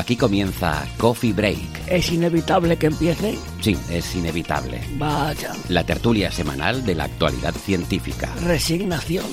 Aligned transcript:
Aquí 0.00 0.16
comienza 0.16 0.82
Coffee 0.96 1.34
Break. 1.34 1.86
¿Es 1.86 2.10
inevitable 2.10 2.78
que 2.78 2.86
empiece? 2.86 3.38
Sí, 3.60 3.76
es 3.90 4.16
inevitable. 4.16 4.80
Vaya. 4.96 5.52
La 5.68 5.84
tertulia 5.84 6.32
semanal 6.32 6.86
de 6.86 6.94
la 6.94 7.04
actualidad 7.04 7.52
científica. 7.52 8.34
Resignación. 8.42 9.26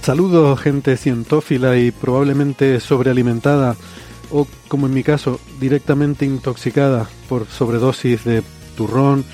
Saludos 0.00 0.60
gente 0.60 0.96
cientófila 0.96 1.76
y 1.76 1.90
probablemente 1.90 2.78
sobrealimentada 2.78 3.74
o, 4.30 4.46
como 4.68 4.86
en 4.86 4.94
mi 4.94 5.02
caso, 5.02 5.40
directamente 5.58 6.24
intoxicada 6.24 7.08
por 7.28 7.46
sobredosis 7.48 8.22
de 8.22 8.44
turrón, 8.76 9.24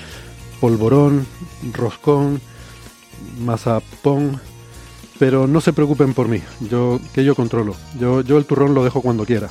polvorón, 0.59 1.27
roscón, 1.71 2.41
mazapón, 3.39 4.41
pero 5.21 5.45
no 5.45 5.61
se 5.61 5.71
preocupen 5.71 6.15
por 6.15 6.27
mí, 6.27 6.41
yo 6.67 6.99
que 7.13 7.23
yo 7.23 7.35
controlo. 7.35 7.75
Yo, 7.99 8.21
yo 8.21 8.39
el 8.39 8.45
turrón 8.45 8.73
lo 8.73 8.83
dejo 8.83 9.03
cuando 9.03 9.23
quiera. 9.23 9.49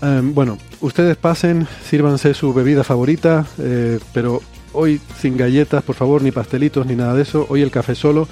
Em, 0.00 0.32
bueno, 0.32 0.56
ustedes 0.80 1.18
pasen, 1.18 1.68
sírvanse 1.84 2.32
su 2.32 2.54
bebida 2.54 2.82
favorita, 2.82 3.44
eh, 3.58 3.98
pero 4.14 4.40
hoy 4.72 4.98
sin 5.20 5.36
galletas, 5.36 5.82
por 5.82 5.94
favor, 5.94 6.22
ni 6.22 6.30
pastelitos, 6.30 6.86
ni 6.86 6.94
nada 6.94 7.12
de 7.12 7.20
eso. 7.20 7.44
Hoy 7.50 7.60
el 7.60 7.70
café 7.70 7.94
solo. 7.94 8.28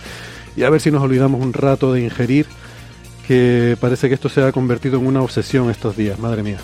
Y 0.57 0.63
a 0.63 0.71
ver 0.71 0.81
si 0.81 0.91
nos 0.91 1.03
olvidamos 1.03 1.43
un 1.43 1.53
rato 1.53 1.93
de 1.93 2.01
ingerir, 2.01 2.47
que 3.27 3.77
parece 3.79 4.09
que 4.09 4.15
esto 4.15 4.31
se 4.31 4.43
ha 4.43 4.51
convertido 4.51 4.99
en 4.99 5.07
una 5.07 5.21
obsesión 5.21 5.69
estos 5.69 5.95
días, 5.95 6.19
madre 6.19 6.43
mía. 6.43 6.59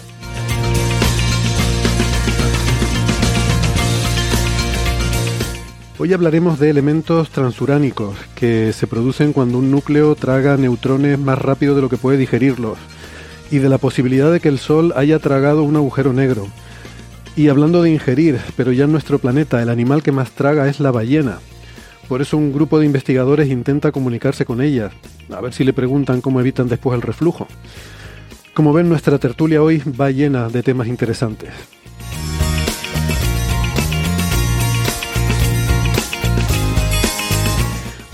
Hoy 5.96 6.12
hablaremos 6.12 6.58
de 6.58 6.70
elementos 6.70 7.30
transuránicos 7.30 8.16
que 8.34 8.72
se 8.72 8.88
producen 8.88 9.32
cuando 9.32 9.58
un 9.58 9.70
núcleo 9.70 10.16
traga 10.16 10.56
neutrones 10.56 11.20
más 11.20 11.38
rápido 11.38 11.76
de 11.76 11.82
lo 11.82 11.88
que 11.88 11.96
puede 11.96 12.18
digerirlos 12.18 12.78
y 13.52 13.58
de 13.58 13.68
la 13.68 13.78
posibilidad 13.78 14.32
de 14.32 14.40
que 14.40 14.48
el 14.48 14.58
Sol 14.58 14.92
haya 14.96 15.20
tragado 15.20 15.62
un 15.62 15.76
agujero 15.76 16.12
negro. 16.12 16.48
Y 17.36 17.46
hablando 17.46 17.80
de 17.80 17.92
ingerir, 17.92 18.40
pero 18.56 18.72
ya 18.72 18.84
en 18.86 18.92
nuestro 18.92 19.20
planeta 19.20 19.62
el 19.62 19.68
animal 19.68 20.02
que 20.02 20.10
más 20.10 20.32
traga 20.32 20.66
es 20.68 20.80
la 20.80 20.90
ballena. 20.90 21.38
Por 22.08 22.20
eso 22.22 22.36
un 22.36 22.52
grupo 22.52 22.80
de 22.80 22.86
investigadores 22.86 23.48
intenta 23.48 23.92
comunicarse 23.92 24.44
con 24.44 24.60
ellas, 24.60 24.92
a 25.30 25.40
ver 25.40 25.52
si 25.52 25.62
le 25.62 25.72
preguntan 25.72 26.20
cómo 26.20 26.40
evitan 26.40 26.68
después 26.68 26.96
el 26.96 27.02
reflujo. 27.02 27.46
Como 28.52 28.72
ven, 28.72 28.88
nuestra 28.88 29.18
tertulia 29.18 29.62
hoy 29.62 29.80
va 29.98 30.10
llena 30.10 30.48
de 30.48 30.64
temas 30.64 30.88
interesantes. 30.88 31.50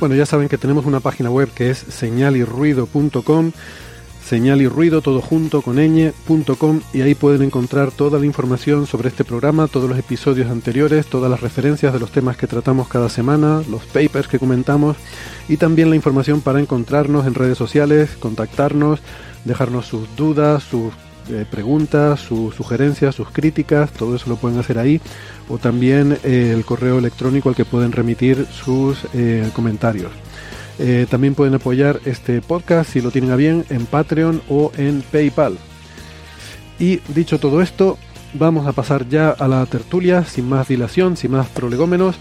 Bueno, 0.01 0.15
ya 0.15 0.25
saben 0.25 0.49
que 0.49 0.57
tenemos 0.57 0.87
una 0.87 1.01
página 1.01 1.31
web 1.31 1.51
que 1.55 1.69
es 1.69 1.77
señalirruido.com, 1.77 3.53
señal 4.25 4.63
y 4.63 4.67
ruido 4.67 5.03
todo 5.03 5.21
junto 5.21 5.61
con 5.61 5.77
ñ.com 5.77 6.81
y 6.95 7.03
ahí 7.03 7.15
pueden 7.15 7.43
encontrar 7.43 7.91
toda 7.91 8.19
la 8.19 8.25
información 8.25 8.87
sobre 8.87 9.11
este 9.11 9.25
programa, 9.25 9.69
todos 9.69 9.91
los 9.91 9.99
episodios 9.99 10.51
anteriores, 10.51 11.07
todas 11.07 11.31
las 11.31 11.43
referencias 11.43 11.93
de 11.93 11.99
los 11.99 12.13
temas 12.13 12.39
que 12.39 12.47
tratamos 12.47 12.89
cada 12.89 13.11
semana, 13.11 13.63
los 13.69 13.85
papers 13.85 14.27
que 14.27 14.39
comentamos 14.39 14.97
y 15.51 15.59
también 15.59 15.91
la 15.91 15.97
información 15.97 16.41
para 16.41 16.61
encontrarnos 16.61 17.27
en 17.27 17.35
redes 17.35 17.59
sociales, 17.59 18.17
contactarnos, 18.19 19.01
dejarnos 19.45 19.85
sus 19.85 20.17
dudas, 20.17 20.63
sus 20.63 20.95
eh, 21.31 21.47
preguntas, 21.49 22.21
sus 22.21 22.55
sugerencias, 22.55 23.15
sus 23.15 23.31
críticas, 23.31 23.93
todo 23.93 24.17
eso 24.17 24.29
lo 24.29 24.37
pueden 24.37 24.59
hacer 24.59 24.79
ahí, 24.79 25.01
o 25.49 25.59
también 25.59 26.19
eh, 26.25 26.53
el 26.55 26.65
correo 26.65 26.99
electrónico 26.99 27.49
al 27.49 27.55
que 27.55 27.65
pueden 27.65 27.93
remitir 27.93 28.47
sus 28.47 28.99
eh, 29.15 29.49
comentarios. 29.55 30.13
También 31.11 31.35
pueden 31.35 31.55
apoyar 31.55 32.01
este 32.07 32.41
podcast 32.41 32.91
si 32.91 33.03
lo 33.03 33.11
tienen 33.11 33.33
a 33.33 33.37
bien 33.37 33.67
en 33.69 33.85
Patreon 33.85 34.41
o 34.49 34.73
en 34.79 35.03
PayPal. 35.03 35.59
Y 36.79 37.01
dicho 37.09 37.39
todo 37.39 37.61
esto, 37.61 37.99
vamos 38.33 38.67
a 38.67 38.73
pasar 38.73 39.07
ya 39.07 39.29
a 39.29 39.47
la 39.47 39.67
tertulia, 39.67 40.25
sin 40.25 40.49
más 40.49 40.69
dilación, 40.69 41.19
sin 41.19 41.33
más 41.33 41.49
prolegómenos. 41.49 42.17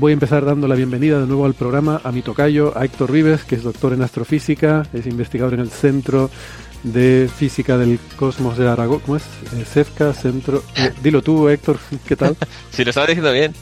Voy 0.00 0.10
a 0.10 0.14
empezar 0.14 0.44
dando 0.44 0.66
la 0.66 0.74
bienvenida 0.74 1.20
de 1.20 1.26
nuevo 1.28 1.46
al 1.46 1.54
programa 1.54 2.00
a 2.02 2.10
mi 2.10 2.22
tocayo, 2.22 2.76
a 2.76 2.84
Héctor 2.84 3.12
Rives, 3.12 3.44
que 3.44 3.54
es 3.54 3.62
doctor 3.62 3.92
en 3.92 4.02
astrofísica, 4.02 4.88
es 4.92 5.06
investigador 5.06 5.54
en 5.54 5.60
el 5.60 5.70
Centro 5.70 6.30
de 6.84 7.28
Física 7.36 7.76
del 7.76 7.98
Cosmos 8.16 8.56
de 8.56 8.68
Aragón. 8.68 9.00
¿Cómo 9.00 9.16
es? 9.16 9.24
Eh, 9.56 9.64
CEFCA, 9.64 10.12
Centro... 10.12 10.62
eh, 10.76 10.92
dilo 11.02 11.20
tú, 11.22 11.48
Héctor, 11.48 11.78
¿qué 12.06 12.14
tal? 12.14 12.36
Si 12.70 12.84
lo 12.84 12.90
estaba 12.90 13.06
diciendo 13.08 13.32
bien. 13.32 13.52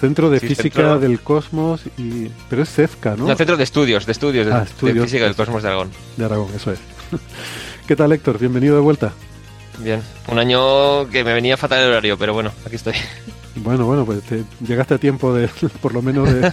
Centro 0.00 0.28
de 0.28 0.40
Sí, 0.40 0.48
Física 0.48 0.74
Centro- 0.82 0.98
del 1.00 1.20
Cosmos 1.20 1.80
y... 1.96 2.28
Pero 2.50 2.62
es 2.64 2.68
CEFCA, 2.70 3.16
¿no? 3.16 3.26
No, 3.28 3.34
centro 3.36 3.56
de 3.56 3.64
estudios, 3.64 4.04
de 4.04 4.12
estudios, 4.12 4.46
de, 4.46 4.52
Ah, 4.52 4.58
de 4.58 4.64
estudios. 4.66 5.04
física 5.06 5.24
del 5.24 5.34
cosmos 5.34 5.62
de 5.62 5.68
Aragón. 5.70 5.90
De 6.18 6.24
Aragón, 6.26 6.48
eso 6.54 6.70
es. 6.70 6.78
¿Qué 7.88 7.96
tal, 7.96 8.12
Héctor? 8.12 8.38
Bienvenido 8.38 8.74
de 8.74 8.82
vuelta. 8.82 9.12
Bien. 9.78 10.02
Un 10.28 10.38
año 10.38 11.08
que 11.08 11.24
me 11.24 11.32
venía 11.32 11.56
fatal 11.56 11.80
el 11.82 11.90
horario, 11.92 12.18
pero 12.18 12.34
bueno, 12.34 12.52
aquí 12.66 12.76
estoy. 12.76 12.92
Bueno, 13.54 13.86
bueno, 13.86 14.04
pues 14.04 14.20
te- 14.22 14.44
llegaste 14.66 14.92
a 14.94 14.98
tiempo 14.98 15.32
de, 15.32 15.48
por 15.80 15.94
lo 15.94 16.02
menos 16.02 16.30
de... 16.30 16.52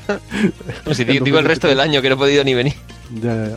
No, 0.86 0.94
si 0.94 1.04
digo, 1.04 1.26
digo 1.26 1.38
el 1.40 1.46
resto 1.46 1.68
del 1.68 1.82
año 1.82 2.02
que 2.02 2.08
no 2.08 2.16
he 2.16 2.18
podido 2.18 2.46
ni 2.46 2.54
venir. 2.54 2.76
Ya, 3.22 3.36
ya, 3.36 3.48
ya. 3.50 3.56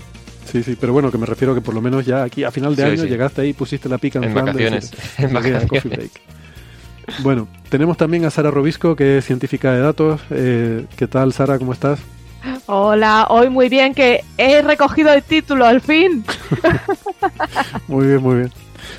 Sí, 0.56 0.70
sí, 0.72 0.76
pero 0.80 0.92
bueno, 0.94 1.10
que 1.10 1.18
me 1.18 1.26
refiero 1.26 1.54
que 1.54 1.60
por 1.60 1.74
lo 1.74 1.80
menos 1.82 2.06
ya 2.06 2.22
aquí 2.22 2.44
a 2.44 2.50
final 2.50 2.74
de 2.74 2.82
Sí, 2.82 2.88
año 2.88 3.02
sí. 3.02 3.08
llegaste 3.08 3.42
ahí 3.42 3.48
y 3.50 3.52
pusiste 3.52 3.88
la 3.88 3.98
pica 3.98 4.18
En 4.20 4.28
de 4.32 4.40
vacaciones, 4.40 4.90
decir, 4.90 5.04
en 5.18 5.26
"Llegué 5.34 5.36
a 5.36 5.58
vacaciones". 5.60 5.68
Coffee 5.68 5.90
Break". 5.90 6.10
Bueno, 7.22 7.46
tenemos 7.68 7.96
también 7.96 8.24
a 8.24 8.30
Sara 8.30 8.50
Robisco, 8.50 8.96
que 8.96 9.18
es 9.18 9.24
científica 9.24 9.72
de 9.72 9.80
datos. 9.80 10.20
Eh, 10.30 10.86
¿Qué 10.96 11.06
tal, 11.06 11.32
Sara? 11.32 11.58
¿Cómo 11.58 11.72
estás? 11.72 12.00
Hola, 12.66 13.26
hoy 13.30 13.50
muy 13.50 13.68
bien 13.68 13.92
que 13.94 14.24
he 14.38 14.62
recogido 14.62 15.12
el 15.12 15.22
título 15.22 15.66
al 15.66 15.80
fin. 15.80 16.24
Muy 17.88 18.06
bien, 18.06 18.22
muy 18.22 18.36
bien. 18.36 18.52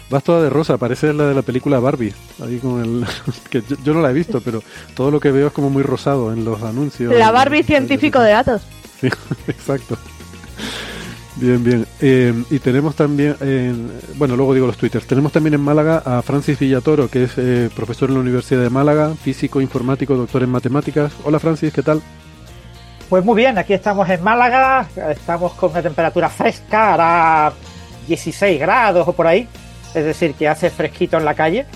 Vas 0.09 0.24
toda 0.24 0.41
de 0.44 0.50
rosa, 0.50 0.78
parece 0.78 1.13
la 1.13 1.25
de 1.28 1.34
la 1.35 1.41
película 1.41 1.79
Barbie. 1.79 2.13
Ahí 2.44 2.57
con 2.59 2.81
el. 2.81 3.06
que 3.50 3.62
yo, 3.68 3.75
yo 3.84 3.94
no 3.94 4.01
la 4.01 4.09
he 4.12 4.13
visto, 4.13 4.41
pero 4.41 4.62
todo 4.95 5.12
lo 5.12 5.19
que 5.19 5.31
veo 5.31 5.47
es 5.47 5.53
como 5.53 5.69
muy 5.69 5.84
rosado 5.84 6.31
en 6.34 6.44
los 6.45 6.62
anuncios. 6.62 7.13
La 7.16 7.31
Barbie 7.31 7.63
científico 7.63 8.19
de 8.22 8.31
datos. 8.31 8.62
Sí, 9.00 9.07
exacto. 9.47 9.97
Bien, 11.40 11.64
bien. 11.64 11.86
Eh, 12.02 12.34
y 12.50 12.57
tenemos 12.60 12.95
también, 12.95 13.36
eh, 13.42 13.72
bueno, 14.16 14.36
luego 14.36 14.56
digo 14.56 14.66
los 14.66 14.78
twitters, 14.78 15.06
tenemos 15.06 15.31
también 15.31 15.54
en 15.54 15.62
Málaga 15.62 16.01
a 16.04 16.24
Francis 16.24 16.57
Villatoro, 16.57 17.10
que 17.10 17.25
es 17.25 17.34
eh, 17.38 17.69
profesor 17.75 18.10
en 18.10 18.16
la 18.16 18.22
Universidad 18.22 18.62
de 18.62 18.72
Málaga, 18.72 19.13
físico, 19.13 19.62
informático, 19.62 20.16
doctor 20.16 20.42
en 20.42 20.50
matemáticas. 20.50 21.13
Hola 21.24 21.39
Francis, 21.39 21.72
¿qué 21.72 21.84
tal? 21.84 22.01
Pues 23.07 23.24
muy 23.24 23.36
bien, 23.36 23.57
aquí 23.57 23.74
estamos 23.74 24.10
en 24.10 24.24
Málaga, 24.24 24.88
estamos 25.10 25.54
con 25.54 25.72
una 25.72 25.84
temperatura 25.84 26.28
fresca, 26.28 26.95
hará 26.95 27.54
16 28.07 28.60
grados 28.60 29.07
o 29.07 29.13
por 29.13 29.28
ahí, 29.28 29.48
es 29.94 30.06
decir, 30.06 30.34
que 30.34 30.48
hace 30.48 30.72
fresquito 30.72 31.18
en 31.18 31.25
la 31.25 31.36
calle. 31.36 31.68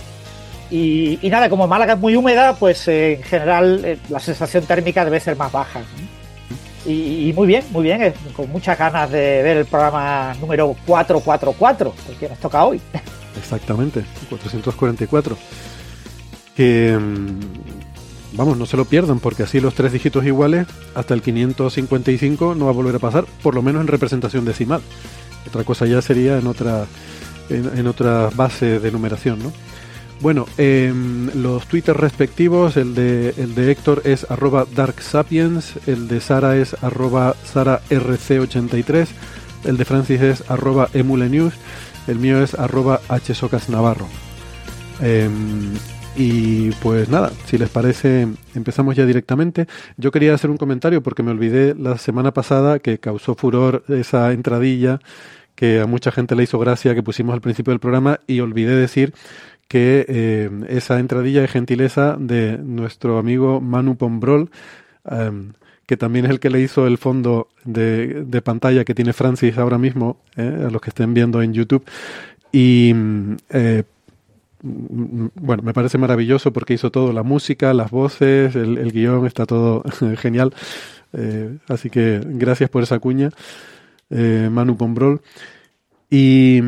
Y, 0.71 1.19
nada, 1.23 1.49
como 1.49 1.67
Málaga 1.67 1.93
es 1.93 1.99
muy 1.99 2.15
húmeda, 2.15 2.55
pues 2.55 2.87
en 2.87 3.21
general 3.23 3.81
eh, 3.83 3.99
la 4.09 4.19
sensación 4.19 4.65
térmica 4.65 5.05
debe 5.05 5.19
ser 5.19 5.35
más 5.35 5.51
baja. 5.51 5.81
Y, 6.85 7.31
muy 7.35 7.47
bien, 7.47 7.63
muy 7.71 7.83
bien, 7.83 8.13
con 8.35 8.49
muchas 8.49 8.77
ganas 8.77 9.09
de 9.11 9.43
ver 9.43 9.57
el 9.57 9.65
programa 9.65 10.33
número 10.39 10.75
444, 10.85 11.93
el 12.09 12.15
que 12.15 12.29
nos 12.29 12.39
toca 12.39 12.65
hoy. 12.65 12.81
Exactamente, 13.37 14.03
444. 14.29 15.37
Que, 16.55 16.97
mm, 16.99 17.39
vamos, 18.33 18.57
no 18.57 18.65
se 18.65 18.77
lo 18.77 18.85
pierdan, 18.85 19.19
porque 19.19 19.43
así 19.43 19.59
los 19.59 19.75
tres 19.75 19.91
dígitos 19.91 20.25
iguales 20.25 20.67
hasta 20.95 21.13
el 21.13 21.21
555 21.21 22.55
no 22.55 22.65
va 22.65 22.71
a 22.71 22.73
volver 22.73 22.95
a 22.95 22.99
pasar, 22.99 23.25
por 23.43 23.53
lo 23.53 23.61
menos 23.61 23.81
en 23.81 23.87
representación 23.87 24.43
decimal. 24.43 24.81
Otra 25.47 25.63
cosa 25.63 25.85
ya 25.85 26.01
sería 26.01 26.37
en 26.37 26.47
otra, 26.47 26.85
en, 27.49 27.87
otra 27.87 28.29
base 28.33 28.79
de 28.79 28.91
numeración, 28.91 29.39
¿no? 29.39 29.51
Bueno, 30.21 30.45
em, 30.59 31.31
los 31.33 31.65
twitters 31.65 31.99
respectivos, 31.99 32.77
el 32.77 32.93
de, 32.93 33.33
el 33.37 33.55
de 33.55 33.71
Héctor 33.71 34.03
es 34.05 34.29
arroba 34.29 34.67
darksapiens, 34.75 35.79
el 35.87 36.07
de 36.07 36.21
Sara 36.21 36.57
es 36.57 36.75
arroba 36.83 37.35
sararc83, 37.51 39.07
el 39.65 39.77
de 39.77 39.85
Francis 39.85 40.21
es 40.21 40.43
arroba 40.51 40.89
emulenews, 40.93 41.55
el 42.07 42.19
mío 42.19 42.43
es 42.43 42.53
arroba 42.53 43.01
hsocasnavarro. 43.09 44.07
Em, 45.01 45.73
y 46.15 46.69
pues 46.83 47.09
nada, 47.09 47.31
si 47.47 47.57
les 47.57 47.69
parece, 47.69 48.27
empezamos 48.53 48.95
ya 48.95 49.07
directamente. 49.07 49.65
Yo 49.97 50.11
quería 50.11 50.35
hacer 50.35 50.51
un 50.51 50.57
comentario 50.57 51.01
porque 51.01 51.23
me 51.23 51.31
olvidé 51.31 51.73
la 51.73 51.97
semana 51.97 52.31
pasada 52.31 52.77
que 52.77 52.99
causó 52.99 53.33
furor 53.33 53.83
esa 53.87 54.31
entradilla 54.33 54.99
que 55.55 55.79
a 55.79 55.85
mucha 55.85 56.11
gente 56.11 56.35
le 56.35 56.43
hizo 56.43 56.57
gracia 56.59 56.95
que 56.95 57.03
pusimos 57.03 57.33
al 57.33 57.41
principio 57.41 57.71
del 57.71 57.79
programa 57.79 58.19
y 58.25 58.39
olvidé 58.39 58.75
decir 58.75 59.13
que 59.71 60.05
eh, 60.09 60.49
esa 60.67 60.99
entradilla 60.99 61.39
de 61.39 61.47
gentileza 61.47 62.17
de 62.19 62.57
nuestro 62.57 63.17
amigo 63.17 63.61
Manu 63.61 63.95
Pombrol, 63.95 64.51
em, 65.09 65.53
que 65.85 65.95
también 65.95 66.25
es 66.25 66.31
el 66.31 66.41
que 66.41 66.49
le 66.49 66.59
hizo 66.59 66.87
el 66.87 66.97
fondo 66.97 67.47
de, 67.63 68.25
de 68.25 68.41
pantalla 68.41 68.83
que 68.83 68.93
tiene 68.93 69.13
Francis 69.13 69.57
ahora 69.57 69.77
mismo, 69.77 70.17
eh, 70.35 70.65
a 70.67 70.69
los 70.69 70.81
que 70.81 70.89
estén 70.89 71.13
viendo 71.13 71.41
en 71.41 71.53
YouTube. 71.53 71.85
Y 72.51 72.93
eh, 73.49 73.83
bueno, 74.61 75.63
me 75.63 75.73
parece 75.73 75.97
maravilloso 75.97 76.51
porque 76.51 76.73
hizo 76.73 76.91
todo, 76.91 77.13
la 77.13 77.23
música, 77.23 77.73
las 77.73 77.91
voces, 77.91 78.53
el, 78.57 78.91
guion, 78.91 79.25
está 79.25 79.45
todo 79.45 79.85
genial. 80.17 80.53
Así 81.69 81.89
que 81.89 82.21
gracias 82.25 82.69
por 82.69 82.83
esa 82.83 82.99
cuña, 82.99 83.29
Manu 84.09 84.75
Pombrol. 84.75 85.21
Y, 86.13 86.59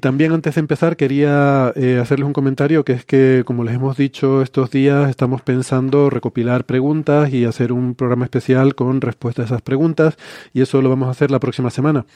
también 0.00 0.32
antes 0.32 0.54
de 0.54 0.60
empezar 0.60 0.96
quería 0.96 1.72
eh, 1.74 1.98
hacerles 2.00 2.26
un 2.28 2.32
comentario 2.32 2.84
que 2.84 2.92
es 2.92 3.04
que, 3.04 3.42
como 3.44 3.64
les 3.64 3.74
hemos 3.74 3.96
dicho 3.96 4.40
estos 4.40 4.70
días, 4.70 5.10
estamos 5.10 5.42
pensando 5.42 6.10
recopilar 6.10 6.64
preguntas 6.64 7.32
y 7.32 7.44
hacer 7.44 7.72
un 7.72 7.96
programa 7.96 8.26
especial 8.26 8.76
con 8.76 9.00
respuestas 9.00 9.44
a 9.44 9.54
esas 9.54 9.62
preguntas 9.62 10.16
y 10.52 10.60
eso 10.60 10.80
lo 10.80 10.90
vamos 10.90 11.08
a 11.08 11.10
hacer 11.10 11.32
la 11.32 11.40
próxima 11.40 11.70
semana. 11.70 12.06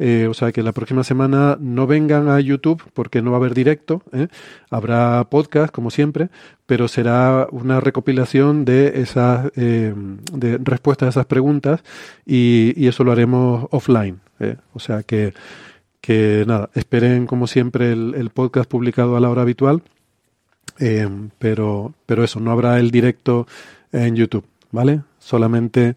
Eh, 0.00 0.26
o 0.28 0.34
sea 0.34 0.50
que 0.50 0.64
la 0.64 0.72
próxima 0.72 1.04
semana 1.04 1.56
no 1.60 1.86
vengan 1.86 2.28
a 2.28 2.40
YouTube 2.40 2.82
porque 2.94 3.22
no 3.22 3.30
va 3.30 3.36
a 3.36 3.40
haber 3.40 3.54
directo. 3.54 4.02
¿eh? 4.12 4.26
Habrá 4.70 5.24
podcast, 5.30 5.72
como 5.72 5.92
siempre, 5.92 6.30
pero 6.66 6.88
será 6.88 7.46
una 7.52 7.78
recopilación 7.78 8.64
de 8.64 9.00
esas 9.02 9.52
eh, 9.54 9.94
de 10.32 10.58
respuestas 10.58 11.06
a 11.06 11.10
esas 11.10 11.26
preguntas 11.26 11.84
y, 12.26 12.72
y 12.76 12.88
eso 12.88 13.04
lo 13.04 13.12
haremos 13.12 13.68
offline. 13.70 14.18
O 14.74 14.80
sea 14.80 15.04
que, 15.04 15.32
que 16.04 16.44
nada, 16.46 16.68
esperen 16.74 17.26
como 17.26 17.46
siempre 17.46 17.92
el, 17.92 18.30
podcast 18.30 18.68
publicado 18.68 19.16
a 19.16 19.20
la 19.20 19.30
hora 19.30 19.42
habitual. 19.42 19.82
pero, 21.38 21.94
pero 22.04 22.24
eso, 22.24 22.40
no 22.40 22.50
habrá 22.50 22.78
el 22.78 22.90
directo 22.90 23.46
en 23.90 24.14
YouTube, 24.14 24.44
¿vale? 24.70 25.00
Solamente 25.18 25.94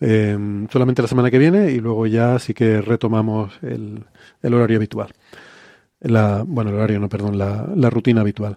eh, 0.00 0.66
solamente 0.70 1.02
la 1.02 1.08
semana 1.08 1.30
que 1.30 1.38
viene 1.38 1.70
y 1.70 1.78
luego 1.78 2.06
ya 2.06 2.38
sí 2.38 2.52
que 2.54 2.80
retomamos 2.80 3.52
el, 3.62 4.04
el 4.42 4.54
horario 4.54 4.78
habitual. 4.78 5.10
La, 6.00 6.42
bueno, 6.44 6.70
el 6.70 6.76
horario 6.76 6.98
no, 6.98 7.08
perdón, 7.08 7.38
la, 7.38 7.68
la 7.76 7.90
rutina 7.90 8.22
habitual. 8.22 8.56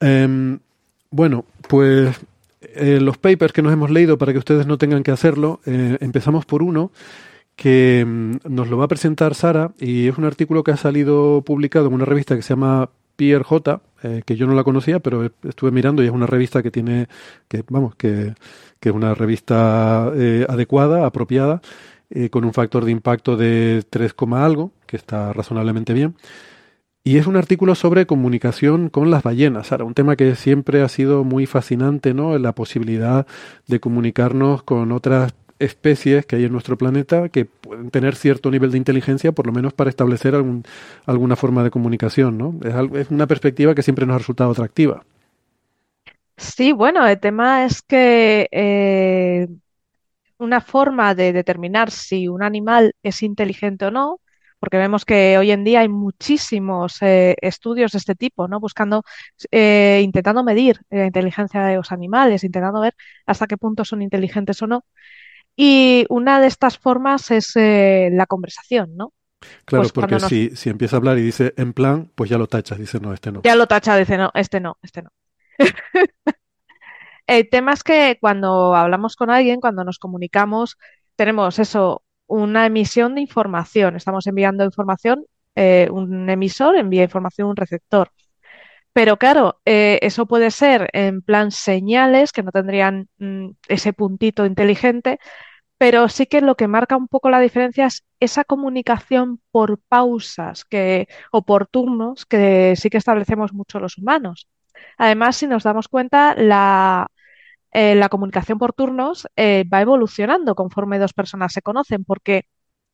Eh, 0.00 0.58
bueno, 1.10 1.44
pues 1.68 2.18
eh, 2.60 2.98
los 3.00 3.18
papers 3.18 3.52
que 3.52 3.62
nos 3.62 3.72
hemos 3.72 3.90
leído 3.90 4.18
para 4.18 4.32
que 4.32 4.38
ustedes 4.38 4.66
no 4.66 4.78
tengan 4.78 5.02
que 5.02 5.10
hacerlo, 5.10 5.60
eh, 5.66 5.98
empezamos 6.00 6.44
por 6.46 6.62
uno 6.62 6.90
que 7.56 8.04
mm, 8.06 8.36
nos 8.48 8.68
lo 8.68 8.78
va 8.78 8.84
a 8.84 8.88
presentar 8.88 9.34
Sara 9.34 9.72
y 9.78 10.08
es 10.08 10.18
un 10.18 10.24
artículo 10.24 10.64
que 10.64 10.72
ha 10.72 10.76
salido 10.76 11.42
publicado 11.42 11.88
en 11.88 11.94
una 11.94 12.04
revista 12.04 12.36
que 12.36 12.42
se 12.42 12.50
llama 12.50 12.90
PRJ, 13.16 13.80
eh, 14.02 14.22
que 14.26 14.36
yo 14.36 14.46
no 14.46 14.54
la 14.54 14.64
conocía, 14.64 15.00
pero 15.00 15.30
estuve 15.44 15.70
mirando 15.70 16.02
y 16.02 16.06
es 16.06 16.12
una 16.12 16.26
revista 16.26 16.62
que 16.62 16.70
tiene, 16.70 17.08
que 17.48 17.62
vamos, 17.68 17.94
que 17.94 18.34
que 18.84 18.90
es 18.90 18.94
una 18.94 19.14
revista 19.14 20.12
eh, 20.14 20.44
adecuada, 20.46 21.06
apropiada, 21.06 21.62
eh, 22.10 22.28
con 22.28 22.44
un 22.44 22.52
factor 22.52 22.84
de 22.84 22.90
impacto 22.90 23.34
de 23.34 23.82
3, 23.88 24.14
algo, 24.32 24.72
que 24.86 24.98
está 24.98 25.32
razonablemente 25.32 25.94
bien. 25.94 26.16
Y 27.02 27.16
es 27.16 27.26
un 27.26 27.36
artículo 27.36 27.76
sobre 27.76 28.04
comunicación 28.04 28.90
con 28.90 29.10
las 29.10 29.22
ballenas, 29.22 29.72
ahora 29.72 29.84
un 29.84 29.94
tema 29.94 30.16
que 30.16 30.34
siempre 30.36 30.82
ha 30.82 30.90
sido 30.90 31.24
muy 31.24 31.46
fascinante, 31.46 32.12
¿no? 32.12 32.36
La 32.38 32.54
posibilidad 32.54 33.26
de 33.66 33.80
comunicarnos 33.80 34.62
con 34.62 34.92
otras 34.92 35.32
especies 35.58 36.26
que 36.26 36.36
hay 36.36 36.44
en 36.44 36.52
nuestro 36.52 36.76
planeta 36.78 37.28
que 37.28 37.44
pueden 37.44 37.90
tener 37.90 38.16
cierto 38.16 38.50
nivel 38.50 38.72
de 38.72 38.78
inteligencia, 38.78 39.32
por 39.32 39.46
lo 39.46 39.52
menos 39.52 39.72
para 39.72 39.90
establecer 39.90 40.34
algún, 40.34 40.64
alguna 41.06 41.36
forma 41.36 41.62
de 41.64 41.70
comunicación, 41.70 42.38
¿no? 42.38 42.54
Es, 42.64 42.74
es 43.06 43.10
una 43.10 43.26
perspectiva 43.26 43.74
que 43.74 43.82
siempre 43.82 44.06
nos 44.06 44.16
ha 44.16 44.18
resultado 44.18 44.50
atractiva. 44.50 45.04
Sí, 46.36 46.72
bueno, 46.72 47.06
el 47.06 47.20
tema 47.20 47.64
es 47.64 47.80
que 47.82 48.48
eh, 48.50 49.48
una 50.38 50.60
forma 50.60 51.14
de 51.14 51.32
determinar 51.32 51.90
si 51.90 52.28
un 52.28 52.42
animal 52.42 52.94
es 53.02 53.22
inteligente 53.22 53.86
o 53.86 53.90
no, 53.90 54.20
porque 54.58 54.78
vemos 54.78 55.04
que 55.04 55.38
hoy 55.38 55.50
en 55.52 55.64
día 55.64 55.80
hay 55.80 55.88
muchísimos 55.88 57.00
eh, 57.02 57.36
estudios 57.40 57.92
de 57.92 57.98
este 57.98 58.14
tipo, 58.14 58.48
¿no? 58.48 58.60
Buscando, 58.60 59.04
eh, 59.50 60.00
intentando 60.02 60.42
medir 60.44 60.80
la 60.90 61.06
inteligencia 61.06 61.62
de 61.62 61.76
los 61.76 61.92
animales, 61.92 62.44
intentando 62.44 62.80
ver 62.80 62.94
hasta 63.26 63.46
qué 63.46 63.56
punto 63.58 63.84
son 63.84 64.02
inteligentes 64.02 64.60
o 64.62 64.66
no. 64.66 64.84
Y 65.56 66.06
una 66.08 66.40
de 66.40 66.46
estas 66.48 66.78
formas 66.78 67.30
es 67.30 67.52
la 67.56 68.26
conversación, 68.26 68.96
¿no? 68.96 69.12
Claro, 69.64 69.82
pues 69.82 69.92
porque 69.92 70.20
si, 70.20 70.56
si 70.56 70.70
empieza 70.70 70.96
a 70.96 70.98
hablar 70.98 71.18
y 71.18 71.22
dice 71.22 71.54
en 71.56 71.72
plan, 71.72 72.10
pues 72.14 72.30
ya 72.30 72.38
lo 72.38 72.46
tachas, 72.46 72.78
dice 72.78 73.00
no, 73.00 73.12
este 73.12 73.30
no. 73.30 73.42
Ya 73.42 73.56
lo 73.56 73.66
tacha, 73.66 73.96
dice 73.96 74.16
no, 74.16 74.30
este 74.34 74.60
no, 74.60 74.78
este 74.82 75.02
no. 75.02 75.10
El 77.26 77.48
tema 77.48 77.72
es 77.72 77.82
que 77.82 78.18
cuando 78.20 78.74
hablamos 78.74 79.16
con 79.16 79.30
alguien, 79.30 79.60
cuando 79.60 79.84
nos 79.84 79.98
comunicamos, 79.98 80.76
tenemos 81.16 81.58
eso, 81.58 82.02
una 82.26 82.66
emisión 82.66 83.14
de 83.14 83.22
información. 83.22 83.96
Estamos 83.96 84.26
enviando 84.26 84.64
información, 84.64 85.24
eh, 85.54 85.88
un 85.90 86.28
emisor 86.28 86.76
envía 86.76 87.02
información 87.02 87.46
a 87.46 87.50
un 87.50 87.56
receptor. 87.56 88.10
Pero 88.94 89.18
claro, 89.18 89.60
eh, 89.66 89.98
eso 90.02 90.26
puede 90.26 90.50
ser 90.52 90.88
en 90.92 91.20
plan 91.22 91.50
señales 91.50 92.32
que 92.32 92.44
no 92.44 92.52
tendrían 92.52 93.08
mm, 93.18 93.50
ese 93.68 93.92
puntito 93.92 94.46
inteligente, 94.46 95.18
pero 95.78 96.08
sí 96.08 96.26
que 96.26 96.40
lo 96.40 96.56
que 96.56 96.68
marca 96.68 96.96
un 96.96 97.08
poco 97.08 97.30
la 97.30 97.40
diferencia 97.40 97.86
es 97.86 98.04
esa 98.20 98.44
comunicación 98.44 99.40
por 99.52 99.80
pausas 99.88 100.64
que, 100.64 101.08
o 101.32 101.44
por 101.44 101.66
turnos 101.68 102.26
que 102.26 102.76
sí 102.76 102.90
que 102.90 102.98
establecemos 102.98 103.52
mucho 103.52 103.80
los 103.80 103.98
humanos. 103.98 104.48
Además, 104.98 105.36
si 105.36 105.46
nos 105.48 105.64
damos 105.64 105.88
cuenta, 105.88 106.34
la, 106.36 107.08
eh, 107.72 108.00
comunicación 108.10 108.58
por 108.58 108.72
turnos 108.74 109.28
eh, 109.36 109.64
va 109.72 109.82
evolucionando 109.82 110.54
conforme 110.54 110.98
dos 110.98 111.12
personas 111.14 111.52
se 111.52 111.62
conocen, 111.62 112.04
porque 112.04 112.44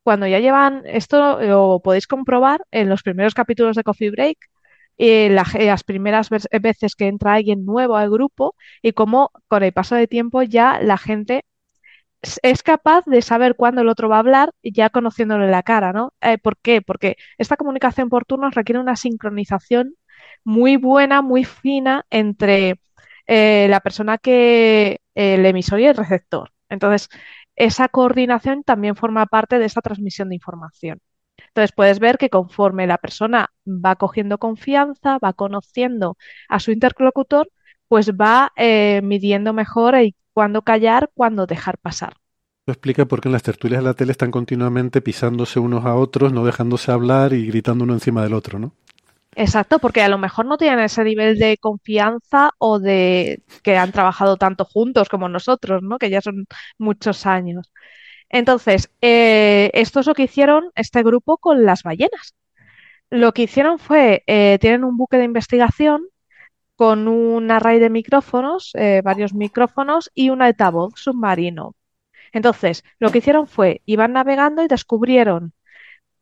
cuando 0.02 0.26
ya 0.26 0.40
llevan, 0.40 0.82
esto 0.86 1.40
lo 1.40 1.80
podéis 1.84 2.06
comprobar 2.06 2.64
en 2.70 2.88
los 2.88 3.02
primeros 3.02 3.34
capítulos 3.34 3.76
de 3.76 3.84
Coffee 3.84 4.10
Break, 4.10 4.38
eh, 5.02 5.30
las 5.30 5.84
primeras 5.84 6.28
veces 6.30 6.94
que 6.94 7.06
entra 7.08 7.34
alguien 7.34 7.64
nuevo 7.64 7.96
al 7.96 8.10
grupo 8.10 8.54
y 8.82 8.92
cómo 8.92 9.30
con 9.48 9.62
el 9.62 9.72
paso 9.72 9.94
de 9.94 10.06
tiempo 10.06 10.42
ya 10.42 10.80
la 10.80 10.98
gente 10.98 11.44
es 12.42 12.62
capaz 12.62 13.04
de 13.06 13.22
saber 13.22 13.56
cuándo 13.56 13.80
el 13.80 13.88
otro 13.88 14.08
va 14.08 14.16
a 14.16 14.18
hablar 14.20 14.50
ya 14.62 14.90
conociéndole 14.90 15.50
la 15.50 15.62
cara, 15.62 15.92
¿no? 15.92 16.12
¿Por 16.42 16.58
qué? 16.58 16.82
Porque 16.82 17.16
esta 17.38 17.56
comunicación 17.56 18.10
por 18.10 18.26
turnos 18.26 18.54
requiere 18.54 18.78
una 18.80 18.96
sincronización 18.96 19.94
muy 20.44 20.76
buena, 20.76 21.22
muy 21.22 21.44
fina 21.44 22.04
entre 22.10 22.80
eh, 23.26 23.66
la 23.70 23.80
persona 23.80 24.18
que 24.18 25.00
el 25.14 25.46
emisor 25.46 25.80
y 25.80 25.86
el 25.86 25.96
receptor. 25.96 26.52
Entonces, 26.68 27.08
esa 27.56 27.88
coordinación 27.88 28.64
también 28.64 28.96
forma 28.96 29.26
parte 29.26 29.58
de 29.58 29.66
esa 29.66 29.80
transmisión 29.82 30.28
de 30.28 30.36
información. 30.36 31.00
Entonces, 31.48 31.72
puedes 31.72 31.98
ver 31.98 32.18
que 32.18 32.30
conforme 32.30 32.86
la 32.86 32.98
persona 32.98 33.50
va 33.66 33.96
cogiendo 33.96 34.38
confianza, 34.38 35.18
va 35.18 35.32
conociendo 35.32 36.16
a 36.48 36.60
su 36.60 36.72
interlocutor, 36.72 37.50
pues 37.88 38.12
va 38.12 38.52
eh, 38.56 39.00
midiendo 39.02 39.52
mejor 39.52 39.96
cuándo 40.32 40.62
callar, 40.62 41.10
cuándo 41.14 41.46
dejar 41.46 41.78
pasar. 41.78 42.14
Eso 42.66 42.72
explica 42.72 43.06
por 43.06 43.20
qué 43.20 43.28
en 43.28 43.32
las 43.32 43.42
tertulias 43.42 43.82
de 43.82 43.88
la 43.88 43.94
tele 43.94 44.12
están 44.12 44.30
continuamente 44.30 45.00
pisándose 45.00 45.58
unos 45.58 45.84
a 45.84 45.94
otros, 45.94 46.32
no 46.32 46.44
dejándose 46.44 46.92
hablar 46.92 47.32
y 47.32 47.46
gritando 47.46 47.84
uno 47.84 47.94
encima 47.94 48.22
del 48.22 48.34
otro, 48.34 48.58
¿no? 48.58 48.74
Exacto, 49.36 49.78
porque 49.78 50.02
a 50.02 50.08
lo 50.08 50.18
mejor 50.18 50.46
no 50.46 50.58
tienen 50.58 50.80
ese 50.80 51.04
nivel 51.04 51.38
de 51.38 51.56
confianza 51.56 52.50
o 52.58 52.78
de 52.78 53.42
que 53.62 53.76
han 53.76 53.92
trabajado 53.92 54.36
tanto 54.36 54.64
juntos 54.64 55.08
como 55.08 55.28
nosotros, 55.28 55.82
¿no? 55.82 55.98
Que 55.98 56.10
ya 56.10 56.20
son 56.20 56.46
muchos 56.78 57.26
años. 57.26 57.70
Entonces, 58.30 58.90
eh, 59.02 59.70
esto 59.74 60.00
es 60.00 60.06
lo 60.06 60.14
que 60.14 60.24
hicieron 60.24 60.70
este 60.74 61.02
grupo 61.02 61.38
con 61.38 61.64
las 61.66 61.82
ballenas. 61.82 62.34
Lo 63.10 63.32
que 63.32 63.42
hicieron 63.44 63.78
fue, 63.78 64.24
eh, 64.26 64.58
tienen 64.60 64.84
un 64.84 64.96
buque 64.96 65.18
de 65.18 65.24
investigación 65.24 66.06
con 66.76 67.08
un 67.08 67.50
array 67.50 67.80
de 67.80 67.90
micrófonos, 67.90 68.72
eh, 68.74 69.02
varios 69.04 69.34
micrófonos 69.34 70.10
y 70.14 70.30
un 70.30 70.42
altavoz 70.42 70.94
submarino. 70.96 71.74
Entonces, 72.32 72.84
lo 73.00 73.10
que 73.12 73.18
hicieron 73.18 73.48
fue, 73.48 73.82
iban 73.86 74.12
navegando 74.14 74.64
y 74.64 74.68
descubrieron 74.68 75.54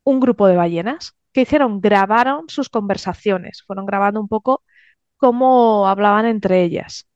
un 0.05 0.21
grupo 0.21 0.49
de 0.49 0.57
ballenas. 0.57 1.17
¿Qué 1.33 1.43
hicieron? 1.43 1.81
Grabaron 1.81 2.49
sus 2.51 2.71
conversaciones, 2.71 3.65
fueron 3.67 3.87
grabando 3.87 4.21
un 4.21 4.29
poco 4.29 4.65
cómo 5.19 5.89
hablaban 5.89 6.27
entre 6.27 6.65
ellas. 6.65 7.08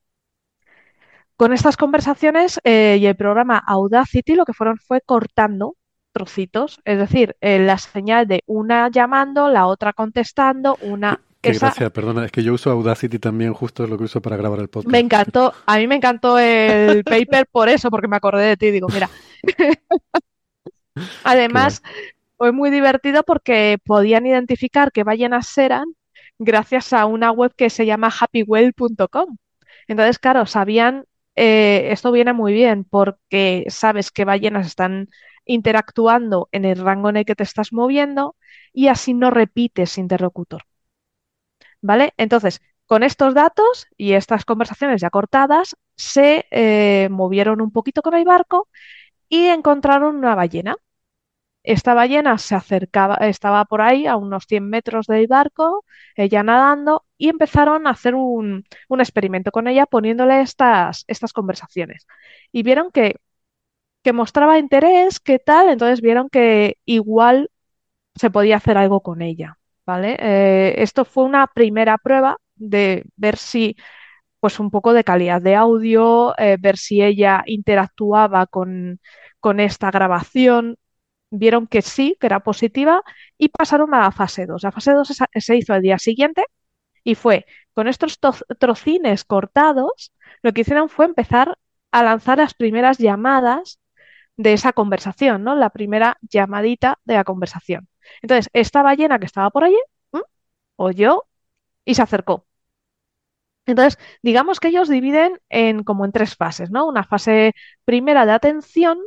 Con 1.37 1.53
estas 1.53 1.77
conversaciones 1.77 2.61
eh, 2.65 2.99
y 3.01 3.07
el 3.07 3.17
programa 3.17 3.63
Audacity 3.67 4.35
lo 4.35 4.45
que 4.45 4.53
fueron 4.53 4.79
fue 4.79 5.01
cortando 5.01 5.77
trocitos, 6.13 6.79
es 6.85 6.99
decir, 6.99 7.37
eh, 7.41 7.59
la 7.59 7.79
señal 7.79 8.27
de 8.29 8.43
una 8.47 8.91
llamando, 8.91 9.49
la 9.49 9.67
otra 9.67 9.93
contestando, 9.93 10.77
una... 10.83 11.21
Qué 11.41 11.51
esa- 11.51 11.67
gracia, 11.69 11.91
perdona, 11.91 12.25
es 12.25 12.31
que 12.31 12.45
yo 12.45 12.53
uso 12.55 12.71
Audacity 12.71 13.19
también, 13.19 13.53
justo 13.53 13.83
es 13.83 13.91
lo 13.91 13.99
que 13.99 14.05
uso 14.05 14.21
para 14.23 14.37
grabar 14.37 14.61
el 14.61 14.69
podcast. 14.69 14.93
Me 14.93 15.01
encantó, 15.01 15.53
a 15.67 15.77
mí 15.79 15.87
me 15.89 15.97
encantó 15.97 16.39
el 16.39 17.03
paper 17.05 17.47
por 17.51 17.69
eso, 17.69 17.91
porque 17.91 18.07
me 18.07 18.17
acordé 18.17 18.45
de 18.45 18.57
ti. 18.57 18.71
Digo, 18.71 18.87
mira. 18.89 19.09
Además, 21.25 21.83
fue 22.37 22.53
muy 22.53 22.71
divertido 22.71 23.23
porque 23.25 23.79
podían 23.85 24.27
identificar 24.27 24.93
qué 24.93 25.03
ballenas 25.05 25.57
eran 25.59 25.85
gracias 26.39 26.93
a 26.93 27.07
una 27.07 27.31
web 27.33 27.53
que 27.57 27.71
se 27.71 27.87
llama 27.87 28.13
happywell.com. 28.21 29.37
Entonces, 29.89 30.19
claro, 30.19 30.47
sabían, 30.47 31.05
eh, 31.37 31.89
esto 31.93 32.13
viene 32.13 32.33
muy 32.33 32.53
bien 32.53 32.85
porque 32.85 33.65
sabes 33.69 34.11
qué 34.11 34.25
ballenas 34.25 34.67
están 34.67 35.09
interactuando 35.45 36.49
en 36.53 36.65
el 36.65 36.79
rango 36.79 37.09
en 37.11 37.17
el 37.19 37.25
que 37.25 37.35
te 37.35 37.43
estás 37.45 37.73
moviendo 37.73 38.37
y 38.73 38.89
así 38.89 39.15
no 39.15 39.31
repites 39.31 39.99
interlocutor. 39.99 40.63
¿Vale? 41.81 42.15
Entonces, 42.17 42.61
con 42.87 43.03
estos 43.03 43.35
datos 43.35 43.87
y 43.97 44.13
estas 44.15 44.45
conversaciones 44.45 45.01
ya 45.01 45.11
cortadas, 45.11 45.77
se 45.97 46.47
eh, 46.51 47.09
movieron 47.11 47.61
un 47.61 47.73
poquito 47.73 48.03
con 48.03 48.15
el 48.15 48.25
barco 48.25 48.69
y 49.29 49.47
encontraron 49.49 50.17
una 50.17 50.35
ballena. 50.35 50.77
Esta 51.65 51.95
ballena 51.95 52.39
se 52.39 52.55
acercaba, 52.57 53.17
estaba 53.17 53.65
por 53.67 53.83
ahí 53.83 54.07
a 54.07 54.17
unos 54.17 54.47
100 54.49 54.69
metros 54.69 55.07
del 55.07 55.27
barco, 55.29 55.85
ella 56.17 56.43
nadando, 56.43 57.07
y 57.19 57.29
empezaron 57.29 57.87
a 57.87 57.91
hacer 57.91 58.15
un, 58.17 58.65
un 58.89 59.01
experimento 59.01 59.53
con 59.53 59.69
ella 59.69 59.87
poniéndole 59.87 60.41
estas, 60.41 61.05
estas 61.09 61.33
conversaciones. 61.33 62.07
Y 62.53 62.63
vieron 62.65 62.91
que, 62.91 63.17
que 64.03 64.13
mostraba 64.13 64.59
interés, 64.59 65.21
qué 65.21 65.39
tal, 65.39 65.69
entonces 65.69 66.01
vieron 66.01 66.29
que 66.29 66.79
igual 66.85 67.51
se 68.17 68.31
podía 68.31 68.57
hacer 68.59 68.79
algo 68.79 69.03
con 69.03 69.23
ella, 69.23 69.59
¿vale? 69.87 70.17
Eh, 70.21 70.75
esto 70.83 71.05
fue 71.05 71.25
una 71.25 71.47
primera 71.49 71.99
prueba 71.99 72.39
de 72.57 73.05
ver 73.17 73.37
si, 73.39 73.77
pues 74.41 74.61
un 74.61 74.71
poco 74.71 74.93
de 74.95 75.05
calidad 75.05 75.43
de 75.43 75.57
audio, 75.57 76.35
eh, 76.39 76.57
ver 76.61 76.79
si 76.79 77.03
ella 77.03 77.43
interactuaba 77.47 78.47
con, 78.47 79.01
con 79.41 79.61
esta 79.61 79.91
grabación. 79.91 80.77
Vieron 81.35 81.67
que 81.67 81.83
sí, 81.83 82.17
que 82.21 82.27
era 82.29 82.41
positiva 82.41 83.03
y 83.39 83.49
pasaron 83.49 83.95
a 83.95 84.01
la 84.01 84.13
fase 84.13 84.47
2. 84.47 84.63
La 84.65 84.73
fase 84.73 84.93
2 84.93 85.09
se, 85.39 85.57
hizo 85.57 85.75
el 85.75 85.83
día 85.83 85.99
siguiente 85.99 86.45
y 87.05 87.15
fue 87.17 87.47
con 87.75 87.89
estos 87.89 88.21
to- 88.21 88.35
trocines 88.59 89.25
cortados, 89.25 90.13
lo 90.43 90.53
que 90.53 90.63
hicieron 90.63 90.89
fue 90.91 91.07
empezar 91.07 91.59
a 91.93 92.03
lanzar 92.05 92.39
las 92.39 92.55
primeras 92.55 92.99
llamadas 92.99 93.81
de 94.37 94.55
esa 94.55 94.73
conversación, 94.75 95.45
¿no? 95.45 95.55
La 95.57 95.71
primera 95.71 96.19
llamadita 96.23 97.01
de 97.05 97.15
la 97.17 97.25
conversación. 97.25 97.89
Entonces, 98.23 98.51
esta 98.55 98.83
ballena 98.83 99.19
que 99.21 99.27
estaba 99.27 99.51
por 99.51 99.65
allí, 99.65 99.79
oyó 100.77 101.25
y 101.87 101.95
se 101.97 102.03
acercó. 102.03 102.47
Entonces, 103.67 103.99
digamos 104.23 104.59
que 104.61 104.69
ellos 104.69 104.89
dividen 104.89 105.41
en 105.49 105.85
como 105.85 106.05
en 106.05 106.13
tres 106.13 106.35
fases, 106.37 106.71
¿no? 106.71 106.87
Una 106.89 107.05
fase 107.05 107.55
primera 107.85 108.27
de 108.27 108.33
atención, 108.33 108.99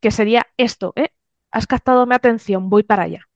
que 0.00 0.10
sería 0.12 0.46
esto, 0.58 0.94
¿eh? 0.96 1.10
Has 1.50 1.66
captado 1.66 2.06
mi 2.06 2.14
atención, 2.14 2.70
voy 2.70 2.82
para 2.82 3.04
allá. 3.04 3.26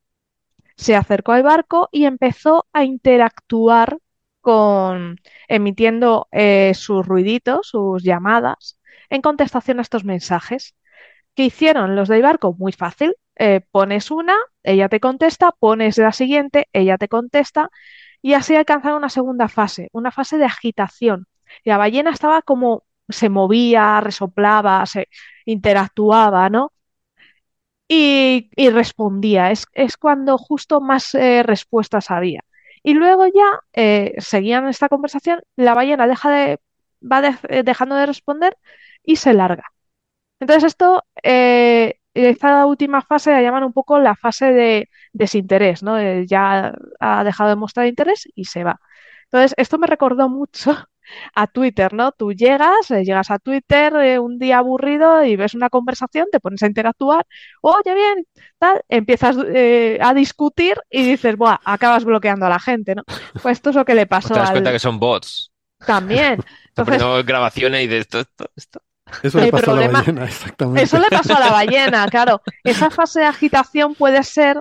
Se 0.76 0.96
acercó 0.96 1.32
al 1.32 1.42
barco 1.42 1.88
y 1.92 2.06
empezó 2.06 2.66
a 2.72 2.84
interactuar 2.84 3.98
con, 4.40 5.18
emitiendo 5.48 6.28
eh, 6.32 6.74
sus 6.74 7.06
ruiditos, 7.06 7.68
sus 7.68 8.02
llamadas, 8.02 8.78
en 9.10 9.22
contestación 9.22 9.78
a 9.78 9.82
estos 9.82 10.04
mensajes. 10.04 10.76
¿Qué 11.34 11.44
hicieron 11.46 11.96
los 11.96 12.08
del 12.08 12.22
barco? 12.22 12.54
Muy 12.58 12.72
fácil. 12.72 13.16
Eh, 13.36 13.62
pones 13.70 14.10
una, 14.10 14.36
ella 14.62 14.88
te 14.88 15.00
contesta, 15.00 15.52
pones 15.52 15.98
la 15.98 16.12
siguiente, 16.12 16.68
ella 16.72 16.98
te 16.98 17.08
contesta, 17.08 17.70
y 18.22 18.34
así 18.34 18.54
alcanzaron 18.56 18.98
una 18.98 19.08
segunda 19.10 19.48
fase, 19.48 19.88
una 19.92 20.10
fase 20.12 20.38
de 20.38 20.44
agitación. 20.46 21.26
La 21.64 21.78
ballena 21.78 22.10
estaba 22.10 22.42
como, 22.42 22.84
se 23.08 23.28
movía, 23.30 24.00
resoplaba, 24.00 24.86
se 24.86 25.08
interactuaba, 25.46 26.50
¿no? 26.50 26.73
Y, 28.56 28.70
respondía. 28.70 29.50
Es, 29.50 29.66
es 29.72 29.96
cuando 29.96 30.38
justo 30.38 30.80
más 30.80 31.14
eh, 31.14 31.42
respuestas 31.42 32.10
había. 32.10 32.40
Y 32.82 32.94
luego 32.94 33.26
ya 33.26 33.60
eh, 33.72 34.14
seguían 34.18 34.68
esta 34.68 34.88
conversación, 34.88 35.40
la 35.56 35.74
ballena 35.74 36.06
deja 36.06 36.30
de, 36.30 36.60
va 37.02 37.20
de- 37.22 37.36
eh, 37.48 37.62
dejando 37.62 37.94
de 37.96 38.06
responder 38.06 38.56
y 39.02 39.16
se 39.16 39.32
larga. 39.34 39.64
Entonces 40.40 40.64
esto, 40.64 41.04
eh, 41.22 41.96
esta 42.14 42.66
última 42.66 43.02
fase 43.02 43.32
la 43.32 43.42
llaman 43.42 43.64
un 43.64 43.72
poco 43.72 43.98
la 44.00 44.14
fase 44.16 44.52
de 44.52 44.88
desinterés, 45.12 45.82
¿no? 45.82 45.98
Eh, 45.98 46.26
ya 46.26 46.74
ha 47.00 47.24
dejado 47.24 47.50
de 47.50 47.56
mostrar 47.56 47.86
interés 47.86 48.28
y 48.34 48.44
se 48.46 48.64
va. 48.64 48.80
Entonces 49.34 49.54
esto 49.56 49.78
me 49.78 49.88
recordó 49.88 50.28
mucho 50.28 50.76
a 51.34 51.46
Twitter, 51.48 51.92
¿no? 51.92 52.12
Tú 52.12 52.32
llegas, 52.32 52.88
eh, 52.92 53.02
llegas 53.02 53.32
a 53.32 53.40
Twitter 53.40 53.92
eh, 53.96 54.20
un 54.20 54.38
día 54.38 54.58
aburrido 54.58 55.24
y 55.24 55.34
ves 55.34 55.54
una 55.54 55.70
conversación, 55.70 56.28
te 56.30 56.38
pones 56.38 56.62
a 56.62 56.68
interactuar, 56.68 57.26
oye, 57.60 57.94
bien, 57.94 58.28
tal, 58.58 58.82
empiezas 58.88 59.36
eh, 59.52 59.98
a 60.00 60.14
discutir 60.14 60.76
y 60.88 61.02
dices, 61.02 61.36
buah, 61.36 61.58
acabas 61.64 62.04
bloqueando 62.04 62.46
a 62.46 62.48
la 62.48 62.60
gente, 62.60 62.94
¿no? 62.94 63.02
Pues 63.42 63.58
esto 63.58 63.70
es 63.70 63.76
lo 63.76 63.84
que 63.84 63.96
le 63.96 64.06
Pues 64.06 64.22
pasó 64.22 64.34
te 64.34 64.38
das 64.38 64.50
al... 64.50 64.54
cuenta 64.54 64.70
que 64.70 64.78
son 64.78 65.00
bots. 65.00 65.50
También. 65.84 66.38
Entonces, 66.68 67.26
grabaciones 67.26 67.82
y 67.82 67.86
de 67.88 67.98
esto, 67.98 68.20
esto, 68.20 68.50
esto. 68.54 68.80
Eso 69.22 69.38
le 69.38 69.50
pasó 69.50 69.72
a 69.72 69.80
la 69.80 69.88
ballena, 69.88 70.24
exactamente. 70.24 70.82
Eso 70.82 70.98
le 70.98 71.08
pasó 71.08 71.36
a 71.36 71.40
la 71.40 71.50
ballena, 71.50 72.06
claro. 72.08 72.42
Esa 72.62 72.90
fase 72.90 73.20
de 73.20 73.26
agitación 73.26 73.94
puede 73.94 74.22
ser, 74.22 74.60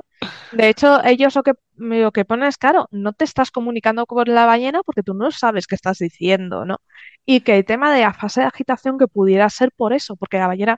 de 0.51 0.69
hecho, 0.69 1.03
ellos 1.03 1.35
lo 1.35 1.43
que, 1.43 1.53
lo 1.77 2.12
que 2.12 2.25
ponen 2.25 2.47
es, 2.47 2.57
claro, 2.57 2.88
no 2.91 3.13
te 3.13 3.25
estás 3.25 3.51
comunicando 3.51 4.05
con 4.05 4.25
la 4.33 4.45
ballena 4.45 4.81
porque 4.83 5.03
tú 5.03 5.13
no 5.13 5.31
sabes 5.31 5.67
qué 5.67 5.75
estás 5.75 6.00
diciendo, 6.00 6.65
¿no? 6.65 6.77
Y 7.25 7.41
que 7.41 7.57
el 7.57 7.65
tema 7.65 7.93
de 7.93 8.01
la 8.01 8.13
fase 8.13 8.41
de 8.41 8.47
agitación 8.47 8.97
que 8.97 9.07
pudiera 9.07 9.50
ser 9.50 9.71
por 9.75 9.93
eso, 9.93 10.15
porque 10.15 10.38
la 10.38 10.47
ballena 10.47 10.77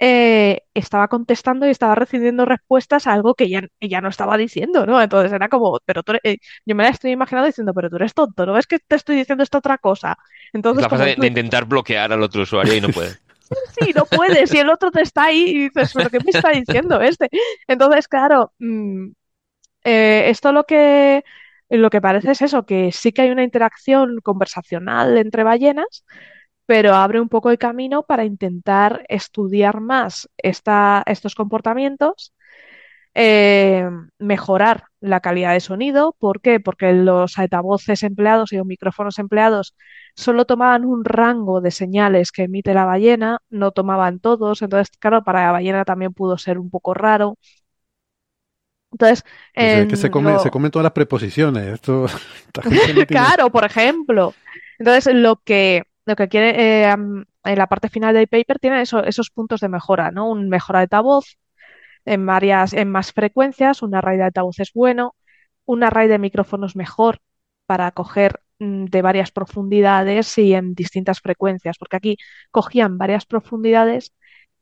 eh, 0.00 0.62
estaba 0.74 1.08
contestando 1.08 1.66
y 1.66 1.70
estaba 1.70 1.94
recibiendo 1.94 2.44
respuestas 2.44 3.06
a 3.06 3.12
algo 3.12 3.34
que 3.34 3.44
ella, 3.44 3.62
ella 3.80 4.00
no 4.00 4.08
estaba 4.08 4.36
diciendo, 4.36 4.86
¿no? 4.86 5.00
Entonces 5.02 5.32
era 5.32 5.48
como, 5.48 5.78
pero 5.84 6.02
tú 6.02 6.12
eh, 6.22 6.38
yo 6.66 6.74
me 6.76 6.84
la 6.84 6.90
estoy 6.90 7.12
imaginando 7.12 7.46
diciendo, 7.48 7.74
pero 7.74 7.90
tú 7.90 7.96
eres 7.96 8.14
tonto, 8.14 8.46
¿no 8.46 8.52
ves 8.54 8.66
que 8.66 8.78
te 8.78 8.96
estoy 8.96 9.16
diciendo 9.16 9.42
esta 9.44 9.58
otra 9.58 9.78
cosa? 9.78 10.16
Es 10.70 10.78
Entonces, 10.78 10.86
la 10.86 10.88
como 10.88 11.02
fase 11.02 11.10
de, 11.10 11.16
tú- 11.16 11.22
de 11.22 11.26
intentar 11.26 11.66
bloquear 11.66 12.10
al 12.12 12.22
otro 12.22 12.42
usuario 12.42 12.74
y 12.74 12.80
no 12.80 12.90
puede. 12.90 13.18
sí, 13.78 13.92
no 13.94 14.06
puedes, 14.06 14.52
y 14.52 14.58
el 14.58 14.70
otro 14.70 14.90
te 14.90 15.02
está 15.02 15.24
ahí 15.24 15.40
y 15.50 15.58
dices, 15.68 15.90
¿pero 15.94 16.10
qué 16.10 16.20
me 16.20 16.30
está 16.30 16.50
diciendo 16.50 17.00
este? 17.00 17.28
Entonces, 17.66 18.08
claro, 18.08 18.52
mm, 18.58 19.08
eh, 19.84 20.24
esto 20.30 20.52
lo 20.52 20.64
que, 20.64 21.24
lo 21.70 21.90
que 21.90 22.00
parece 22.00 22.32
es 22.32 22.42
eso, 22.42 22.66
que 22.66 22.92
sí 22.92 23.12
que 23.12 23.22
hay 23.24 23.30
una 23.30 23.44
interacción 23.44 24.20
conversacional 24.22 25.18
entre 25.18 25.44
ballenas, 25.44 26.04
pero 26.68 26.94
abre 26.94 27.20
un 27.20 27.30
poco 27.30 27.50
el 27.50 27.58
camino 27.58 28.04
para 28.04 28.26
intentar 28.26 29.04
estudiar 29.08 29.80
más 29.80 30.30
esta- 30.38 31.02
estos 31.06 31.34
comportamientos, 31.36 32.34
eh, 33.14 33.88
mejorar 34.18 34.84
la 35.00 35.20
calidad 35.20 35.52
de 35.54 35.60
sonido. 35.60 36.14
¿Por 36.18 36.40
qué? 36.40 36.60
Porque 36.60 36.92
los 36.92 37.38
altavoces 37.38 38.02
empleados 38.04 38.52
y 38.52 38.56
los 38.58 38.66
micrófonos 38.66 39.18
empleados 39.18 39.74
solo 40.16 40.44
tomaban 40.46 40.84
un 40.84 41.04
rango 41.04 41.60
de 41.60 41.70
señales 41.72 42.32
que 42.32 42.44
emite 42.44 42.74
la 42.74 42.84
ballena, 42.86 43.38
no 43.50 43.72
tomaban 43.72 44.20
todos, 44.20 44.62
entonces, 44.62 44.96
claro, 44.98 45.24
para 45.24 45.44
la 45.46 45.52
ballena 45.52 45.84
también 45.84 46.12
pudo 46.14 46.38
ser 46.38 46.58
un 46.58 46.70
poco 46.70 46.94
raro. 46.94 47.38
Entonces, 48.92 49.24
Pues 49.56 49.74
es 49.74 49.86
que 49.86 49.96
se 49.96 50.10
come, 50.10 50.32
lo- 50.32 50.38
se 50.38 50.50
come 50.50 50.70
todas 50.70 50.84
las 50.84 50.92
preposiciones. 50.92 51.74
Esto, 51.74 52.06
Claro, 53.10 53.50
por 53.50 53.64
ejemplo. 53.64 54.36
Entonces, 54.78 55.14
lo 55.14 55.36
que, 55.42 55.84
lo 56.08 56.16
que 56.16 56.28
quiere, 56.28 56.84
eh, 56.84 56.90
en 56.92 57.26
la 57.58 57.66
parte 57.68 57.88
final 57.88 58.14
del 58.14 58.28
paper 58.28 58.58
tiene 58.58 58.82
eso- 58.82 59.04
esos 59.04 59.30
puntos 59.30 59.60
de 59.60 59.68
mejora, 59.68 60.10
¿no? 60.10 60.30
Un 60.30 60.48
mejor 60.48 60.76
altavoz 60.76 61.36
en 62.04 62.26
varias, 62.26 62.72
en 62.72 62.90
más 62.90 63.12
frecuencias, 63.12 63.82
un 63.82 63.94
array 63.94 64.16
de 64.18 64.24
altavoces 64.24 64.72
bueno, 64.74 65.14
un 65.66 65.82
array 65.84 66.08
de 66.08 66.18
micrófonos 66.18 66.76
mejor 66.76 67.20
para 67.66 67.90
coger 67.92 68.40
mm, 68.60 68.86
de 68.86 69.02
varias 69.02 69.30
profundidades 69.32 70.36
y 70.38 70.54
en 70.54 70.74
distintas 70.74 71.20
frecuencias, 71.20 71.76
porque 71.78 71.96
aquí 71.96 72.16
cogían 72.50 72.98
varias 72.98 73.26
profundidades, 73.26 74.12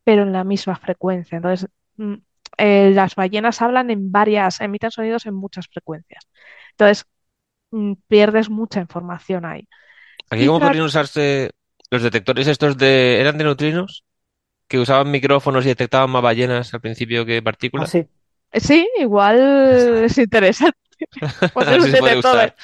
pero 0.04 0.22
en 0.22 0.32
la 0.32 0.44
misma 0.44 0.76
frecuencia. 0.76 1.36
Entonces, 1.36 1.68
mm, 1.96 2.14
eh, 2.58 2.90
las 2.94 3.14
ballenas 3.16 3.62
hablan 3.62 3.90
en 3.90 4.12
varias, 4.12 4.60
emiten 4.60 4.90
sonidos 4.90 5.26
en 5.26 5.34
muchas 5.34 5.66
frecuencias. 5.68 6.28
Entonces, 6.72 7.06
mm, 7.70 7.94
pierdes 8.08 8.50
mucha 8.50 8.80
información 8.80 9.44
ahí. 9.44 9.68
Aquí 10.30 10.46
cómo 10.46 10.60
podrían 10.60 10.84
usarse 10.84 11.50
los 11.90 12.02
detectores 12.02 12.46
estos 12.48 12.76
de... 12.78 13.20
¿Eran 13.20 13.38
de 13.38 13.44
neutrinos? 13.44 14.04
Que 14.68 14.78
usaban 14.80 15.10
micrófonos 15.10 15.64
y 15.64 15.68
detectaban 15.68 16.10
más 16.10 16.22
ballenas 16.22 16.74
al 16.74 16.80
principio 16.82 17.26
que 17.26 17.42
Ah, 17.74 17.84
partículas. 17.84 17.86
sí. 17.86 18.06
Sí, 18.52 18.88
igual 18.98 19.38
es 20.04 20.16
interesante. 20.18 20.78
A 21.54 21.54
Poner 21.54 21.70
ver 21.70 21.80
un 21.80 21.86
si 21.86 21.90
se 21.90 21.98
puede 21.98 22.16
detector 22.16 22.16
usar 22.16 22.56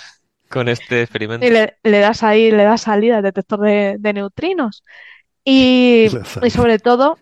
con 0.49 0.69
este 0.69 1.03
experimento. 1.03 1.47
y 1.47 1.51
le, 1.51 1.79
le 1.83 1.99
das 2.01 2.23
ahí, 2.23 2.51
le 2.51 2.65
das 2.65 2.83
salida 2.83 3.19
al 3.19 3.23
detector 3.25 3.61
de, 3.61 3.97
de 3.99 4.13
neutrinos. 4.13 4.85
Y 5.45 6.09
sobre 6.51 6.79
todo, 6.79 7.19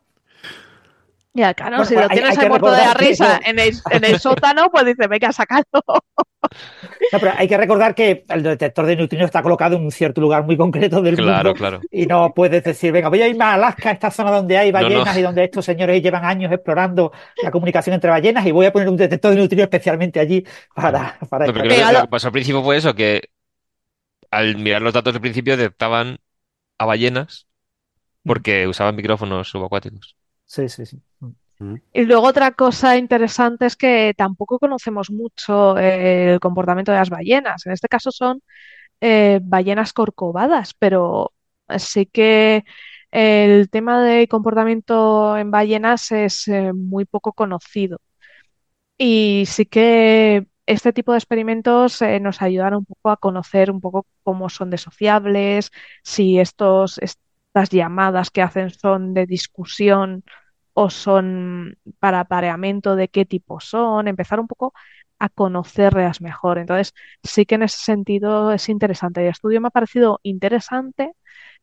ya 1.33 1.55
claro, 1.55 1.77
Bueno, 1.77 1.85
si 1.87 1.95
pues 1.95 2.05
lo 2.07 2.11
hay- 2.11 2.17
tienes 2.19 2.31
hay 2.39 2.43
que 2.45 2.49
muerto 2.49 2.67
de 2.71 2.73
la 2.73 2.79
recordar 2.95 2.97
que 2.99 3.09
risa 3.09 3.41
en 3.45 3.59
el, 3.59 3.73
en 3.91 4.05
el 4.05 4.19
sótano, 4.19 4.71
pues 4.71 4.85
dice, 4.87 5.07
venga, 5.07 5.33
sácalo. 5.33 5.65
No, 7.13 7.19
pero 7.21 7.33
hay 7.37 7.47
que 7.49 7.57
recordar 7.57 7.95
que 7.95 8.25
el 8.29 8.43
detector 8.43 8.87
de 8.87 8.97
neutrinos 8.97 9.27
está 9.27 9.43
colocado 9.43 9.77
en 9.77 9.83
un 9.85 9.91
cierto 9.93 10.21
lugar 10.21 10.45
muy 10.45 10.57
concreto 10.57 11.01
del 11.03 11.17
Claro, 11.17 11.51
mundo 11.51 11.55
claro. 11.55 11.81
y 11.91 12.07
no 12.07 12.33
puedes 12.35 12.65
decir, 12.65 12.93
venga, 12.93 13.09
voy 13.09 13.23
a 13.23 13.29
irme 13.29 13.45
a 13.45 13.55
Alaska, 13.55 13.91
esta 13.91 14.11
zona 14.11 14.31
donde 14.31 14.57
hay 14.59 14.73
No, 14.73 14.79
no. 14.81 14.85
ballenas 14.85 15.17
y 15.19 15.23
donde 15.23 15.45
estos 15.45 15.65
señores 15.65 16.03
llevan 16.03 16.25
años 16.25 16.51
explorando 16.53 17.13
la 17.43 17.51
comunicación 17.51 17.95
entre 17.95 18.11
ballenas 18.11 18.45
y 18.47 18.53
voy 18.53 18.67
a 18.67 18.73
poner 18.73 18.89
un 18.89 18.97
detector 18.97 19.31
de 19.33 19.37
neutrinos 19.37 19.65
especialmente 19.65 20.19
allí 20.19 20.45
para, 20.75 21.19
para 21.29 21.47
No, 21.47 21.53
pero 21.53 21.65
lo 21.65 22.01
que 22.03 22.09
pasó 22.09 22.29
al 22.29 22.33
principio 22.33 22.63
fue 22.63 22.77
eso, 22.79 22.95
que 22.95 23.31
al 24.31 24.57
mirar 24.57 24.83
los 24.83 24.93
datos 24.95 25.13
del 25.13 25.23
principio 25.23 25.57
detectaban 25.57 26.19
a 26.79 26.87
ballenas 26.87 27.47
porque 28.25 28.67
usaban 28.69 28.97
micrófonos 28.97 29.49
subacuáticos. 29.51 30.17
Sí, 30.50 30.69
sí, 30.69 30.85
sí. 30.85 31.00
Y 31.92 32.04
luego 32.04 32.26
otra 32.26 32.50
cosa 32.52 32.97
interesante 32.97 33.66
es 33.66 33.76
que 33.76 34.14
tampoco 34.16 34.59
conocemos 34.59 35.11
mucho 35.11 35.78
eh, 35.78 36.33
el 36.33 36.40
comportamiento 36.40 36.90
de 36.90 36.99
las 36.99 37.11
ballenas. 37.11 37.64
En 37.66 37.73
este 37.73 37.87
caso 37.87 38.11
son 38.11 38.42
eh, 39.00 39.40
ballenas 39.42 39.92
corcovadas, 39.92 40.75
pero 40.75 41.33
sí 41.78 42.07
que 42.07 42.64
el 43.12 43.71
tema 43.71 44.02
de 44.02 44.28
comportamiento 44.28 45.37
en 45.38 45.50
ballenas 45.52 46.11
es 46.12 46.49
eh, 46.49 46.73
muy 46.73 47.04
poco 47.04 47.33
conocido. 47.33 47.99
Y 48.99 49.45
sí 49.47 49.66
que 49.66 50.47
este 50.66 50.92
tipo 50.92 51.12
de 51.12 51.19
experimentos 51.19 52.02
eh, 52.02 52.21
nos 52.21 52.42
ayudan 52.42 52.75
un 52.75 52.85
poco 52.85 53.11
a 53.11 53.16
conocer 53.16 53.71
un 53.71 53.80
poco 53.80 54.07
cómo 54.23 54.49
son 54.50 54.71
de 54.71 54.78
sociables, 54.78 55.71
si 56.04 56.38
estos, 56.38 56.99
estas 57.52 57.71
llamadas 57.71 58.30
que 58.30 58.42
hacen 58.42 58.71
son 58.71 59.12
de 59.14 59.26
discusión 59.26 60.23
o 60.73 60.88
son 60.88 61.76
para 61.99 62.21
apareamiento, 62.21 62.95
de 62.97 63.09
qué 63.09 63.25
tipo 63.26 63.59
son, 63.61 64.07
empezar 64.09 64.38
un 64.40 64.47
poco 64.47 64.73
a 65.19 65.28
conocerlas 65.28 66.21
mejor. 66.21 66.59
Entonces, 66.59 66.95
sí 67.25 67.45
que 67.47 67.57
en 67.57 67.64
ese 67.64 67.78
sentido 67.78 68.52
es 68.52 68.69
interesante. 68.69 69.21
El 69.23 69.28
estudio 69.28 69.61
me 69.61 69.69
ha 69.69 69.71
parecido 69.73 70.21
interesante. 70.23 71.12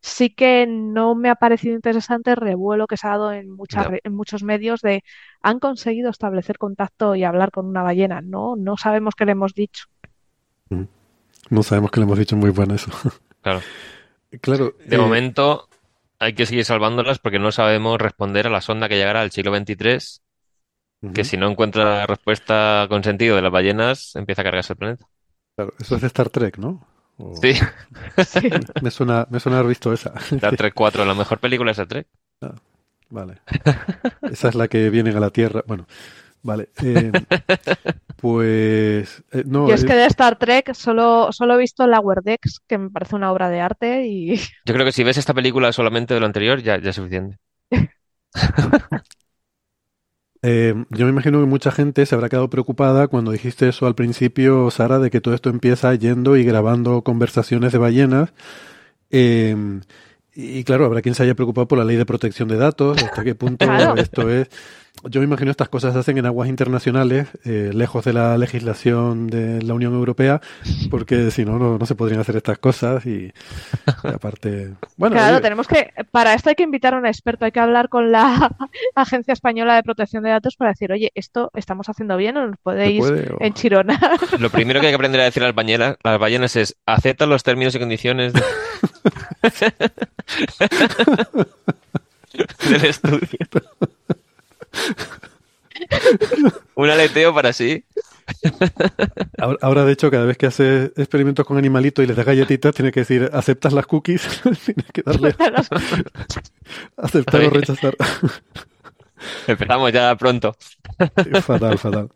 Sí 0.01 0.29
que 0.29 0.67
no 0.67 1.15
me 1.15 1.29
ha 1.29 1.36
parecido 1.36 1.74
interesante 1.74 2.32
el 2.32 2.38
revuelo 2.38 2.86
que 2.86 2.98
se 2.98 3.08
ha 3.08 3.12
dado 3.12 3.32
en, 3.32 3.50
muchas 3.50 3.88
re- 3.88 4.01
en 4.03 4.13
muchos 4.13 4.44
medios 4.44 4.82
de 4.82 5.03
han 5.41 5.60
conseguido 5.60 6.10
establecer 6.12 6.58
contacto 6.58 7.15
y 7.15 7.24
hablar 7.24 7.50
con 7.51 7.65
una 7.65 7.82
ballena. 7.82 8.22
No, 8.22 8.56
no 8.58 8.77
sabemos 8.77 9.15
qué 9.15 9.25
le 9.25 9.32
hemos 9.32 9.53
dicho. 9.53 9.86
No 11.50 11.63
sabemos 11.63 11.91
que 11.91 12.00
le 12.01 12.03
hemos 12.06 12.20
dicho 12.20 12.36
muy 12.36 12.50
bueno 12.51 12.75
eso. 12.75 12.91
Claro. 13.41 13.62
claro. 14.41 14.74
De 14.86 14.98
eh, 14.98 15.00
momento 15.00 15.67
hay 16.20 16.34
que 16.34 16.46
seguir 16.46 16.66
salvándolas 16.66 17.20
porque 17.20 17.40
no 17.40 17.52
sabemos 17.52 18.00
responder 18.00 18.48
a 18.48 18.50
la 18.50 18.62
sonda 18.62 18.90
que 18.90 18.96
llegará 18.98 19.22
al 19.22 19.32
siglo 19.32 19.52
XXIII, 19.52 20.22
que 21.14 21.24
si 21.24 21.38
no 21.38 21.50
encuentra 21.50 21.84
la 21.86 22.06
respuesta 22.08 22.86
con 22.90 23.04
sentido 23.04 23.36
de 23.36 23.42
las 23.42 23.52
ballenas, 23.52 24.16
empieza 24.16 24.42
a 24.42 24.46
cargarse 24.46 24.74
el 24.74 24.78
planeta. 24.78 25.06
claro, 25.56 25.74
eso 25.80 25.96
es 25.96 26.02
de 26.02 26.08
Star 26.08 26.30
Trek, 26.30 26.58
¿no? 26.58 26.86
O- 27.18 27.36
Sí, 27.42 27.54
Sí. 28.24 28.50
Me 28.82 28.92
suena, 28.92 29.28
me 29.30 29.40
suena 29.40 29.58
haber 29.60 29.70
visto 29.70 29.92
esa. 29.94 30.14
Star 30.18 30.56
Trek 30.56 30.74
4, 30.76 31.06
la 31.06 31.14
mejor 31.16 31.40
película 31.40 31.70
de 31.70 31.74
Star 31.74 31.88
Trek. 31.88 32.08
Vale. 33.10 33.40
Esa 34.24 34.50
es 34.50 34.56
la 34.56 34.68
que 34.68 34.90
vienen 34.90 35.16
a 35.16 35.20
la 35.20 35.30
Tierra. 35.30 35.64
Bueno, 35.66 35.88
vale. 36.44 36.70
eh, 36.84 37.12
pues 38.17 39.24
eh, 39.32 39.44
no, 39.46 39.67
Yo 39.67 39.75
es 39.75 39.84
eh, 39.84 39.88
que 39.88 39.96
de 39.96 40.06
Star 40.08 40.38
Trek 40.38 40.74
solo, 40.74 41.32
solo 41.32 41.53
he 41.53 41.57
visto 41.57 41.85
Lower 41.85 42.24
Decks, 42.24 42.62
que 42.68 42.77
me 42.77 42.90
parece 42.90 43.16
una 43.16 43.31
obra 43.31 43.50
de 43.50 43.62
arte 43.62 44.07
y 44.07 44.35
Yo 44.66 44.74
creo 44.74 44.85
que 44.85 44.92
si 44.92 45.03
ves 45.03 45.18
esta 45.18 45.33
película 45.33 45.72
solamente 45.72 46.14
de 46.14 46.20
lo 46.20 46.25
anterior, 46.25 46.62
ya, 46.62 46.79
ya 46.79 46.90
es 46.90 46.96
suficiente. 46.96 47.38
eh, 50.42 50.74
yo 50.90 51.05
me 51.05 51.12
imagino 51.12 51.40
que 51.40 51.46
mucha 51.46 51.72
gente 51.72 52.05
se 52.05 52.16
habrá 52.16 52.29
quedado 52.29 52.50
preocupada 52.50 53.07
cuando 53.07 53.31
dijiste 53.31 53.70
eso 53.70 53.85
al 53.85 53.96
principio, 53.96 54.72
Sara, 54.72 55.00
de 55.00 55.12
que 55.12 55.22
todo 55.22 55.35
esto 55.35 55.50
empieza 55.50 55.94
yendo 55.94 56.38
y 56.38 56.44
grabando 56.44 57.03
conversaciones 57.03 57.72
de 57.72 57.77
ballenas. 57.77 58.33
Eh, 59.12 59.55
y 60.40 60.64
claro, 60.64 60.85
habrá 60.85 61.01
quien 61.01 61.16
se 61.16 61.24
haya 61.24 61.33
preocupado 61.33 61.68
por 61.68 61.79
la 61.79 61.83
ley 61.83 61.98
de 61.98 62.05
protección 62.05 62.48
de 62.48 62.57
datos, 62.57 63.01
hasta 63.01 63.24
qué 63.24 63.33
punto 63.33 63.66
Claro. 63.66 63.96
esto 63.96 64.29
es... 64.29 64.48
Yo 65.03 65.22
me 65.22 65.25
imagino 65.25 65.51
estas 65.51 65.70
cosas 65.70 65.94
se 65.94 66.00
hacen 66.00 66.18
en 66.18 66.25
aguas 66.25 66.50
internacionales, 66.50 67.27
eh, 67.46 67.72
lejos 67.74 68.03
de 68.03 68.14
la 68.14 68.38
legislación 68.38 69.27
de 69.27 69.62
la 69.62 69.74
Unión 69.75 69.94
Europea, 69.94 70.42
porque 70.90 71.29
si 71.31 71.46
no, 71.46 71.57
no, 71.60 71.77
no 71.77 71.86
se 71.86 71.96
podrían 71.96 72.20
hacer 72.20 72.36
estas 72.36 72.57
cosas 72.57 73.05
y, 73.05 73.31
y 73.31 74.07
aparte... 74.07 74.74
Bueno, 74.98 75.16
claro, 75.16 75.40
tenemos 75.40 75.68
que, 75.68 75.92
para 76.12 76.33
esto 76.33 76.50
hay 76.50 76.55
que 76.55 76.64
invitar 76.64 76.94
a 76.94 76.98
un 76.98 77.05
experto, 77.05 77.46
hay 77.46 77.51
que 77.51 77.60
hablar 77.60 77.90
con 77.90 78.12
la 78.12 78.51
Agencia 78.96 79.33
Española 79.33 79.75
de 79.75 79.83
Protección 79.83 80.24
de 80.24 80.31
Datos 80.31 80.55
para 80.57 80.72
decir, 80.72 80.92
oye, 80.92 81.12
esto 81.16 81.51
estamos 81.53 81.88
haciendo 81.90 82.18
bien 82.18 82.36
o 82.38 82.48
nos 82.48 82.55
¿se 82.55 82.62
podéis 82.64 83.00
puede? 83.00 83.31
O-. 83.31 83.38
Lo 84.40 84.50
primero 84.50 84.79
que 84.81 84.88
hay 84.88 84.92
que 84.92 84.96
aprender 84.96 85.22
a 85.22 85.25
decir 85.25 85.44
a 85.44 85.48
las 85.48 85.55
ballenas, 85.55 85.96
las 86.03 86.20
ballenas 86.20 86.55
es 86.55 86.75
acepta 86.86 87.25
los 87.27 87.44
términos 87.44 87.75
y 87.75 87.79
condiciones 87.79 88.33
de- 88.33 88.42
del 92.70 92.86
estudio. 92.86 93.38
Un 96.75 96.90
aleteo 96.90 97.34
para 97.34 97.53
sí. 97.53 97.84
Ahora, 99.38 99.58
ahora, 99.62 99.86
de 99.86 99.94
hecho, 99.94 100.12
cada 100.12 100.25
vez 100.25 100.38
que 100.38 100.48
haces 100.48 100.92
experimentos 100.98 101.46
con 101.46 101.58
animalitos 101.58 102.03
y 102.03 102.08
les 102.08 102.16
das 102.16 102.25
galletitas, 102.25 102.75
tienes 102.75 102.94
que 102.94 103.01
decir, 103.01 103.30
¿aceptas 103.34 103.74
las 103.74 103.88
cookies? 103.88 104.42
tienes 104.66 104.92
que 104.92 105.01
darle 105.03 105.36
aceptar 106.98 107.46
o 107.46 107.50
rechazar. 107.50 107.96
Empezamos 109.48 109.92
ya 109.92 110.16
pronto. 110.16 110.56
fatal, 111.42 111.77
fatal. 111.77 112.10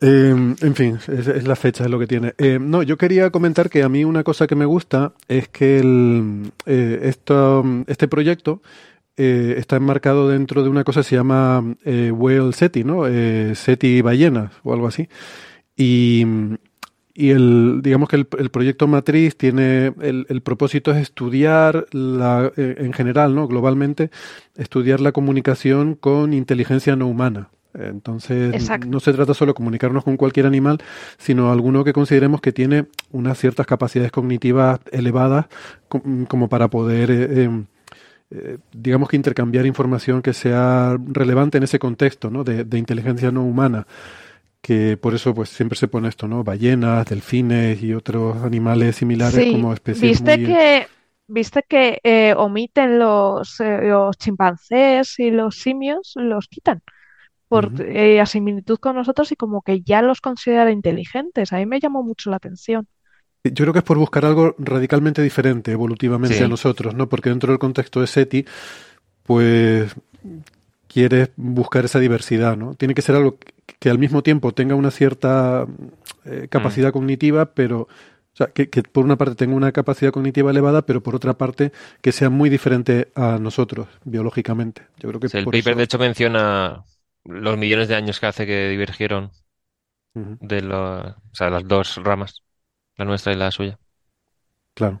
Eh, 0.00 0.54
en 0.60 0.74
fin, 0.74 0.96
es, 0.96 1.28
es 1.28 1.46
la 1.46 1.56
fecha, 1.56 1.84
es 1.84 1.90
lo 1.90 1.98
que 1.98 2.06
tiene. 2.06 2.34
Eh, 2.36 2.58
no, 2.60 2.82
yo 2.82 2.98
quería 2.98 3.30
comentar 3.30 3.70
que 3.70 3.82
a 3.82 3.88
mí 3.88 4.04
una 4.04 4.22
cosa 4.22 4.46
que 4.46 4.56
me 4.56 4.66
gusta 4.66 5.14
es 5.28 5.48
que 5.48 5.78
el, 5.78 6.52
eh, 6.66 7.00
esto, 7.04 7.64
este 7.86 8.08
proyecto 8.08 8.60
eh, 9.16 9.54
está 9.58 9.76
enmarcado 9.76 10.28
dentro 10.28 10.62
de 10.62 10.68
una 10.68 10.84
cosa 10.84 11.00
que 11.00 11.04
se 11.04 11.16
llama 11.16 11.76
eh, 11.84 12.10
Whale 12.10 12.52
SETI, 12.52 12.84
¿no? 12.84 13.06
Eh, 13.06 13.54
SETI 13.54 14.02
ballenas 14.02 14.52
o 14.62 14.72
algo 14.72 14.86
así. 14.86 15.08
Y, 15.76 16.24
y 17.14 17.30
el, 17.30 17.80
digamos 17.82 18.08
que 18.08 18.16
el, 18.16 18.28
el 18.38 18.50
proyecto 18.50 18.86
matriz 18.86 19.36
tiene, 19.36 19.92
el, 20.00 20.26
el 20.28 20.40
propósito 20.42 20.90
es 20.90 20.98
estudiar 20.98 21.86
la, 21.92 22.50
eh, 22.56 22.76
en 22.78 22.92
general, 22.92 23.34
¿no? 23.34 23.46
Globalmente, 23.48 24.10
estudiar 24.56 25.00
la 25.00 25.12
comunicación 25.12 25.94
con 25.94 26.32
inteligencia 26.32 26.96
no 26.96 27.06
humana. 27.06 27.50
Entonces, 27.76 28.54
Exacto. 28.54 28.86
no 28.88 29.00
se 29.00 29.12
trata 29.12 29.34
solo 29.34 29.50
de 29.50 29.56
comunicarnos 29.56 30.04
con 30.04 30.16
cualquier 30.16 30.46
animal, 30.46 30.78
sino 31.18 31.50
alguno 31.50 31.82
que 31.82 31.92
consideremos 31.92 32.40
que 32.40 32.52
tiene 32.52 32.86
unas 33.10 33.36
ciertas 33.36 33.66
capacidades 33.66 34.12
cognitivas 34.12 34.78
elevadas 34.92 35.46
co- 35.88 36.00
como 36.28 36.48
para 36.48 36.68
poder, 36.68 37.10
eh, 37.10 37.50
eh, 38.34 38.58
digamos 38.72 39.08
que 39.08 39.16
intercambiar 39.16 39.66
información 39.66 40.22
que 40.22 40.32
sea 40.32 40.96
relevante 41.06 41.58
en 41.58 41.64
ese 41.64 41.78
contexto 41.78 42.30
¿no? 42.30 42.44
de, 42.44 42.64
de 42.64 42.78
inteligencia 42.78 43.30
no 43.30 43.44
humana. 43.44 43.86
Que 44.60 44.96
por 44.96 45.14
eso 45.14 45.34
pues 45.34 45.50
siempre 45.50 45.76
se 45.78 45.88
pone 45.88 46.08
esto, 46.08 46.26
¿no? 46.26 46.42
Ballenas, 46.42 47.06
delfines 47.06 47.82
y 47.82 47.92
otros 47.92 48.42
animales 48.42 48.96
similares 48.96 49.44
Sí, 49.44 49.52
como 49.52 49.72
especies 49.74 50.10
viste 50.10 50.38
muy... 50.38 50.46
que, 50.46 50.86
viste 51.26 51.62
que 51.68 52.00
eh, 52.02 52.34
omiten 52.36 52.98
los, 52.98 53.60
eh, 53.60 53.82
los 53.82 54.16
chimpancés 54.16 55.18
y 55.18 55.30
los 55.30 55.56
simios, 55.56 56.12
los 56.16 56.48
quitan 56.48 56.82
por 57.48 57.66
Ujú. 57.66 57.82
eh, 57.82 58.20
a 58.20 58.26
similitud 58.26 58.78
con 58.78 58.96
nosotros 58.96 59.30
y 59.32 59.36
como 59.36 59.62
que 59.62 59.82
ya 59.82 60.02
los 60.02 60.20
considera 60.20 60.70
inteligentes. 60.70 61.52
A 61.52 61.58
mí 61.58 61.66
me 61.66 61.80
llamó 61.80 62.02
mucho 62.02 62.30
la 62.30 62.36
atención. 62.36 62.88
Yo 63.44 63.64
creo 63.64 63.72
que 63.74 63.80
es 63.80 63.84
por 63.84 63.98
buscar 63.98 64.24
algo 64.24 64.54
radicalmente 64.58 65.20
diferente 65.22 65.70
evolutivamente 65.72 66.38
Sí. 66.38 66.44
a 66.44 66.48
nosotros, 66.48 66.94
¿no? 66.94 67.08
Porque 67.10 67.28
dentro 67.28 67.52
del 67.52 67.58
contexto 67.58 68.00
de 68.00 68.06
SETI, 68.06 68.46
pues 69.24 69.94
quieres 70.88 71.30
buscar 71.36 71.84
esa 71.84 71.98
diversidad, 71.98 72.56
¿no? 72.56 72.74
Tiene 72.74 72.94
que 72.94 73.02
ser 73.02 73.16
algo 73.16 73.36
que, 73.78 73.90
al 73.90 73.98
mismo 73.98 74.22
tiempo 74.22 74.52
tenga 74.52 74.74
una 74.74 74.90
cierta 74.90 75.66
eh, 76.24 76.48
capacidad 76.48 76.90
cognitiva, 76.92 77.46
pero, 77.52 77.80
o 77.82 77.88
sea, 78.36 78.46
que, 78.46 78.70
que 78.70 78.82
por 78.82 79.04
una 79.04 79.16
parte 79.16 79.34
tenga 79.34 79.54
una 79.56 79.72
capacidad 79.72 80.10
cognitiva 80.12 80.50
elevada, 80.50 80.82
pero 80.86 81.02
por 81.02 81.14
otra 81.14 81.34
parte 81.34 81.70
que 82.00 82.12
sea 82.12 82.30
muy 82.30 82.48
diferente 82.48 83.08
a 83.14 83.38
nosotros 83.38 83.88
biológicamente. 84.04 84.82
Yo 85.00 85.08
creo 85.10 85.20
que 85.20 85.28
Sí, 85.28 85.36
el 85.38 85.44
paper 85.44 85.58
eso- 85.58 85.74
de 85.74 85.82
hecho 85.84 85.98
menciona 85.98 86.84
los 87.24 87.58
millones 87.58 87.88
de 87.88 87.96
años 87.96 88.20
que 88.20 88.26
hace 88.26 88.46
que 88.46 88.68
divergieron 88.70 89.30
de, 90.14 90.62
lo- 90.62 91.00
o 91.08 91.14
sea, 91.34 91.50
las 91.50 91.66
dos 91.66 91.96
ramas. 92.02 92.43
La 92.96 93.04
nuestra 93.04 93.32
y 93.32 93.36
la 93.36 93.50
suya. 93.50 93.78
Claro. 94.74 95.00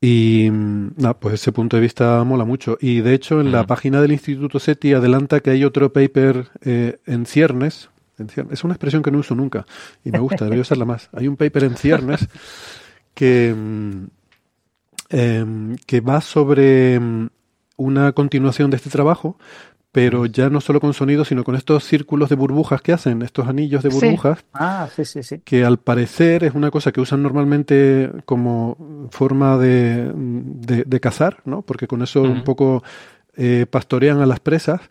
Y 0.00 0.48
mm, 0.50 0.90
nada, 0.98 1.18
pues 1.18 1.34
ese 1.34 1.52
punto 1.52 1.76
de 1.76 1.82
vista 1.82 2.22
mola 2.24 2.44
mucho. 2.44 2.76
Y 2.80 3.00
de 3.00 3.14
hecho, 3.14 3.40
en 3.40 3.50
la 3.52 3.66
página 3.66 4.00
del 4.00 4.12
Instituto 4.12 4.58
SETI 4.58 4.94
adelanta 4.94 5.40
que 5.40 5.50
hay 5.50 5.64
otro 5.64 5.92
paper 5.92 6.48
eh, 6.62 6.98
en 7.06 7.26
ciernes. 7.26 7.88
en 8.18 8.28
cier- 8.28 8.48
Es 8.50 8.64
una 8.64 8.74
expresión 8.74 9.02
que 9.02 9.10
no 9.10 9.18
uso 9.18 9.34
nunca 9.34 9.66
y 10.04 10.10
me 10.10 10.18
gusta, 10.18 10.44
debería 10.44 10.62
usarla 10.62 10.84
más. 10.84 11.08
Hay 11.12 11.28
un 11.28 11.36
paper 11.36 11.64
en 11.64 11.76
ciernes 11.76 12.28
que, 13.14 13.54
mm, 13.56 14.04
em, 15.10 15.76
que 15.86 16.00
va 16.00 16.20
sobre 16.20 16.98
mm, 17.00 17.28
una 17.76 18.12
continuación 18.12 18.70
de 18.70 18.76
este 18.76 18.90
trabajo, 18.90 19.38
pero 19.96 20.26
ya 20.26 20.50
no 20.50 20.60
solo 20.60 20.78
con 20.78 20.92
sonido, 20.92 21.24
sino 21.24 21.42
con 21.42 21.54
estos 21.54 21.82
círculos 21.84 22.28
de 22.28 22.36
burbujas 22.36 22.82
que 22.82 22.92
hacen, 22.92 23.22
estos 23.22 23.48
anillos 23.48 23.82
de 23.82 23.90
Sí. 23.90 23.96
burbujas 23.98 24.44
Ah, 24.52 24.88
sí, 24.94 25.06
sí, 25.06 25.22
sí. 25.22 25.40
que 25.42 25.64
al 25.64 25.78
parecer 25.78 26.44
es 26.44 26.54
una 26.54 26.70
cosa 26.70 26.92
que 26.92 27.00
usan 27.00 27.22
normalmente 27.22 28.10
como 28.26 29.08
forma 29.10 29.56
de, 29.56 30.12
de, 30.14 30.84
de 30.84 31.00
cazar, 31.00 31.38
¿no? 31.46 31.62
Porque 31.62 31.86
con 31.86 32.02
eso 32.02 32.20
un 32.20 32.44
poco 32.44 32.82
eh, 33.38 33.64
pastorean 33.70 34.20
a 34.20 34.26
las 34.26 34.38
presas, 34.40 34.82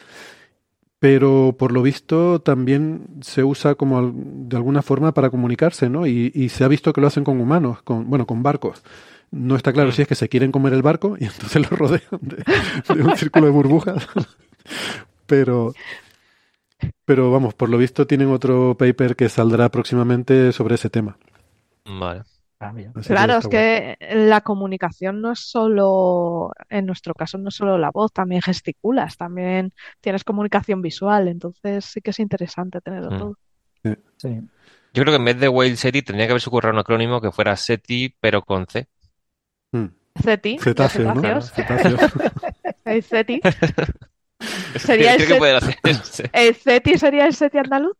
pero 0.99 1.55
por 1.57 1.71
lo 1.71 1.83
visto 1.83 2.39
también 2.41 3.01
se 3.21 3.43
usa 3.43 3.75
como 3.75 3.99
al- 3.99 4.11
de 4.49 4.57
alguna 4.57 4.81
forma 4.81 5.13
para 5.13 5.29
comunicarse, 5.29 5.87
¿no? 5.87 6.07
Y, 6.07 6.31
y 6.33 6.49
se 6.49 6.63
ha 6.63 6.67
visto 6.67 6.93
que 6.93 7.01
lo 7.01 7.07
hacen 7.07 7.23
con 7.23 7.39
humanos, 7.39 7.81
con, 7.83 8.09
bueno, 8.09 8.25
con 8.25 8.41
barcos. 8.41 8.81
No 9.31 9.55
está 9.55 9.73
claro 9.73 9.89
Mm. 9.89 9.91
si 9.91 10.01
es 10.03 10.07
que 10.07 10.15
se 10.15 10.29
quieren 10.29 10.51
comer 10.51 10.73
el 10.73 10.81
barco 10.81 11.17
y 11.19 11.25
entonces 11.31 11.61
lo 11.69 11.77
rodean 11.77 12.01
de, 12.21 12.37
de 12.95 13.03
un 13.03 13.15
círculo 13.17 13.45
de 13.45 13.51
burbujas. 13.51 14.07
Pero, 15.25 15.73
pero 17.05 17.31
vamos, 17.31 17.53
por 17.53 17.69
lo 17.69 17.77
visto 17.77 18.05
tienen 18.07 18.29
otro 18.29 18.75
paper 18.77 19.15
que 19.15 19.29
saldrá 19.29 19.69
próximamente 19.69 20.51
sobre 20.51 20.75
ese 20.75 20.89
tema. 20.89 21.17
Vale. 21.85 22.23
Ah, 22.59 22.73
Claro, 23.05 23.37
es 23.37 23.45
guay. 23.45 23.51
que 23.51 23.97
la 24.15 24.41
comunicación 24.41 25.21
no 25.21 25.31
es 25.33 25.39
solo, 25.39 26.51
en 26.69 26.85
nuestro 26.85 27.13
caso, 27.13 27.37
no 27.37 27.49
es 27.49 27.55
solo 27.55 27.77
la 27.77 27.91
voz, 27.91 28.11
también 28.13 28.41
gesticulas, 28.41 29.17
también 29.17 29.73
tienes 29.99 30.23
comunicación 30.23 30.81
visual, 30.81 31.27
entonces 31.27 31.83
sí 31.85 32.01
que 32.01 32.11
es 32.11 32.19
interesante 32.19 32.79
tenerlo 32.81 33.11
Mm. 33.11 33.17
todo. 33.19 33.37
Sí. 34.17 34.39
Yo 34.93 35.03
creo 35.03 35.07
que 35.13 35.15
en 35.17 35.25
vez 35.25 35.39
de 35.39 35.49
Whale 35.49 35.75
SETI 35.75 36.01
tendría 36.01 36.27
que 36.27 36.31
haberse 36.31 36.49
ocurrido 36.49 36.73
un 36.73 36.79
acrónimo 36.79 37.19
que 37.19 37.31
fuera 37.31 37.55
SETI, 37.57 38.15
pero 38.19 38.41
con 38.41 38.65
C. 38.67 38.87
Mm. 39.73 39.85
CETI, 40.23 40.55
¿no? 40.55 40.61
cetáceos, 40.61 41.51
Cetáceo. 41.51 41.97
Sería 44.77 45.13
el 45.15 45.19
que 45.19 45.25
SETI. 45.27 45.39
pueden 45.39 45.55
hacer. 45.57 46.29
¿El 46.33 46.55
CETI 46.55 46.97
sería 46.97 47.25
el 47.25 47.33
SETI 47.33 47.57
andaluz? 47.59 47.93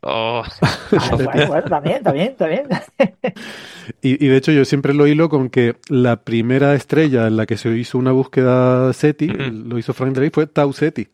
Oh, 0.00 0.44
Ah, 0.62 0.78
bueno, 1.16 1.46
bueno, 1.48 1.62
también, 1.68 2.02
también, 2.02 2.36
también. 2.36 2.68
Y, 4.02 4.24
y 4.24 4.28
de 4.28 4.36
hecho 4.36 4.52
yo 4.52 4.64
siempre 4.64 4.92
lo 4.94 5.06
hilo 5.06 5.28
con 5.28 5.48
que 5.50 5.76
la 5.88 6.16
primera 6.22 6.74
estrella 6.74 7.26
en 7.26 7.36
la 7.36 7.46
que 7.46 7.56
se 7.56 7.70
hizo 7.70 7.98
una 7.98 8.12
búsqueda 8.12 8.92
SETI, 8.92 9.26
lo 9.28 9.78
hizo 9.78 9.94
Frank 9.94 10.12
Drake, 10.12 10.30
fue 10.32 10.46
Tau 10.46 10.72
Ceti, 10.72 11.08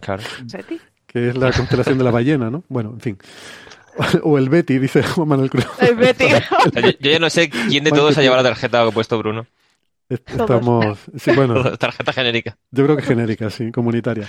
claro. 0.00 0.22
¿SETI? 0.46 0.80
que 1.06 1.28
es 1.28 1.36
la 1.36 1.52
constelación 1.52 1.96
de 1.98 2.04
la 2.04 2.10
ballena, 2.10 2.50
¿no? 2.50 2.64
Bueno, 2.68 2.90
en 2.90 3.00
fin. 3.00 3.18
O 4.22 4.36
el 4.38 4.48
Betty, 4.48 4.78
dice 4.78 5.02
Juan 5.02 5.28
Manuel 5.28 5.50
Cruz. 5.50 5.66
El 5.78 5.94
Betty. 5.94 6.24
Yo, 6.28 6.90
yo 6.98 7.10
ya 7.10 7.18
no 7.18 7.28
sé 7.30 7.50
quién 7.50 7.84
de 7.84 7.90
todos 7.90 8.16
ha 8.18 8.22
llevado 8.22 8.42
la 8.42 8.48
tarjeta 8.48 8.82
que 8.82 8.88
ha 8.88 8.92
puesto 8.92 9.18
Bruno. 9.18 9.46
Est- 10.14 10.30
Estamos, 10.30 10.98
sí, 11.16 11.32
bueno, 11.32 11.54
Tarjeta 11.78 12.12
genérica. 12.12 12.56
yo 12.70 12.84
creo 12.84 12.96
que 12.96 13.02
genérica, 13.02 13.50
sí, 13.50 13.70
comunitaria. 13.72 14.28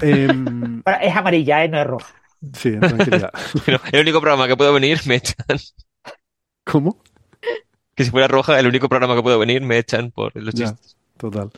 Em, 0.00 0.82
Bueno, 0.84 0.98
es 1.02 1.16
amarilla, 1.16 1.64
¿eh? 1.64 1.68
no 1.68 1.80
es 1.80 1.86
roja. 1.86 2.14
sí, 2.54 2.72
tranquilidad. 2.78 3.30
Pero 3.66 3.80
el 3.92 4.00
único 4.00 4.20
programa 4.20 4.48
que 4.48 4.56
puedo 4.56 4.72
venir 4.72 5.00
me 5.06 5.16
echan. 5.16 5.58
¿Cómo? 6.64 7.02
Que 7.94 8.04
si 8.04 8.10
fuera 8.10 8.28
roja, 8.28 8.58
el 8.58 8.66
único 8.66 8.88
programa 8.88 9.14
que 9.16 9.22
puedo 9.22 9.38
venir 9.38 9.62
me 9.62 9.78
echan 9.78 10.10
por 10.10 10.34
los 10.36 10.54
Ya. 10.54 10.76
chistes. 10.76 10.96
Total. 11.18 11.50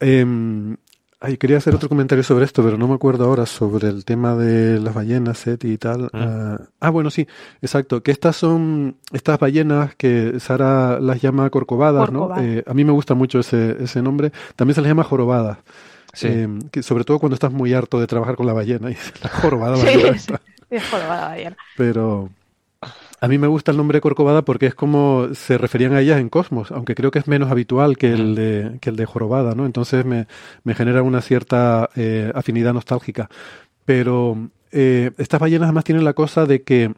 Em, 0.00 0.76
ay, 1.20 1.36
quería 1.36 1.58
hacer 1.58 1.74
otro 1.74 1.88
comentario 1.88 2.22
sobre 2.22 2.44
esto, 2.44 2.62
pero 2.62 2.78
no 2.78 2.88
me 2.88 2.94
acuerdo 2.94 3.24
ahora 3.24 3.46
sobre 3.46 3.88
el 3.88 4.04
tema 4.04 4.36
de 4.36 4.80
las 4.80 4.94
ballenas, 4.94 5.38
SETI 5.38 5.72
y 5.72 5.78
tal. 5.78 6.10
Ah, 6.12 6.58
ah, 6.80 6.90
bueno, 6.90 7.10
sí, 7.10 7.26
exacto. 7.60 8.02
Que 8.02 8.10
estas 8.10 8.36
son 8.36 8.96
estas 9.12 9.38
ballenas 9.38 9.94
que 9.96 10.38
Sara 10.40 11.00
las 11.00 11.20
llama 11.20 11.50
corcovadas, 11.50 12.10
¿no? 12.10 12.28
Corcovadas. 12.28 12.44
Eh, 12.44 12.64
a 12.66 12.74
mí 12.74 12.84
me 12.84 12.92
gusta 12.92 13.14
mucho 13.14 13.40
ese, 13.40 13.76
ese 13.82 14.02
nombre. 14.02 14.32
También 14.56 14.74
se 14.74 14.80
les 14.80 14.88
llama 14.88 15.04
jorobadas. 15.04 15.58
Sí. 16.12 16.28
Em, 16.28 16.60
que 16.70 16.82
sobre 16.82 17.04
todo 17.04 17.18
cuando 17.18 17.34
estás 17.34 17.52
muy 17.52 17.74
harto 17.74 18.00
de 18.00 18.06
trabajar 18.06 18.36
con 18.36 18.46
la 18.46 18.52
ballena 18.52 18.90
y 18.90 18.96
la 19.22 19.28
jorobada 19.28 19.76
ballena 19.76 20.18
sí. 20.18 20.32
Sí, 20.70 20.76
jorobada 20.90 21.28
ballena. 21.28 21.56
Pero 21.76 22.30
a 23.20 23.28
mí 23.28 23.38
me 23.38 23.46
gusta 23.46 23.72
el 23.72 23.76
nombre 23.76 24.00
Corcovada 24.00 24.42
porque 24.42 24.66
es 24.66 24.74
como 24.74 25.34
se 25.34 25.58
referían 25.58 25.92
a 25.92 26.00
ellas 26.00 26.20
en 26.20 26.28
Cosmos, 26.28 26.70
aunque 26.70 26.94
creo 26.94 27.10
que 27.10 27.18
es 27.18 27.26
menos 27.26 27.50
habitual 27.50 27.96
que 27.96 28.12
el 28.12 28.34
de, 28.34 28.78
que 28.80 28.90
el 28.90 28.96
de 28.96 29.06
Jorobada, 29.06 29.54
¿no? 29.54 29.66
Entonces 29.66 30.04
me, 30.04 30.26
me 30.62 30.74
genera 30.74 31.02
una 31.02 31.20
cierta 31.20 31.90
eh, 31.96 32.30
afinidad 32.34 32.74
nostálgica. 32.74 33.28
Pero 33.84 34.50
eh, 34.70 35.10
estas 35.18 35.40
ballenas 35.40 35.66
además 35.66 35.84
tienen 35.84 36.04
la 36.04 36.12
cosa 36.12 36.46
de 36.46 36.62
que 36.62 36.92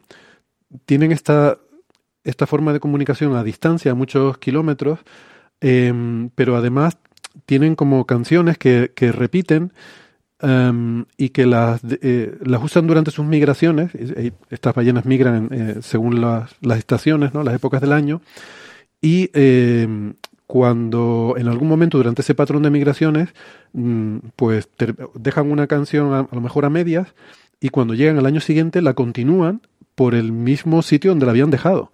tienen 0.85 1.11
esta, 1.11 1.57
esta 2.23 2.45
forma 2.45 2.73
de 2.73 2.79
comunicación 2.79 3.35
a 3.35 3.43
distancia, 3.43 3.91
a 3.91 3.95
muchos 3.95 4.37
kilómetros, 4.37 4.99
em, 5.59 6.29
pero 6.35 6.55
además 6.55 6.97
tienen 7.45 7.75
como 7.75 8.05
canciones 8.05 8.57
que, 8.57 8.91
que 8.95 9.11
repiten 9.11 9.73
em, 10.41 11.05
y 11.17 11.29
que 11.29 11.45
las, 11.45 11.81
eh, 12.01 12.37
las 12.43 12.63
usan 12.63 12.87
durante 12.87 13.11
sus 13.11 13.25
migraciones. 13.25 13.91
Estas 14.49 14.75
ballenas 14.75 15.05
migran 15.05 15.49
eh, 15.51 15.75
según 15.81 16.21
las, 16.21 16.55
las 16.61 16.77
estaciones, 16.77 17.33
¿no? 17.33 17.43
las 17.43 17.55
épocas 17.55 17.81
del 17.81 17.93
año. 17.93 18.21
Y 19.01 19.29
em, 19.33 20.13
cuando 20.47 21.35
en 21.37 21.47
algún 21.47 21.67
momento 21.67 21.97
durante 21.97 22.21
ese 22.21 22.35
patrón 22.35 22.63
de 22.63 22.69
migraciones, 22.69 23.29
mm, 23.73 24.17
pues 24.35 24.69
dejan 25.15 25.51
una 25.51 25.67
canción 25.67 26.13
a, 26.13 26.19
a 26.19 26.35
lo 26.35 26.41
mejor 26.41 26.65
a 26.65 26.69
medias 26.69 27.13
y 27.59 27.69
cuando 27.69 27.93
llegan 27.93 28.17
al 28.17 28.25
año 28.25 28.41
siguiente 28.41 28.81
la 28.81 28.93
continúan 28.93 29.61
por 29.95 30.15
el 30.15 30.31
mismo 30.31 30.81
sitio 30.81 31.11
donde 31.11 31.25
la 31.25 31.31
habían 31.31 31.51
dejado. 31.51 31.91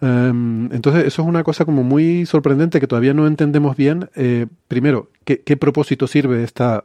Em, 0.00 0.70
entonces, 0.72 1.06
eso 1.06 1.22
es 1.22 1.28
una 1.28 1.42
cosa 1.42 1.64
como 1.64 1.82
muy 1.82 2.26
sorprendente 2.26 2.80
que 2.80 2.86
todavía 2.86 3.14
no 3.14 3.26
entendemos 3.26 3.76
bien. 3.76 4.10
Eh, 4.14 4.46
primero, 4.68 5.10
¿qué, 5.24 5.40
qué 5.40 5.56
propósito 5.56 6.06
sirve 6.06 6.44
esta, 6.44 6.84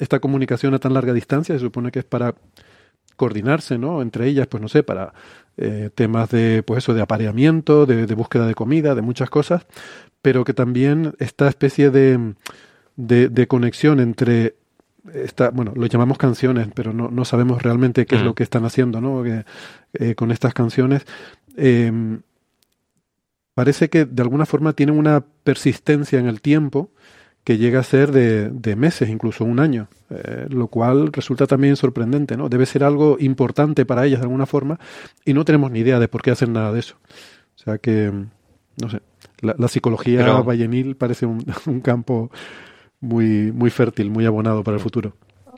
esta 0.00 0.18
comunicación 0.18 0.74
a 0.74 0.78
tan 0.80 0.92
larga 0.94 1.12
distancia? 1.12 1.54
Se 1.54 1.60
supone 1.60 1.92
que 1.92 2.00
es 2.00 2.04
para 2.04 2.34
coordinarse, 3.16 3.78
¿no? 3.78 4.02
Entre 4.02 4.26
ellas, 4.26 4.46
pues 4.48 4.60
no 4.62 4.68
sé, 4.68 4.82
para 4.82 5.12
eh, 5.56 5.90
temas 5.94 6.30
de, 6.30 6.62
pues 6.64 6.78
eso, 6.84 6.94
de 6.94 7.02
apareamiento, 7.02 7.86
de, 7.86 8.06
de 8.06 8.14
búsqueda 8.14 8.46
de 8.46 8.54
comida, 8.54 8.94
de 8.94 9.02
muchas 9.02 9.30
cosas, 9.30 9.66
pero 10.22 10.42
que 10.44 10.54
también 10.54 11.14
esta 11.18 11.46
especie 11.48 11.90
de, 11.90 12.34
de, 12.96 13.28
de 13.28 13.46
conexión 13.46 14.00
entre 14.00 14.56
esta, 15.14 15.50
bueno, 15.50 15.72
lo 15.76 15.86
llamamos 15.86 16.18
canciones, 16.18 16.68
pero 16.74 16.92
no, 16.92 17.10
no 17.10 17.24
sabemos 17.24 17.62
realmente 17.62 18.06
qué 18.06 18.16
es 18.16 18.22
Mm. 18.22 18.24
lo 18.26 18.34
que 18.34 18.42
están 18.42 18.64
haciendo, 18.64 19.00
¿no? 19.00 19.22
Que, 19.22 19.44
eh, 19.94 20.14
con 20.14 20.30
estas 20.30 20.54
canciones. 20.54 21.04
eh, 21.56 21.92
parece 23.54 23.90
que 23.90 24.04
de 24.06 24.22
alguna 24.22 24.46
forma 24.46 24.72
tienen 24.72 24.96
una 24.96 25.20
persistencia 25.44 26.18
en 26.18 26.26
el 26.26 26.40
tiempo 26.40 26.90
que 27.44 27.56
llega 27.58 27.80
a 27.80 27.82
ser 27.84 28.12
de, 28.12 28.50
de 28.50 28.76
meses, 28.76 29.08
incluso 29.08 29.44
un 29.44 29.60
año, 29.60 29.88
eh, 30.10 30.46
lo 30.50 30.68
cual 30.68 31.12
resulta 31.12 31.46
también 31.46 31.76
sorprendente, 31.76 32.36
¿no? 32.36 32.48
Debe 32.48 32.66
ser 32.66 32.84
algo 32.84 33.16
importante 33.18 33.86
para 33.86 34.04
ellas 34.06 34.20
de 34.20 34.24
alguna 34.26 34.46
forma 34.46 34.78
y 35.24 35.32
no 35.32 35.44
tenemos 35.44 35.70
ni 35.70 35.80
idea 35.80 35.98
de 35.98 36.08
por 36.08 36.22
qué 36.22 36.30
hacen 36.32 36.52
nada 36.52 36.72
de 36.72 36.80
eso. 36.80 36.96
O 37.56 37.58
sea 37.62 37.78
que, 37.78 38.12
no 38.80 38.90
sé, 38.90 39.00
la, 39.40 39.54
la 39.58 39.68
psicología 39.68 40.20
Pero- 40.20 40.44
ballenil 40.44 40.96
parece 40.96 41.26
un, 41.26 41.44
un 41.66 41.80
campo 41.80 42.30
muy, 43.00 43.50
muy 43.52 43.70
fértil, 43.70 44.10
muy 44.10 44.26
abonado 44.26 44.62
para 44.62 44.76
el 44.76 44.82
futuro. 44.82 45.16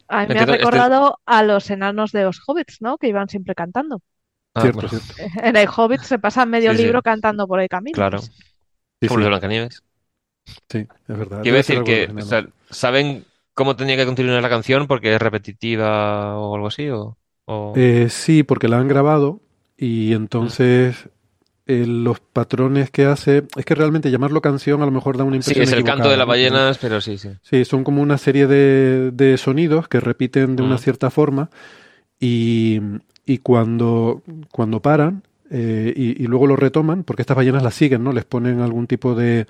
A 0.08 0.22
mí 0.22 0.28
me 0.34 0.40
ha 0.40 0.42
este- 0.42 0.56
recordado 0.58 1.18
a 1.26 1.42
los 1.42 1.68
enanos 1.70 2.12
de 2.12 2.22
los 2.24 2.40
hobbits, 2.46 2.78
¿no? 2.80 2.96
Que 2.98 3.08
iban 3.08 3.28
siempre 3.28 3.54
cantando. 3.54 4.00
Ah, 4.54 4.60
cierto, 4.62 4.82
bueno, 4.82 4.88
cierto. 4.90 5.40
En 5.42 5.56
el 5.56 5.66
Hobbit 5.74 6.02
se 6.02 6.18
pasan 6.18 6.50
medio 6.50 6.70
Sí, 6.72 6.76
sí. 6.78 6.82
libro 6.84 7.02
cantando 7.02 7.46
por 7.48 7.60
el 7.60 7.68
camino. 7.68 7.94
claro. 7.94 8.18
Sí, 8.20 9.08
Como 9.08 9.18
los 9.18 9.24
de 9.24 9.28
Blancanieves. 9.30 9.82
Sí, 10.68 10.78
es 11.08 11.18
verdad. 11.18 11.42
Quiero 11.42 11.56
decir 11.56 11.82
que 11.82 12.10
o 12.16 12.20
sea. 12.22 12.46
¿saben 12.70 13.24
cómo 13.54 13.76
tenía 13.76 13.96
que 13.96 14.06
continuar 14.06 14.42
la 14.42 14.48
canción 14.48 14.86
porque 14.86 15.14
es 15.14 15.20
repetitiva 15.20 16.38
o 16.38 16.54
algo 16.54 16.66
así? 16.68 16.88
¿O, 16.88 17.16
o- 17.46 17.72
Eh, 17.76 18.08
sí, 18.10 18.42
porque 18.42 18.68
la 18.68 18.78
han 18.78 18.88
grabado 18.88 19.40
y 19.76 20.12
entonces 20.12 21.08
eh, 21.66 21.86
los 21.86 22.20
patrones 22.20 22.90
que 22.90 23.04
hace, 23.04 23.44
es 23.56 23.64
que 23.64 23.74
realmente 23.74 24.10
llamarlo 24.10 24.40
canción 24.42 24.82
a 24.82 24.86
lo 24.86 24.90
mejor 24.90 25.16
da 25.16 25.24
una 25.24 25.34
Sí, 25.40 25.50
impresión 25.50 25.62
es 25.64 25.72
el 25.72 25.84
canto 25.84 26.10
de 26.10 26.16
las 26.16 26.26
¿no? 26.26 26.32
Pero- 26.32 26.42
ballenas, 26.50 26.78
pero 26.78 27.00
sí, 27.00 27.18
sí. 27.18 27.30
Sí, 27.42 27.64
son 27.64 27.84
como 27.84 28.02
una 28.02 28.18
serie 28.18 28.46
de, 28.46 29.10
de 29.12 29.36
sonidos 29.38 29.88
que 29.88 30.00
repiten 30.00 30.56
de 30.56 30.62
una 30.62 30.74
Mm. 30.76 30.78
cierta 30.78 31.10
forma 31.10 31.50
y, 32.20 32.80
y 33.26 33.38
cuando, 33.38 34.22
cuando 34.50 34.80
paran 34.80 35.22
eh, 35.54 35.92
y, 35.94 36.22
y 36.22 36.26
luego 36.28 36.46
lo 36.46 36.56
retoman, 36.56 37.04
porque 37.04 37.20
estas 37.22 37.36
ballenas 37.36 37.62
las 37.62 37.74
siguen, 37.74 38.02
¿no? 38.02 38.12
Les 38.12 38.24
ponen 38.24 38.60
algún 38.60 38.86
tipo 38.86 39.14
de, 39.14 39.46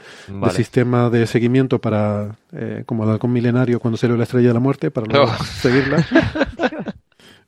sistema 0.51 1.09
de 1.11 1.29
seguimiento 1.29 1.79
para, 1.81 2.35
eh, 2.53 2.83
como 2.87 3.05
el 3.05 3.11
halcón 3.11 3.33
milenario 3.33 3.79
cuando 3.79 3.97
salió 3.97 4.17
la 4.17 4.25
estrella 4.25 4.49
de 4.49 4.55
la 4.55 4.61
muerte, 4.61 4.91
para 4.91 5.07
luego 5.07 5.33
Oh. 5.39 5.45
seguirla. 5.61 6.05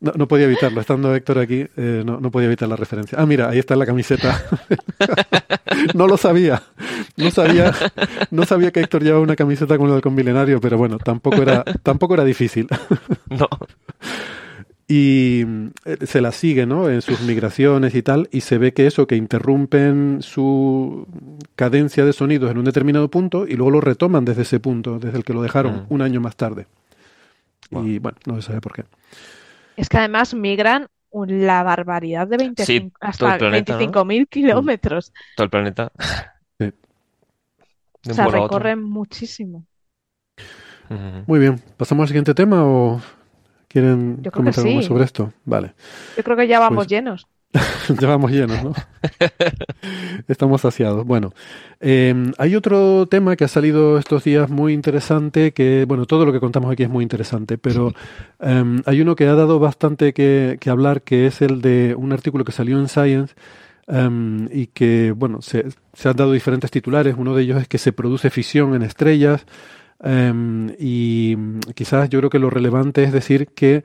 No, 0.00 0.12
no 0.16 0.28
podía 0.28 0.44
evitarlo, 0.46 0.80
estando 0.80 1.14
Héctor 1.14 1.38
aquí, 1.38 1.66
eh, 1.76 2.02
no, 2.04 2.20
no 2.20 2.30
podía 2.30 2.46
evitar 2.46 2.68
la 2.68 2.76
referencia. 2.76 3.18
Ah, 3.18 3.26
mira, 3.26 3.48
ahí 3.48 3.58
está 3.58 3.74
la 3.74 3.86
camiseta. 3.86 4.40
no 5.94 6.06
lo 6.06 6.16
sabía. 6.16 6.62
No 7.16 7.30
sabía, 7.30 7.72
no 8.30 8.44
sabía 8.44 8.70
que 8.70 8.80
Héctor 8.80 9.02
llevaba 9.02 9.22
una 9.22 9.34
camiseta 9.34 9.78
con 9.78 9.88
el 9.88 9.94
halcón 9.94 10.14
milenario, 10.14 10.60
pero 10.60 10.76
bueno, 10.78 10.98
tampoco 10.98 11.42
era, 11.42 11.64
tampoco 11.82 12.14
era 12.14 12.24
difícil. 12.24 12.68
No. 13.30 13.48
y 14.86 15.42
eh, 15.84 15.96
se 16.06 16.20
la 16.20 16.30
sigue, 16.32 16.66
¿no? 16.66 16.88
En 16.90 17.00
sus 17.02 17.20
migraciones 17.22 17.94
y 17.94 18.02
tal, 18.02 18.28
y 18.30 18.42
se 18.42 18.58
ve 18.58 18.72
que 18.74 18.86
eso, 18.86 19.06
que 19.06 19.16
interrumpen 19.16 20.18
su 20.20 21.06
cadencia 21.56 22.04
de 22.04 22.12
sonidos 22.12 22.50
en 22.50 22.58
un 22.58 22.64
determinado 22.64 23.08
punto 23.08 23.46
y 23.46 23.54
luego 23.54 23.70
lo 23.70 23.80
retoman 23.80 24.24
desde 24.24 24.42
ese 24.42 24.60
punto, 24.60 24.98
desde 24.98 25.16
el 25.18 25.24
que 25.24 25.32
lo 25.32 25.42
dejaron 25.42 25.74
Mm. 25.74 25.86
un 25.88 26.02
año 26.02 26.20
más 26.20 26.36
tarde. 26.36 26.66
Wow. 27.70 27.86
Y 27.86 27.98
bueno, 27.98 28.18
no 28.26 28.36
se 28.36 28.42
sabe 28.48 28.60
por 28.60 28.72
qué. 28.74 28.84
Es 29.76 29.88
que 29.88 29.98
además 29.98 30.34
migran 30.34 30.88
la 31.12 31.62
barbaridad 31.62 32.26
de 32.26 32.36
25, 32.36 32.98
todo 32.98 33.08
hasta 33.08 33.32
el 33.34 33.38
planeta, 33.38 33.72
¿no? 33.74 33.78
25.000 33.78 34.28
kilómetros. 34.28 35.12
Todo 35.36 35.44
el 35.44 35.50
planeta. 35.50 35.92
Sí. 36.60 36.72
De 38.04 38.12
O 38.12 38.14
sea, 38.14 38.26
recorren 38.28 38.82
muchísimo. 38.82 39.64
Muy 41.26 41.40
bien, 41.40 41.58
¿pasamos 41.76 42.02
al 42.04 42.08
siguiente 42.08 42.34
tema 42.34 42.64
o 42.64 43.00
quieren 43.74 44.22
comentar 44.32 44.64
algo 44.64 44.76
más 44.76 44.84
sobre 44.86 45.04
esto? 45.04 45.32
Vale, 45.44 45.74
Yo 46.16 46.22
creo 46.22 46.36
que 46.36 46.46
ya 46.46 46.60
vamos 46.60 46.86
Pues- 46.86 46.88
llenos. 46.88 47.26
ya 48.00 48.08
vamos 48.08 48.30
llenos, 48.32 48.64
¿no? 48.64 48.72
Estamos 50.28 50.60
saciados. 50.62 51.04
Bueno, 51.06 51.32
eh, 51.80 52.32
hay 52.38 52.56
otro 52.56 53.06
tema 53.06 53.36
que 53.36 53.44
ha 53.44 53.48
salido 53.48 53.98
estos 53.98 54.24
días 54.24 54.50
muy 54.50 54.72
interesante, 54.72 55.52
que, 55.52 55.84
bueno, 55.86 56.04
todo 56.06 56.24
lo 56.26 56.32
que 56.32 56.40
contamos 56.40 56.72
aquí 56.72 56.82
es 56.82 56.88
muy 56.88 57.02
interesante, 57.02 57.58
pero 57.58 57.92
eh, 58.40 58.80
hay 58.86 59.00
uno 59.00 59.14
que 59.14 59.26
ha 59.26 59.34
dado 59.34 59.58
bastante 59.58 60.12
que, 60.12 60.56
que 60.60 60.70
hablar, 60.70 61.02
que 61.02 61.26
es 61.26 61.42
el 61.42 61.60
de 61.60 61.94
un 61.96 62.12
artículo 62.12 62.44
que 62.44 62.52
salió 62.52 62.78
en 62.78 62.88
Science 62.88 63.34
um, 63.86 64.48
y 64.50 64.66
que, 64.68 65.12
bueno, 65.16 65.40
se, 65.42 65.66
se 65.92 66.08
han 66.08 66.16
dado 66.16 66.32
diferentes 66.32 66.70
titulares. 66.72 67.14
Uno 67.16 67.36
de 67.36 67.42
ellos 67.42 67.60
es 67.60 67.68
que 67.68 67.78
se 67.78 67.92
produce 67.92 68.30
fisión 68.30 68.74
en 68.74 68.82
estrellas 68.82 69.46
um, 70.00 70.70
y 70.78 71.36
quizás 71.74 72.08
yo 72.08 72.18
creo 72.20 72.30
que 72.30 72.38
lo 72.38 72.50
relevante 72.50 73.04
es 73.04 73.12
decir 73.12 73.48
que 73.48 73.84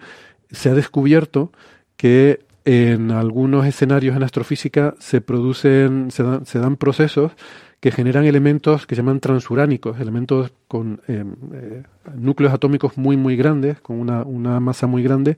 se 0.51 0.69
ha 0.69 0.73
descubierto 0.73 1.51
que 1.97 2.39
en 2.65 3.11
algunos 3.11 3.65
escenarios 3.65 4.15
en 4.15 4.23
astrofísica 4.23 4.95
se 4.99 5.21
producen, 5.21 6.11
se 6.11 6.23
dan, 6.23 6.45
se 6.45 6.59
dan 6.59 6.75
procesos 6.75 7.31
que 7.79 7.91
generan 7.91 8.25
elementos 8.25 8.85
que 8.85 8.95
se 8.95 9.01
llaman 9.01 9.19
transuránicos, 9.21 9.99
elementos 9.99 10.51
con 10.67 11.01
eh, 11.07 11.23
eh, 11.53 11.83
núcleos 12.15 12.53
atómicos 12.53 12.97
muy, 12.97 13.15
muy 13.15 13.37
grandes, 13.37 13.79
con 13.79 13.99
una, 13.99 14.23
una 14.23 14.59
masa 14.59 14.85
muy 14.85 15.01
grande, 15.01 15.37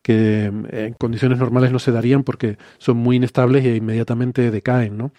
que 0.00 0.46
eh, 0.46 0.86
en 0.86 0.94
condiciones 0.94 1.38
normales 1.38 1.70
no 1.70 1.78
se 1.78 1.92
darían 1.92 2.24
porque 2.24 2.56
son 2.78 2.96
muy 2.96 3.16
inestables 3.16 3.64
e 3.64 3.76
inmediatamente 3.76 4.50
decaen, 4.50 4.96
¿no? 4.96 5.12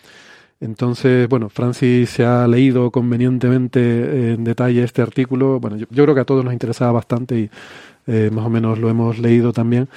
Entonces, 0.63 1.27
bueno, 1.27 1.49
Francis 1.49 2.09
se 2.09 2.23
ha 2.23 2.47
leído 2.47 2.89
convenientemente 2.89 4.31
en 4.31 4.45
detalle 4.45 4.83
este 4.83 5.01
artículo. 5.01 5.59
Bueno, 5.59 5.75
yo, 5.75 5.87
creo 5.87 6.15
que 6.15 6.21
a 6.21 6.25
todos 6.25 6.45
nos 6.45 6.53
interesaba 6.53 6.93
bastante 6.93 7.37
y 7.37 7.49
eh, 8.07 8.29
más 8.31 8.45
o 8.45 8.49
menos 8.49 8.79
lo 8.79 8.89
hemos 8.89 9.19
leído 9.19 9.51
también. 9.51 9.89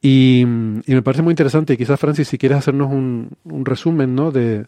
Y, 0.00 0.44
me 0.46 1.02
parece 1.02 1.20
muy 1.20 1.32
interesante. 1.32 1.74
Y 1.74 1.76
quizás, 1.76 2.00
Francis, 2.00 2.28
si 2.28 2.38
quieres 2.38 2.56
hacernos 2.56 2.90
un, 2.90 3.28
un 3.44 3.66
resumen 3.66 4.14
¿no? 4.14 4.32
de, 4.32 4.66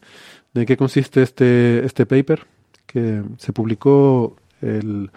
qué 0.53 0.77
consiste 0.77 1.23
este, 1.23 1.83
este 1.87 2.05
paper 2.05 2.47
que 2.85 3.23
se 3.38 3.55
publicó 3.55 4.37
el 4.61 5.11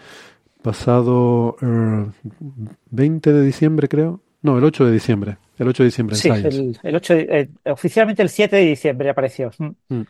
pasado 0.62 1.58
uh, 1.62 2.10
20 2.90 3.34
de 3.34 3.42
diciembre, 3.44 3.90
creo. 3.90 4.22
No, 4.46 4.60
el 4.60 4.64
8 4.64 4.86
de 4.86 4.92
diciembre. 4.92 5.38
El 5.58 5.68
8 5.68 5.82
de 5.82 5.88
diciembre 5.88 6.16
en 6.16 6.22
sí, 6.22 6.30
Science. 6.30 6.58
El, 6.60 6.80
el 6.84 6.96
8 6.96 7.14
de, 7.16 7.22
eh, 7.64 7.72
oficialmente 7.72 8.22
el 8.22 8.30
7 8.30 8.56
de 8.56 8.62
diciembre 8.62 9.10
apareció. 9.10 9.50
Mm. 9.58 10.02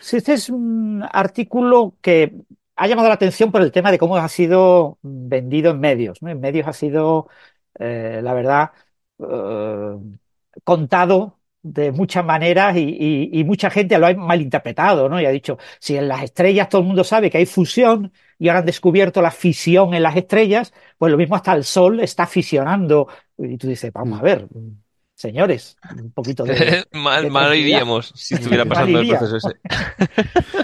Sí, 0.00 0.16
este 0.16 0.32
es 0.32 0.48
un 0.48 1.04
artículo 1.12 1.94
que 2.00 2.32
ha 2.74 2.86
llamado 2.86 3.08
la 3.08 3.14
atención 3.14 3.52
por 3.52 3.60
el 3.60 3.72
tema 3.72 3.90
de 3.90 3.98
cómo 3.98 4.16
ha 4.16 4.28
sido 4.30 4.96
vendido 5.02 5.72
en 5.72 5.80
medios. 5.80 6.22
¿no? 6.22 6.30
En 6.30 6.40
medios 6.40 6.66
ha 6.66 6.72
sido, 6.72 7.28
eh, 7.78 8.20
la 8.22 8.32
verdad, 8.32 8.70
eh, 9.18 9.96
contado 10.64 11.38
de 11.66 11.90
muchas 11.90 12.24
maneras 12.24 12.76
y, 12.76 12.80
y, 12.80 13.40
y, 13.40 13.44
mucha 13.44 13.70
gente 13.70 13.98
lo 13.98 14.06
ha 14.06 14.14
malinterpretado, 14.14 15.08
¿no? 15.08 15.20
Y 15.20 15.26
ha 15.26 15.30
dicho, 15.30 15.58
si 15.80 15.96
en 15.96 16.06
las 16.06 16.22
estrellas 16.22 16.68
todo 16.68 16.82
el 16.82 16.86
mundo 16.86 17.02
sabe 17.02 17.28
que 17.28 17.38
hay 17.38 17.46
fusión 17.46 18.12
y 18.38 18.48
ahora 18.48 18.60
han 18.60 18.66
descubierto 18.66 19.20
la 19.20 19.32
fisión 19.32 19.92
en 19.94 20.02
las 20.02 20.16
estrellas, 20.16 20.72
pues 20.96 21.10
lo 21.10 21.18
mismo 21.18 21.34
hasta 21.34 21.54
el 21.54 21.64
Sol 21.64 22.00
está 22.00 22.26
fisionando. 22.26 23.08
Y 23.36 23.56
tú 23.56 23.66
dices, 23.66 23.92
vamos 23.92 24.20
a 24.20 24.22
ver, 24.22 24.46
señores, 25.14 25.76
un 25.98 26.12
poquito 26.12 26.44
de... 26.44 26.84
mal, 26.92 27.24
de 27.24 27.30
mal 27.30 27.56
iríamos 27.56 28.12
si 28.14 28.34
estuviera 28.34 28.64
pasando 28.64 29.00
el 29.00 29.08
proceso 29.08 29.36
ese. 29.36 29.56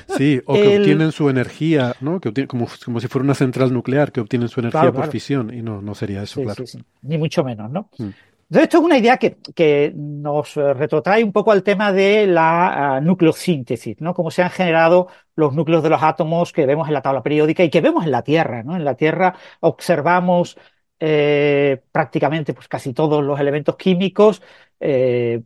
Sí, 0.16 0.42
o 0.44 0.54
que 0.54 0.74
el... 0.74 0.82
obtienen 0.82 1.10
su 1.10 1.30
energía, 1.30 1.96
¿no? 2.00 2.20
Que 2.20 2.28
obtienen, 2.28 2.46
como, 2.46 2.68
como, 2.84 3.00
si 3.00 3.08
fuera 3.08 3.24
una 3.24 3.34
central 3.34 3.72
nuclear, 3.72 4.12
que 4.12 4.20
obtienen 4.20 4.48
su 4.48 4.60
energía 4.60 4.82
claro, 4.82 4.92
por 4.92 5.02
claro. 5.02 5.12
fisión, 5.12 5.52
y 5.52 5.62
no, 5.62 5.80
no 5.80 5.94
sería 5.94 6.22
eso, 6.22 6.40
sí, 6.40 6.44
claro. 6.44 6.66
Sí, 6.66 6.78
sí. 6.78 6.84
Ni 7.00 7.16
mucho 7.16 7.42
menos, 7.42 7.70
¿no? 7.70 7.88
Mm. 7.96 8.10
Entonces, 8.52 8.64
esto 8.64 8.78
es 8.80 8.84
una 8.84 8.98
idea 8.98 9.16
que, 9.16 9.92
nos 9.96 10.56
retrotrae 10.56 11.24
un 11.24 11.32
poco 11.32 11.52
al 11.52 11.62
tema 11.62 11.90
de 11.90 12.26
la 12.26 12.98
uh, 13.00 13.02
nucleosíntesis, 13.02 13.98
¿no? 14.02 14.12
Cómo 14.12 14.30
se 14.30 14.42
han 14.42 14.50
generado 14.50 15.08
los 15.36 15.54
núcleos 15.54 15.82
de 15.82 15.88
los 15.88 16.02
átomos 16.02 16.52
que 16.52 16.66
vemos 16.66 16.86
en 16.86 16.92
la 16.92 17.00
tabla 17.00 17.22
periódica 17.22 17.64
y 17.64 17.70
que 17.70 17.80
vemos 17.80 18.04
en 18.04 18.10
la 18.10 18.22
Tierra, 18.22 18.62
¿no? 18.62 18.76
En 18.76 18.84
la 18.84 18.94
Tierra 18.94 19.34
observamos 19.60 20.58
eh, 21.00 21.80
prácticamente 21.90 22.52
pues, 22.52 22.68
casi 22.68 22.92
todos 22.92 23.24
los 23.24 23.40
elementos 23.40 23.74
químicos, 23.76 24.42
eh, 24.78 25.42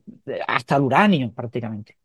hasta 0.48 0.74
el 0.74 0.82
uranio 0.82 1.32
prácticamente. 1.32 1.98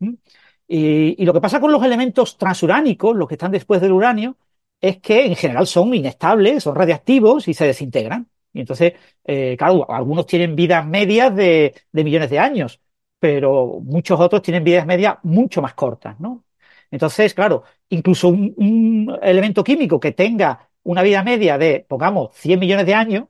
Y, 0.67 1.15
y, 1.17 1.25
lo 1.25 1.33
que 1.33 1.41
pasa 1.41 1.59
con 1.59 1.71
los 1.71 1.83
elementos 1.83 2.37
transuránicos, 2.37 3.15
los 3.15 3.27
que 3.27 3.35
están 3.35 3.51
después 3.51 3.81
del 3.81 3.93
uranio, 3.93 4.37
es 4.79 4.99
que 4.99 5.25
en 5.25 5.35
general 5.35 5.65
son 5.65 5.95
inestables, 5.95 6.63
son 6.63 6.75
radiactivos 6.75 7.47
y 7.47 7.55
se 7.55 7.65
desintegran. 7.65 8.31
Y 8.53 8.59
entonces, 8.61 8.93
eh, 9.23 9.55
claro, 9.57 9.89
algunos 9.91 10.25
tienen 10.25 10.55
vidas 10.55 10.85
medias 10.85 11.35
de, 11.35 11.73
de, 11.91 12.03
millones 12.03 12.29
de 12.29 12.39
años, 12.39 12.81
pero 13.19 13.79
muchos 13.81 14.19
otros 14.19 14.41
tienen 14.41 14.63
vidas 14.63 14.85
medias 14.85 15.17
mucho 15.23 15.61
más 15.61 15.73
cortas, 15.73 16.19
¿no? 16.19 16.45
Entonces, 16.89 17.33
claro, 17.33 17.63
incluso 17.89 18.27
un, 18.29 18.53
un 18.57 19.19
elemento 19.21 19.63
químico 19.63 19.99
que 19.99 20.11
tenga 20.11 20.69
una 20.83 21.01
vida 21.03 21.23
media 21.23 21.57
de, 21.57 21.85
pongamos, 21.87 22.35
100 22.35 22.59
millones 22.59 22.85
de 22.85 22.93
años, 22.95 23.25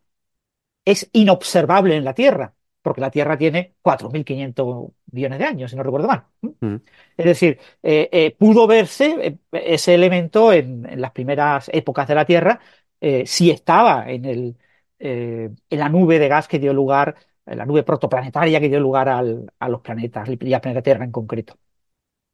es 0.85 1.09
inobservable 1.13 1.95
en 1.95 2.03
la 2.05 2.13
Tierra, 2.13 2.53
porque 2.81 3.01
la 3.01 3.11
Tierra 3.11 3.37
tiene 3.37 3.75
4.500 3.81 4.93
millones 5.11 5.39
de 5.39 5.45
años, 5.45 5.71
si 5.71 5.77
no 5.77 5.83
recuerdo 5.83 6.07
mal. 6.07 6.23
Mm. 6.41 6.75
Es 7.17 7.25
decir, 7.25 7.59
eh, 7.83 8.09
eh, 8.11 8.35
pudo 8.37 8.67
verse 8.67 9.39
ese 9.51 9.93
elemento 9.93 10.51
en, 10.51 10.85
en, 10.85 11.01
las 11.01 11.11
primeras 11.11 11.69
épocas 11.73 12.07
de 12.07 12.15
la 12.15 12.25
Tierra, 12.25 12.59
eh, 12.99 13.23
si 13.25 13.51
estaba 13.51 14.09
en, 14.09 14.25
el, 14.25 14.57
eh, 15.01 15.49
en 15.69 15.79
la 15.79 15.89
nube 15.89 16.19
de 16.19 16.27
gas 16.27 16.47
que 16.47 16.59
dio 16.59 16.73
lugar, 16.73 17.15
en 17.45 17.57
la 17.57 17.65
nube 17.65 17.83
protoplanetaria 17.83 18.59
que 18.59 18.69
dio 18.69 18.79
lugar 18.79 19.09
a 19.09 19.69
los 19.69 19.81
planetas, 19.81 20.29
y 20.29 20.53
al 20.53 20.61
planeta 20.61 20.81
Tierra 20.81 21.05
en 21.05 21.11
concreto. 21.11 21.57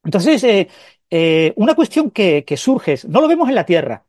Entonces, 0.04 0.44
eh, 0.44 0.68
eh, 1.10 1.54
una 1.58 1.76
cuestión 1.76 2.12
que, 2.12 2.44
que 2.46 2.58
surge, 2.58 2.98
no 3.08 3.22
lo 3.22 3.28
vemos 3.28 3.50
en 3.50 3.56
la 3.56 3.66
Tierra, 3.66 4.06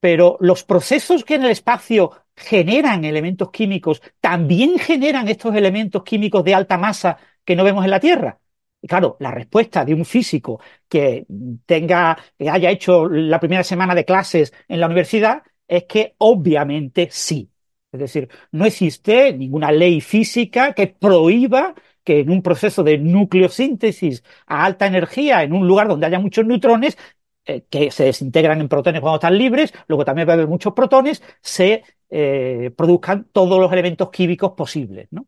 pero 0.00 0.36
los 0.40 0.64
procesos 0.64 1.24
que 1.24 1.34
en 1.34 1.44
el 1.44 1.50
espacio 1.50 2.12
generan 2.34 3.04
elementos 3.04 3.50
químicos 3.50 4.02
también 4.20 4.78
generan 4.78 5.28
estos 5.28 5.54
elementos 5.54 6.02
químicos 6.02 6.44
de 6.44 6.54
alta 6.54 6.78
masa 6.78 7.18
que 7.44 7.56
no 7.56 7.64
vemos 7.64 7.84
en 7.84 7.90
la 7.90 8.00
Tierra. 8.00 8.38
Y 8.82 8.88
claro, 8.88 9.16
la 9.20 9.30
respuesta 9.30 9.84
de 9.84 9.94
un 9.94 10.04
físico 10.04 10.60
que 10.88 11.26
tenga, 11.66 12.16
que 12.38 12.48
haya 12.48 12.70
hecho 12.70 13.08
la 13.08 13.38
primera 13.38 13.62
semana 13.62 13.94
de 13.94 14.04
clases 14.06 14.52
en 14.68 14.80
la 14.80 14.86
universidad 14.86 15.42
es 15.68 15.84
que 15.84 16.14
obviamente 16.18 17.08
sí. 17.10 17.49
Es 17.92 18.00
decir, 18.00 18.28
no 18.52 18.66
existe 18.66 19.32
ninguna 19.32 19.72
ley 19.72 20.00
física 20.00 20.74
que 20.74 20.86
prohíba 20.86 21.74
que 22.04 22.20
en 22.20 22.30
un 22.30 22.42
proceso 22.42 22.82
de 22.84 22.98
nucleosíntesis 22.98 24.22
a 24.46 24.64
alta 24.64 24.86
energía, 24.86 25.42
en 25.42 25.52
un 25.52 25.66
lugar 25.66 25.88
donde 25.88 26.06
haya 26.06 26.18
muchos 26.20 26.46
neutrones, 26.46 26.96
eh, 27.44 27.64
que 27.68 27.90
se 27.90 28.04
desintegran 28.04 28.60
en 28.60 28.68
protones 28.68 29.00
cuando 29.00 29.16
están 29.16 29.36
libres, 29.36 29.72
luego 29.88 30.04
también 30.04 30.28
va 30.28 30.32
a 30.32 30.34
haber 30.34 30.46
muchos 30.46 30.72
protones, 30.72 31.22
se 31.40 31.82
eh, 32.10 32.70
produzcan 32.76 33.28
todos 33.32 33.60
los 33.60 33.72
elementos 33.72 34.10
químicos 34.10 34.52
posibles. 34.52 35.08
¿no? 35.10 35.26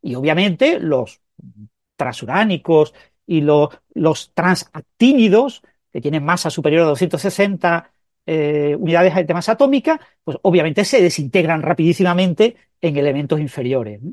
Y 0.00 0.14
obviamente 0.14 0.78
los 0.78 1.20
transuránicos 1.96 2.94
y 3.26 3.40
los, 3.40 3.70
los 3.94 4.32
transactínidos, 4.32 5.62
que 5.92 6.00
tienen 6.00 6.24
masa 6.24 6.50
superior 6.50 6.82
a 6.82 6.86
260 6.90 7.90
eh, 8.26 8.76
unidades 8.78 9.26
de 9.26 9.34
masa 9.34 9.52
atómica, 9.52 10.00
pues 10.24 10.36
obviamente 10.42 10.84
se 10.84 11.00
desintegran 11.00 11.62
rapidísimamente 11.62 12.56
en 12.80 12.96
elementos 12.96 13.40
inferiores. 13.40 14.02
¿no? 14.02 14.12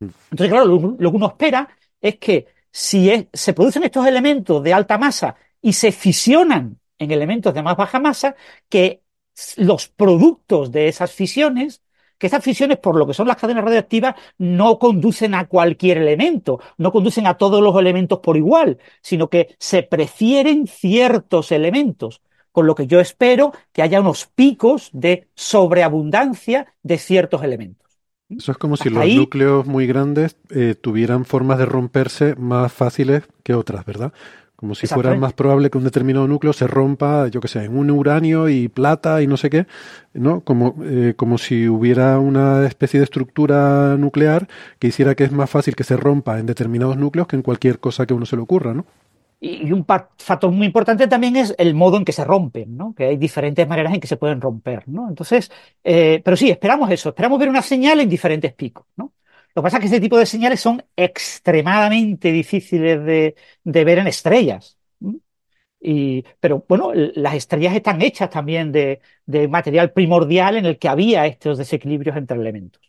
Entonces, 0.00 0.48
claro, 0.48 0.66
lo, 0.66 0.96
lo, 0.98 1.10
que 1.10 1.16
uno 1.16 1.28
espera 1.28 1.68
es 2.00 2.16
que 2.16 2.46
si 2.70 3.10
es, 3.10 3.26
se 3.32 3.54
producen 3.54 3.84
estos 3.84 4.06
elementos 4.06 4.62
de 4.62 4.72
alta 4.72 4.98
masa 4.98 5.36
y 5.60 5.72
se 5.72 5.92
fisionan 5.92 6.78
en 6.98 7.10
elementos 7.10 7.54
de 7.54 7.62
más 7.62 7.76
baja 7.76 8.00
masa, 8.00 8.34
que 8.68 9.02
los 9.56 9.88
productos 9.88 10.70
de 10.72 10.88
esas 10.88 11.12
fisiones 11.12 11.82
que 12.22 12.28
estas 12.28 12.44
fisiones, 12.44 12.78
por 12.78 12.94
lo 12.94 13.04
que 13.04 13.14
son 13.14 13.26
las 13.26 13.36
cadenas 13.36 13.64
radioactivas, 13.64 14.14
no 14.38 14.78
conducen 14.78 15.34
a 15.34 15.48
cualquier 15.48 15.98
elemento, 15.98 16.60
no 16.78 16.92
conducen 16.92 17.26
a 17.26 17.36
todos 17.36 17.60
los 17.60 17.76
elementos 17.76 18.20
por 18.20 18.36
igual, 18.36 18.78
sino 19.00 19.28
que 19.28 19.56
se 19.58 19.82
prefieren 19.82 20.68
ciertos 20.68 21.50
elementos, 21.50 22.22
con 22.52 22.66
lo 22.66 22.74
que 22.74 22.86
yo 22.86 23.00
espero 23.00 23.52
que 23.72 23.82
haya 23.82 24.00
unos 24.00 24.26
picos 24.26 24.90
de 24.92 25.28
sobreabundancia 25.34 26.72
de 26.82 26.98
ciertos 26.98 27.42
elementos. 27.42 27.82
Eso 28.38 28.52
es 28.52 28.58
como 28.58 28.76
si 28.76 28.88
los 28.90 29.08
núcleos 29.08 29.66
muy 29.66 29.86
grandes 29.86 30.36
eh, 30.50 30.74
tuvieran 30.74 31.24
formas 31.24 31.58
de 31.58 31.66
romperse 31.66 32.34
más 32.36 32.72
fáciles 32.72 33.24
que 33.42 33.54
otras, 33.54 33.84
¿verdad? 33.84 34.12
Como 34.56 34.74
si 34.74 34.86
fuera 34.86 35.14
más 35.14 35.32
probable 35.32 35.70
que 35.70 35.78
un 35.78 35.84
determinado 35.84 36.28
núcleo 36.28 36.52
se 36.52 36.66
rompa, 36.68 37.26
yo 37.28 37.40
que 37.40 37.48
sé, 37.48 37.64
en 37.64 37.76
un 37.76 37.90
uranio 37.90 38.48
y 38.48 38.68
plata 38.68 39.20
y 39.20 39.26
no 39.26 39.36
sé 39.36 39.50
qué, 39.50 39.66
¿no? 40.14 40.40
Como, 40.42 40.76
eh, 40.84 41.14
como 41.16 41.36
si 41.36 41.68
hubiera 41.68 42.18
una 42.20 42.64
especie 42.66 43.00
de 43.00 43.04
estructura 43.04 43.96
nuclear 43.98 44.48
que 44.78 44.86
hiciera 44.88 45.14
que 45.14 45.24
es 45.24 45.32
más 45.32 45.50
fácil 45.50 45.74
que 45.74 45.84
se 45.84 45.96
rompa 45.96 46.38
en 46.38 46.46
determinados 46.46 46.96
núcleos 46.96 47.26
que 47.26 47.36
en 47.36 47.42
cualquier 47.42 47.80
cosa 47.80 48.06
que 48.06 48.14
a 48.14 48.16
uno 48.16 48.26
se 48.26 48.36
le 48.36 48.42
ocurra, 48.42 48.72
¿no? 48.72 48.86
Y 49.44 49.72
un 49.72 49.84
factor 49.84 50.52
muy 50.52 50.66
importante 50.66 51.08
también 51.08 51.34
es 51.34 51.52
el 51.58 51.74
modo 51.74 51.96
en 51.96 52.04
que 52.04 52.12
se 52.12 52.24
rompen, 52.24 52.76
¿no? 52.76 52.94
Que 52.94 53.06
hay 53.06 53.16
diferentes 53.16 53.66
maneras 53.66 53.92
en 53.92 53.98
que 53.98 54.06
se 54.06 54.16
pueden 54.16 54.40
romper, 54.40 54.84
¿no? 54.86 55.08
Entonces, 55.08 55.50
eh, 55.82 56.22
pero 56.24 56.36
sí, 56.36 56.48
esperamos 56.48 56.88
eso, 56.92 57.08
esperamos 57.08 57.40
ver 57.40 57.48
una 57.48 57.60
señal 57.60 57.98
en 57.98 58.08
diferentes 58.08 58.52
picos, 58.52 58.86
¿no? 58.94 59.14
Lo 59.52 59.62
que 59.62 59.64
pasa 59.64 59.78
es 59.78 59.80
que 59.80 59.86
este 59.86 60.00
tipo 60.00 60.16
de 60.16 60.26
señales 60.26 60.60
son 60.60 60.84
extremadamente 60.94 62.30
difíciles 62.30 63.04
de, 63.04 63.34
ver 63.64 63.98
en 63.98 64.06
estrellas. 64.06 64.78
Y, 65.80 66.24
pero 66.38 66.64
bueno, 66.68 66.92
las 66.94 67.34
estrellas 67.34 67.74
están 67.74 68.00
hechas 68.00 68.30
también 68.30 68.70
de, 68.70 69.00
material 69.48 69.92
primordial 69.92 70.56
en 70.56 70.66
el 70.66 70.78
que 70.78 70.88
había 70.88 71.26
estos 71.26 71.58
desequilibrios 71.58 72.16
entre 72.16 72.38
elementos. 72.38 72.80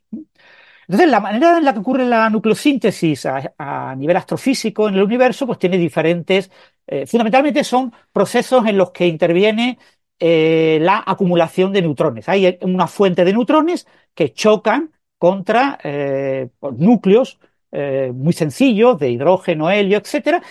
Entonces, 0.87 1.09
la 1.09 1.19
manera 1.19 1.57
en 1.57 1.65
la 1.65 1.73
que 1.73 1.79
ocurre 1.79 2.05
la 2.05 2.29
nucleosíntesis 2.29 3.25
a, 3.25 3.95
nivel 3.97 4.17
astrofísico 4.17 4.89
en 4.89 4.95
el 4.95 5.03
universo, 5.03 5.45
pues 5.47 5.59
tiene 5.59 5.77
diferentes, 5.77 6.51
eh, 6.87 7.05
fundamentalmente 7.07 7.63
son 7.63 7.93
procesos 8.11 8.65
en 8.67 8.77
los 8.77 8.91
que 8.91 9.07
interviene 9.07 9.77
eh, 10.19 10.79
la 10.81 11.03
acumulación 11.05 11.73
de 11.73 11.81
neutrones. 11.81 12.29
Hay 12.29 12.57
una 12.61 12.87
fuente 12.87 13.25
de 13.25 13.33
neutrones 13.33 13.87
que 14.13 14.33
chocan 14.33 14.91
contra 15.17 15.79
eh, 15.83 16.49
núcleos 16.77 17.39
eh, 17.71 18.11
muy 18.13 18.33
sencillos 18.33 18.99
de 18.99 19.09
hidrógeno, 19.09 19.69
helio, 19.69 19.97
etcétera, 19.97 20.43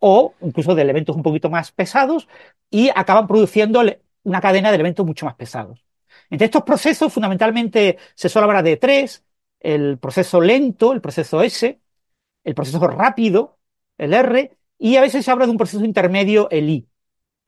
o 0.00 0.34
incluso 0.42 0.74
de 0.74 0.82
elementos 0.82 1.16
un 1.16 1.22
poquito 1.22 1.48
más 1.48 1.72
pesados 1.72 2.28
y 2.70 2.90
acaban 2.94 3.26
produciendo 3.26 3.82
una 4.24 4.40
cadena 4.40 4.68
de 4.68 4.74
elementos 4.74 5.06
mucho 5.06 5.26
más 5.26 5.36
pesados. 5.36 5.84
Entre 6.30 6.44
estos 6.44 6.62
procesos, 6.64 7.12
fundamentalmente, 7.12 7.98
se 8.14 8.28
suele 8.28 8.44
hablar 8.44 8.62
de 8.64 8.76
tres: 8.76 9.24
el 9.66 9.98
proceso 9.98 10.40
lento, 10.40 10.92
el 10.92 11.00
proceso 11.00 11.42
S, 11.42 11.80
el 12.44 12.54
proceso 12.54 12.86
rápido, 12.86 13.58
el 13.98 14.14
R, 14.14 14.56
y 14.78 14.96
a 14.96 15.00
veces 15.00 15.24
se 15.24 15.30
habla 15.30 15.46
de 15.46 15.50
un 15.50 15.56
proceso 15.56 15.84
intermedio, 15.84 16.48
el 16.50 16.70
I, 16.70 16.88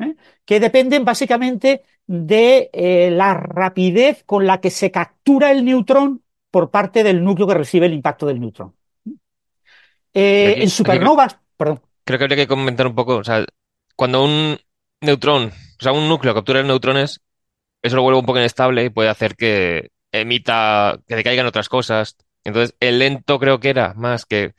¿eh? 0.01 0.17
que 0.45 0.59
dependen 0.59 1.05
básicamente 1.05 1.85
de 2.07 3.11
la 3.13 3.35
rapidez 3.35 4.25
con 4.25 4.47
la 4.47 4.61
que 4.61 4.71
se 4.71 4.91
captura 4.91 5.53
el 5.53 5.65
neutrón 5.65 6.23
por 6.51 6.71
parte 6.71 7.05
del 7.05 7.23
núcleo 7.23 7.47
que 7.47 7.55
recibe 7.55 7.87
el 7.87 7.95
impacto 7.95 8.27
del 8.27 8.41
neutrón. 8.41 8.75
Eh, 10.13 10.57
en 10.59 10.71
supernovas, 10.71 11.39
perdón. 11.57 11.83
Creo 12.03 12.19
que 12.19 12.25
habría 12.25 12.37
que 12.37 12.49
comentar 12.49 12.87
un 12.89 12.97
poco, 12.97 13.19
o 13.19 13.25
sea, 13.25 13.45
cuando 13.95 14.25
un 14.25 14.59
neutrón, 15.03 15.53
o 15.53 15.83
sea, 15.83 15.93
un 15.93 16.09
núcleo 16.09 16.35
captura 16.35 16.65
neutrones, 16.65 17.21
eso 17.81 17.95
lo 17.95 18.03
vuelve 18.03 18.19
un 18.19 18.27
poco 18.27 18.41
inestable 18.41 18.87
y 18.87 18.91
puede 18.91 19.09
hacer 19.09 19.37
que 19.37 19.91
emita, 20.13 21.01
que 21.07 21.17
decaigan 21.17 21.47
otras 21.47 21.69
cosas. 21.69 22.17
Entonces, 22.45 22.77
el 22.81 22.99
lento 22.99 23.39
creo 23.39 23.61
que 23.61 23.71
era 23.71 23.95
más 23.95 24.27
que 24.27 24.55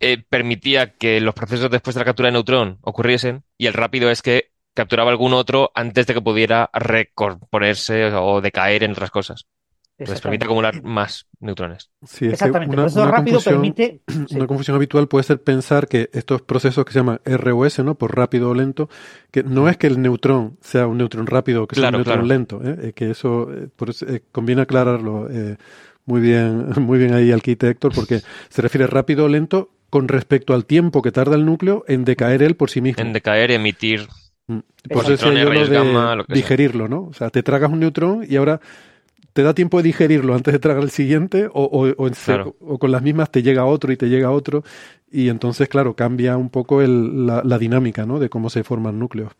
eh, 0.00 0.18
permitía 0.28 0.94
que 0.94 1.20
los 1.20 1.34
procesos 1.34 1.70
después 1.70 1.94
de 1.94 2.00
la 2.00 2.04
captura 2.04 2.28
de 2.28 2.32
neutrón 2.32 2.78
ocurriesen 2.82 3.44
y 3.56 3.66
el 3.66 3.74
rápido 3.74 4.10
es 4.10 4.22
que 4.22 4.50
capturaba 4.74 5.10
algún 5.10 5.32
otro 5.32 5.70
antes 5.74 6.06
de 6.06 6.14
que 6.14 6.20
pudiera 6.22 6.70
recomponerse 6.72 8.06
o 8.06 8.40
decaer 8.40 8.82
en 8.84 8.92
otras 8.92 9.10
cosas. 9.10 9.46
Les 10.06 10.20
permite 10.20 10.44
acumular 10.44 10.82
más 10.82 11.26
neutrones. 11.40 11.90
Sí, 12.04 12.26
Exactamente. 12.26 12.74
Una, 12.74 12.86
eso 12.86 13.06
rápido 13.06 13.40
permite. 13.40 14.00
Una 14.30 14.46
confusión 14.46 14.76
habitual 14.76 15.08
puede 15.08 15.24
ser 15.24 15.42
pensar 15.42 15.88
que 15.88 16.10
estos 16.12 16.42
procesos 16.42 16.84
que 16.84 16.92
se 16.92 16.98
llaman 17.00 17.20
ROS, 17.24 17.78
¿no? 17.80 17.94
Por 17.96 18.16
rápido 18.16 18.50
o 18.50 18.54
lento, 18.54 18.88
que 19.30 19.42
no 19.42 19.68
es 19.68 19.76
que 19.76 19.86
el 19.86 20.00
neutrón 20.00 20.58
sea 20.60 20.86
un 20.86 20.98
neutrón 20.98 21.26
rápido 21.26 21.64
o 21.64 21.66
que 21.66 21.76
sea 21.76 21.88
un 21.88 21.94
neutrón 21.94 22.28
lento, 22.28 22.60
¿eh? 22.64 22.92
que 22.94 23.10
eso, 23.10 23.52
eh, 23.52 23.68
por 23.74 23.90
eso 23.90 24.06
eh, 24.06 24.22
conviene 24.32 24.62
aclararlo 24.62 25.28
muy 26.04 26.20
bien, 26.20 26.66
muy 26.80 26.98
bien 26.98 27.14
ahí, 27.14 27.30
Héctor, 27.30 27.92
porque 27.94 28.20
se 28.48 28.62
refiere 28.62 28.86
rápido 28.86 29.24
o 29.24 29.28
lento 29.28 29.70
con 29.90 30.08
respecto 30.08 30.54
al 30.54 30.64
tiempo 30.64 31.02
que 31.02 31.12
tarda 31.12 31.36
el 31.36 31.44
núcleo 31.44 31.84
en 31.86 32.04
decaer 32.04 32.42
él 32.42 32.56
por 32.56 32.70
sí 32.70 32.80
mismo. 32.80 33.02
En 33.02 33.12
decaer, 33.12 33.50
emitir. 33.50 34.08
Mm. 34.46 34.58
Por 34.90 35.10
eso 35.10 35.32
yo 35.32 35.44
lo 35.44 36.24
de 36.24 36.34
digerirlo, 36.34 36.88
¿no? 36.88 37.04
O 37.04 37.12
sea, 37.12 37.30
te 37.30 37.42
tragas 37.42 37.70
un 37.70 37.80
neutrón 37.80 38.24
y 38.28 38.36
ahora 38.36 38.60
te 39.32 39.42
da 39.42 39.54
tiempo 39.54 39.78
de 39.78 39.84
digerirlo 39.84 40.34
antes 40.34 40.52
de 40.52 40.58
tragar 40.58 40.82
el 40.82 40.90
siguiente 40.90 41.48
o, 41.52 41.94
o, 41.96 42.78
con 42.78 42.92
las 42.92 43.02
mismas 43.02 43.30
te 43.30 43.42
llega 43.42 43.64
otro 43.64 43.92
y 43.92 43.96
te 43.96 44.08
llega 44.08 44.30
otro 44.30 44.62
y 45.10 45.28
entonces, 45.28 45.68
claro, 45.68 45.94
cambia 45.94 46.36
un 46.36 46.48
poco 46.48 46.80
la, 46.82 47.58
dinámica 47.58 48.06
¿no? 48.06 48.18
de 48.18 48.30
cómo 48.30 48.48
se 48.50 48.64
forman 48.64 48.98
núcleos. 48.98 49.32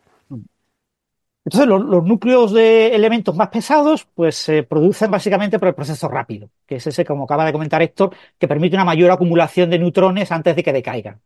Entonces, 1.45 1.67
los, 1.67 2.05
núcleos 2.05 2.53
de 2.53 2.95
elementos 2.95 3.35
más 3.35 3.49
pesados 3.49 4.07
pues 4.13 4.35
se 4.35 4.63
producen 4.63 5.11
básicamente 5.11 5.59
por 5.59 5.67
el 5.67 5.75
proceso 5.75 6.07
rápido, 6.07 6.49
que 6.65 6.75
es 6.75 6.87
ese, 6.87 7.03
como 7.03 7.25
acaba 7.25 7.45
de 7.45 7.51
comentar 7.51 7.81
Héctor, 7.81 8.15
que 8.37 8.47
permite 8.47 8.75
una 8.75 8.85
mayor 8.85 9.11
acumulación 9.11 9.69
de 9.69 9.79
neutrones 9.79 10.31
antes 10.31 10.55
de 10.55 10.63
que 10.63 10.71
decaigan. 10.71 11.19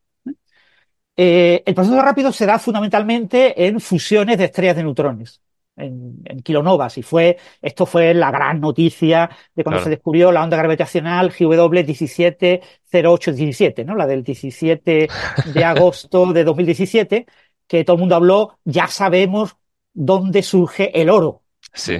Eh, 1.15 1.63
el 1.65 1.75
proceso 1.75 2.01
rápido 2.01 2.31
se 2.31 2.45
da 2.45 2.57
fundamentalmente 2.57 3.67
en 3.67 3.79
fusiones 3.79 4.37
de 4.37 4.45
estrellas 4.45 4.75
de 4.75 4.83
neutrones 4.83 5.41
en, 5.77 6.41
kilonovas 6.43 6.97
y 6.97 7.03
fue 7.03 7.37
esto 7.61 7.85
fue 7.85 8.13
la 8.13 8.31
gran 8.31 8.59
noticia 8.59 9.29
de 9.55 9.63
cuando 9.63 9.83
se 9.83 9.89
descubrió 9.89 10.31
la 10.31 10.43
onda 10.43 10.57
gravitacional 10.57 11.31
GW 11.31 11.83
170817, 11.83 13.85
¿no? 13.85 13.95
La 13.95 14.07
del 14.07 14.23
17 14.23 15.07
de 15.53 15.65
agosto 15.65 16.33
de 16.33 16.43
2017, 16.43 17.25
que 17.67 17.83
todo 17.83 17.95
el 17.95 17.99
mundo 17.99 18.15
habló, 18.15 18.57
ya 18.65 18.87
sabemos 18.87 19.55
dónde 19.93 20.43
surge 20.43 20.99
el 20.99 21.09
oro. 21.09 21.43
Sí. 21.73 21.99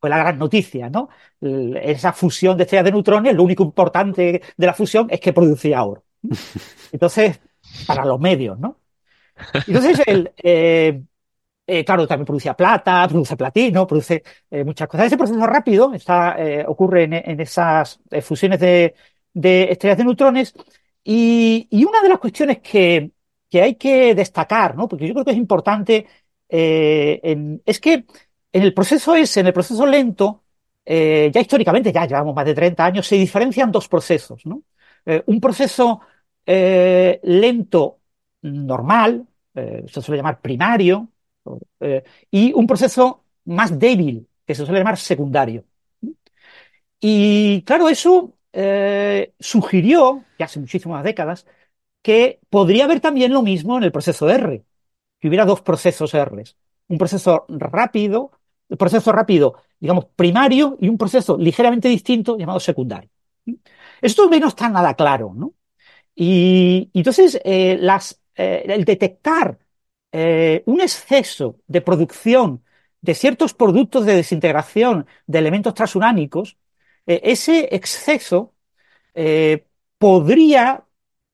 Fue 0.00 0.10
la 0.10 0.18
gran 0.18 0.38
noticia, 0.38 0.88
¿no? 0.88 1.08
Esa 1.40 2.12
fusión 2.12 2.56
de 2.56 2.64
estrellas 2.64 2.84
de 2.84 2.92
neutrones, 2.92 3.34
lo 3.34 3.42
único 3.42 3.64
importante 3.64 4.42
de 4.56 4.66
la 4.66 4.74
fusión 4.74 5.08
es 5.10 5.20
que 5.20 5.32
producía 5.32 5.82
oro. 5.82 6.04
Entonces, 6.92 7.40
para 7.86 8.04
los 8.04 8.20
medios, 8.20 8.58
¿no? 8.58 8.78
Entonces, 9.66 10.00
el, 10.06 10.32
eh, 10.42 11.02
eh, 11.70 11.84
claro, 11.84 12.06
también 12.06 12.24
produce 12.24 12.54
plata, 12.54 13.06
produce 13.08 13.36
platino, 13.36 13.86
produce 13.86 14.22
eh, 14.50 14.64
muchas 14.64 14.88
cosas. 14.88 15.06
Ese 15.08 15.18
proceso 15.18 15.46
rápido 15.46 15.92
está, 15.92 16.34
eh, 16.38 16.64
ocurre 16.66 17.02
en, 17.04 17.40
esas 17.40 18.00
fusiones 18.22 18.58
de, 18.58 18.94
estrellas 19.70 19.98
de 19.98 20.04
neutrones. 20.04 20.54
Y, 21.04 21.68
una 21.84 22.00
de 22.02 22.08
las 22.08 22.18
cuestiones 22.18 22.60
que, 22.60 23.12
hay 23.52 23.74
que 23.76 24.14
destacar, 24.14 24.76
¿no? 24.76 24.88
porque 24.88 25.06
yo 25.06 25.12
creo 25.12 25.24
que 25.26 25.32
es 25.32 25.36
importante, 25.36 26.06
es 26.48 27.80
que 27.80 28.04
en 28.52 28.62
el 28.62 28.72
proceso 28.74 29.14
ese, 29.14 29.40
en 29.40 29.46
el 29.48 29.52
proceso 29.52 29.86
lento, 29.86 30.44
ya 30.86 31.40
históricamente, 31.40 31.92
ya 31.92 32.06
llevamos 32.06 32.34
más 32.34 32.46
de 32.46 32.54
30 32.54 32.84
años, 32.84 33.06
se 33.06 33.16
diferencian 33.16 33.70
dos 33.70 33.88
procesos. 33.88 34.46
¿no? 34.46 34.62
un 35.26 35.40
proceso 35.40 36.00
lento 36.46 38.00
normal, 38.42 39.26
se 39.54 40.02
suele 40.02 40.18
llamar 40.18 40.40
primario, 40.40 41.08
eh, 41.80 42.02
y 42.30 42.52
un 42.52 42.66
proceso 42.66 43.24
más 43.44 43.78
débil, 43.78 44.26
que 44.46 44.54
se 44.54 44.64
suele 44.64 44.80
llamar 44.80 44.96
secundario. 44.96 45.64
Y 47.00 47.62
claro, 47.62 47.88
eso 47.88 48.34
eh, 48.52 49.32
sugirió, 49.38 50.24
ya 50.38 50.46
hace 50.46 50.60
muchísimas 50.60 51.04
décadas, 51.04 51.46
que 52.02 52.40
podría 52.50 52.84
haber 52.84 53.00
también 53.00 53.32
lo 53.32 53.42
mismo 53.42 53.76
en 53.76 53.84
el 53.84 53.92
proceso 53.92 54.28
R, 54.28 54.64
que 55.20 55.28
hubiera 55.28 55.44
dos 55.44 55.60
procesos 55.62 56.14
R, 56.14 56.44
un 56.88 56.98
proceso 56.98 57.44
rápido, 57.48 58.32
el 58.68 58.76
proceso 58.76 59.12
rápido, 59.12 59.54
digamos, 59.78 60.06
primario 60.16 60.76
y 60.80 60.88
un 60.88 60.98
proceso 60.98 61.36
ligeramente 61.38 61.88
distinto 61.88 62.36
llamado 62.36 62.60
secundario. 62.60 63.10
Esto 64.00 64.28
no 64.28 64.48
está 64.48 64.68
nada 64.68 64.94
claro, 64.94 65.32
¿no? 65.34 65.54
Y, 66.14 66.90
entonces, 66.94 67.40
eh, 67.44 67.78
las, 67.80 68.20
el 68.34 68.84
detectar 68.84 69.58
eh, 70.12 70.62
un 70.66 70.80
exceso 70.80 71.56
de 71.66 71.80
producción 71.82 72.64
de 73.00 73.14
ciertos 73.14 73.54
productos 73.54 74.06
de 74.06 74.16
desintegración 74.16 75.06
de 75.26 75.38
elementos 75.38 75.74
transuránicos, 75.74 76.56
eh, 77.06 77.20
ese 77.24 77.68
exceso 77.74 78.54
eh, 79.14 79.66
podría 79.98 80.84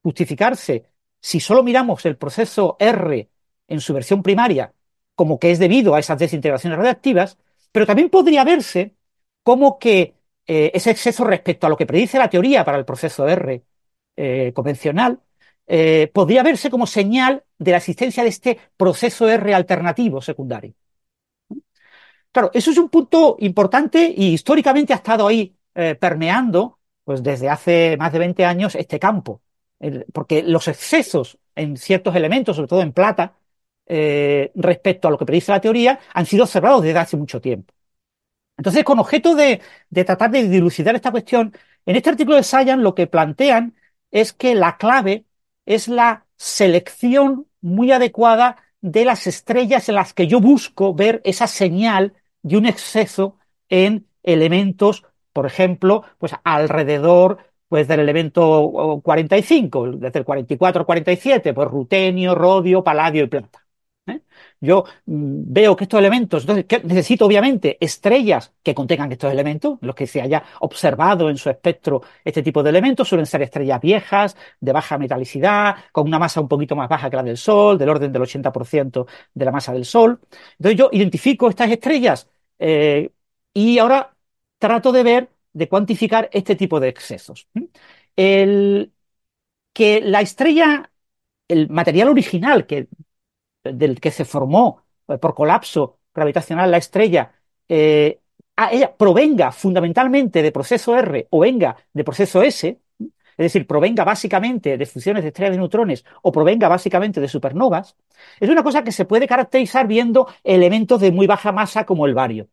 justificarse 0.02 0.90
si 1.20 1.40
solo 1.40 1.62
miramos 1.62 2.04
el 2.06 2.16
proceso 2.16 2.76
R 2.78 3.30
en 3.68 3.80
su 3.80 3.94
versión 3.94 4.22
primaria 4.22 4.74
como 5.14 5.38
que 5.38 5.52
es 5.52 5.58
debido 5.60 5.94
a 5.94 6.00
esas 6.00 6.18
desintegraciones 6.18 6.76
radiactivas, 6.76 7.38
pero 7.72 7.86
también 7.86 8.10
podría 8.10 8.44
verse 8.44 8.96
como 9.44 9.78
que 9.78 10.16
ese 10.46 10.90
exceso 10.90 11.24
respecto 11.24 11.66
a 11.66 11.70
lo 11.70 11.76
que 11.76 11.86
predice 11.86 12.18
la 12.18 12.28
teoría 12.28 12.64
para 12.64 12.78
el 12.78 12.84
proceso 12.84 13.26
R 13.28 13.62
convencional, 14.52 15.20
eh, 15.66 16.10
podría 16.12 16.42
verse 16.42 16.70
como 16.70 16.86
señal 16.86 17.44
de 17.58 17.70
la 17.72 17.78
existencia 17.78 18.22
de 18.22 18.28
este 18.30 18.58
proceso 18.76 19.28
R 19.28 19.54
alternativo 19.54 20.20
secundario. 20.22 20.74
Claro, 22.32 22.50
eso 22.52 22.70
es 22.70 22.78
un 22.78 22.88
punto 22.88 23.36
importante 23.40 24.12
y 24.16 24.32
históricamente 24.34 24.92
ha 24.92 24.96
estado 24.96 25.26
ahí 25.26 25.56
eh, 25.74 25.94
permeando 25.94 26.78
pues 27.04 27.22
desde 27.22 27.48
hace 27.48 27.96
más 27.98 28.12
de 28.12 28.18
20 28.18 28.44
años 28.44 28.74
este 28.74 28.98
campo, 28.98 29.42
porque 30.12 30.42
los 30.42 30.66
excesos 30.68 31.38
en 31.54 31.76
ciertos 31.76 32.16
elementos, 32.16 32.56
sobre 32.56 32.68
todo 32.68 32.80
en 32.82 32.92
plata, 32.94 33.36
eh, 33.86 34.50
respecto 34.54 35.08
a 35.08 35.10
lo 35.10 35.18
que 35.18 35.26
predice 35.26 35.52
la 35.52 35.60
teoría, 35.60 36.00
han 36.14 36.24
sido 36.26 36.44
observados 36.44 36.82
desde 36.82 36.98
hace 36.98 37.16
mucho 37.18 37.40
tiempo. 37.42 37.74
Entonces, 38.56 38.84
con 38.84 38.98
objeto 39.00 39.34
de, 39.34 39.60
de 39.90 40.04
tratar 40.04 40.30
de 40.30 40.48
dilucidar 40.48 40.94
esta 40.94 41.10
cuestión, 41.10 41.52
en 41.86 41.96
este 41.96 42.10
artículo 42.10 42.36
de 42.36 42.42
Sayan 42.44 42.82
lo 42.82 42.94
que 42.94 43.06
plantean 43.06 43.74
es 44.10 44.32
que 44.32 44.54
la 44.54 44.76
clave 44.78 45.26
es 45.66 45.88
la 45.88 46.26
selección 46.36 47.46
muy 47.60 47.92
adecuada 47.92 48.56
de 48.80 49.04
las 49.04 49.26
estrellas 49.26 49.88
en 49.88 49.94
las 49.96 50.12
que 50.12 50.26
yo 50.26 50.40
busco 50.40 50.94
ver 50.94 51.20
esa 51.24 51.46
señal 51.46 52.14
de 52.42 52.58
un 52.58 52.66
exceso 52.66 53.38
en 53.68 54.06
elementos, 54.22 55.04
por 55.32 55.46
ejemplo, 55.46 56.04
pues 56.18 56.34
alrededor 56.44 57.38
pues 57.68 57.88
del 57.88 58.00
elemento 58.00 59.00
45, 59.02 59.92
desde 59.92 60.18
el 60.20 60.24
44 60.24 60.80
al 60.80 60.86
47, 60.86 61.54
pues 61.54 61.68
rutenio, 61.68 62.34
rodio, 62.34 62.84
paladio 62.84 63.24
y 63.24 63.26
plata. 63.28 63.63
¿Eh? 64.06 64.20
Yo 64.60 64.84
mm, 65.06 65.42
veo 65.52 65.76
que 65.76 65.84
estos 65.84 65.98
elementos, 65.98 66.42
entonces 66.42 66.84
necesito 66.84 67.26
obviamente 67.26 67.76
estrellas 67.80 68.52
que 68.62 68.74
contengan 68.74 69.10
estos 69.12 69.32
elementos, 69.32 69.78
los 69.80 69.94
que 69.94 70.06
se 70.06 70.20
haya 70.20 70.42
observado 70.60 71.30
en 71.30 71.36
su 71.36 71.50
espectro 71.50 72.02
este 72.24 72.42
tipo 72.42 72.62
de 72.62 72.70
elementos, 72.70 73.08
suelen 73.08 73.26
ser 73.26 73.42
estrellas 73.42 73.80
viejas, 73.80 74.36
de 74.60 74.72
baja 74.72 74.98
metalicidad, 74.98 75.76
con 75.92 76.06
una 76.06 76.18
masa 76.18 76.40
un 76.40 76.48
poquito 76.48 76.76
más 76.76 76.88
baja 76.88 77.10
que 77.10 77.16
la 77.16 77.22
del 77.22 77.36
Sol, 77.36 77.78
del 77.78 77.88
orden 77.88 78.12
del 78.12 78.22
80% 78.22 79.06
de 79.34 79.44
la 79.44 79.52
masa 79.52 79.72
del 79.72 79.84
Sol. 79.84 80.20
Entonces 80.58 80.78
yo 80.78 80.88
identifico 80.92 81.48
estas 81.48 81.70
estrellas 81.70 82.28
eh, 82.58 83.10
y 83.52 83.78
ahora 83.78 84.14
trato 84.58 84.92
de 84.92 85.02
ver, 85.02 85.30
de 85.52 85.68
cuantificar 85.68 86.28
este 86.32 86.56
tipo 86.56 86.80
de 86.80 86.88
excesos. 86.88 87.48
El, 88.16 88.92
que 89.72 90.00
la 90.00 90.20
estrella, 90.20 90.90
el 91.48 91.68
material 91.70 92.08
original 92.08 92.66
que 92.66 92.88
del 93.64 94.00
que 94.00 94.10
se 94.10 94.24
formó 94.24 94.84
eh, 95.08 95.18
por 95.18 95.34
colapso 95.34 95.98
gravitacional 96.14 96.70
la 96.70 96.78
estrella, 96.78 97.32
eh, 97.68 98.20
ella 98.70 98.96
provenga 98.96 99.50
fundamentalmente 99.52 100.42
de 100.42 100.52
proceso 100.52 100.96
R 100.96 101.26
o 101.30 101.40
venga 101.40 101.76
de 101.92 102.04
proceso 102.04 102.42
S, 102.42 102.80
es 102.98 103.08
decir, 103.36 103.66
provenga 103.66 104.04
básicamente 104.04 104.78
de 104.78 104.86
fusiones 104.86 105.22
de 105.24 105.28
estrellas 105.28 105.52
de 105.52 105.58
neutrones 105.58 106.04
o 106.22 106.30
provenga 106.30 106.68
básicamente 106.68 107.20
de 107.20 107.28
supernovas, 107.28 107.96
es 108.38 108.48
una 108.48 108.62
cosa 108.62 108.84
que 108.84 108.92
se 108.92 109.04
puede 109.06 109.26
caracterizar 109.26 109.88
viendo 109.88 110.28
elementos 110.44 111.00
de 111.00 111.10
muy 111.10 111.26
baja 111.26 111.50
masa 111.52 111.84
como 111.84 112.06
el 112.06 112.14
bario. 112.14 112.48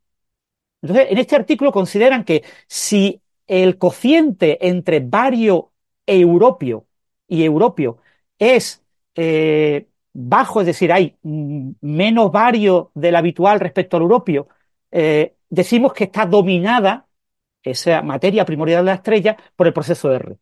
Entonces, 0.81 1.07
en 1.11 1.17
este 1.17 1.35
artículo 1.35 1.71
consideran 1.71 2.23
que 2.23 2.43
si 2.67 3.21
el 3.47 3.77
cociente 3.77 4.67
entre 4.67 4.99
bario 4.99 5.71
e 6.05 6.19
europio 6.19 6.87
y 7.27 7.43
europio 7.43 7.99
es 8.39 8.83
eh, 9.15 9.87
bajo, 10.13 10.61
es 10.61 10.67
decir, 10.67 10.91
hay 10.91 11.15
menos 11.23 12.31
vario 12.31 12.91
del 12.93 13.15
habitual 13.15 13.59
respecto 13.59 13.97
al 13.97 14.03
europio, 14.03 14.47
eh, 14.91 15.35
decimos 15.49 15.93
que 15.93 16.05
está 16.05 16.25
dominada 16.25 17.07
esa 17.63 18.01
materia 18.01 18.45
primordial 18.45 18.83
de 18.83 18.91
la 18.91 18.95
estrella 18.95 19.37
por 19.55 19.67
el 19.67 19.73
proceso 19.73 20.11
R. 20.11 20.37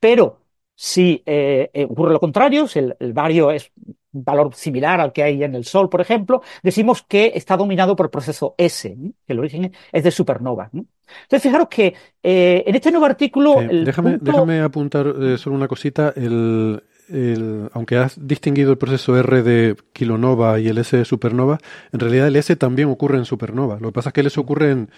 Pero 0.00 0.40
si 0.74 1.22
eh, 1.24 1.70
eh, 1.72 1.84
ocurre 1.84 2.12
lo 2.12 2.20
contrario, 2.20 2.68
si 2.68 2.80
el, 2.80 2.96
el, 2.98 3.12
bario 3.12 3.50
es 3.50 3.72
un 4.12 4.24
valor 4.24 4.54
similar 4.54 5.00
al 5.00 5.12
que 5.12 5.22
hay 5.22 5.42
en 5.42 5.54
el 5.54 5.64
Sol, 5.64 5.88
por 5.88 6.00
ejemplo, 6.02 6.42
decimos 6.62 7.02
que 7.02 7.32
está 7.34 7.56
dominado 7.56 7.96
por 7.96 8.06
el 8.06 8.10
proceso 8.10 8.54
S, 8.58 8.94
que 9.26 9.32
el 9.32 9.38
origen 9.38 9.72
es 9.92 10.04
de 10.04 10.10
supernova. 10.10 10.68
¿no? 10.72 10.84
Entonces, 11.22 11.42
fijaros 11.42 11.68
que 11.68 11.94
eh, 12.22 12.64
en 12.66 12.74
este 12.74 12.90
nuevo 12.90 13.06
artículo... 13.06 13.56
déjame, 13.62 14.18
punto... 14.18 14.32
déjame, 14.32 14.60
apuntar 14.60 15.38
solo 15.38 15.56
una 15.56 15.68
cosita. 15.68 16.12
El, 16.14 16.82
el, 17.08 17.70
aunque 17.72 17.96
has 17.96 18.16
distinguido 18.26 18.72
el 18.72 18.78
proceso 18.78 19.16
R 19.16 19.42
de 19.42 19.76
kilonova 19.92 20.58
y 20.60 20.68
el 20.68 20.78
S 20.78 20.96
de 20.96 21.04
supernova, 21.04 21.58
en 21.92 22.00
realidad 22.00 22.28
el 22.28 22.36
S 22.36 22.54
también 22.56 22.88
ocurre 22.88 23.18
en 23.18 23.24
supernova. 23.24 23.78
Lo 23.80 23.88
que 23.88 23.92
pasa 23.92 24.10
es 24.10 24.12
que 24.12 24.20
el 24.20 24.26
S 24.28 24.40
ocurre 24.40 24.70
en, 24.70 24.90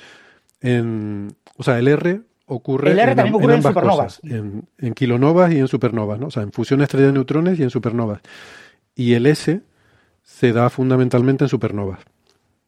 en 0.61 1.29
o 1.57 1.63
sea, 1.63 1.79
el 1.79 1.89
R 1.89 2.21
ocurre, 2.47 2.93
el 2.93 2.99
R 2.99 3.11
en, 3.11 3.17
también 3.17 3.35
ocurre 3.35 3.55
en 3.55 3.59
en 3.59 3.63
supernovas. 3.63 4.21
Cosas, 4.21 4.33
en, 4.33 4.69
en, 4.79 4.95
kilonovas 4.95 5.53
y 5.53 5.59
en 5.59 5.69
supernovas, 5.69 6.19
¿no? 6.19 6.27
O 6.29 6.31
sea, 6.31 6.43
en 6.43 6.53
fusión 6.53 6.81
estrella 6.83 7.07
de 7.07 7.13
neutrones 7.13 7.59
y 7.59 7.63
en 7.63 7.71
supernovas. 7.71 8.21
Y 8.95 9.15
el 9.15 9.27
S 9.27 9.61
se 10.23 10.53
da 10.53 10.71
fundamentalmente 10.71 11.45
en 11.45 11.49
supernovas. 11.49 12.01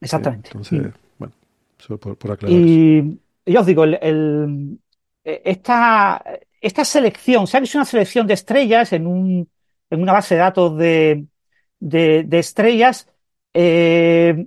Exactamente. 0.01 0.49
Entonces, 0.49 0.83
sí. 0.83 0.89
bueno, 1.19 1.35
eso 1.79 1.99
por, 1.99 2.17
por 2.17 2.33
aclarar. 2.33 2.57
Y 2.57 3.19
yo 3.47 3.61
os 3.61 3.67
digo, 3.67 3.85
el, 3.85 3.99
el, 4.01 4.79
esta, 5.25 6.23
esta 6.61 6.85
selección, 6.85 7.47
se 7.47 7.57
ha 7.57 7.61
hecho 7.61 7.79
una 7.79 7.85
selección 7.85 8.27
de 8.27 8.35
estrellas 8.35 8.93
en, 8.93 9.07
un, 9.07 9.51
en 9.91 10.03
una 10.03 10.13
base 10.13 10.35
de 10.35 10.41
datos 10.41 10.77
de, 10.77 11.27
de, 11.79 12.39
estrellas 12.39 13.09
eh, 13.55 14.47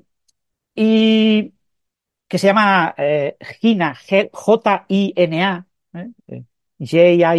y 0.75 1.53
que 2.27 2.37
se 2.37 2.47
llama 2.47 2.95
eh, 2.97 3.37
GINA, 3.61 3.95
J-I-N-A, 4.31 5.67
¿eh? 5.93 6.43
JINA, 6.79 7.35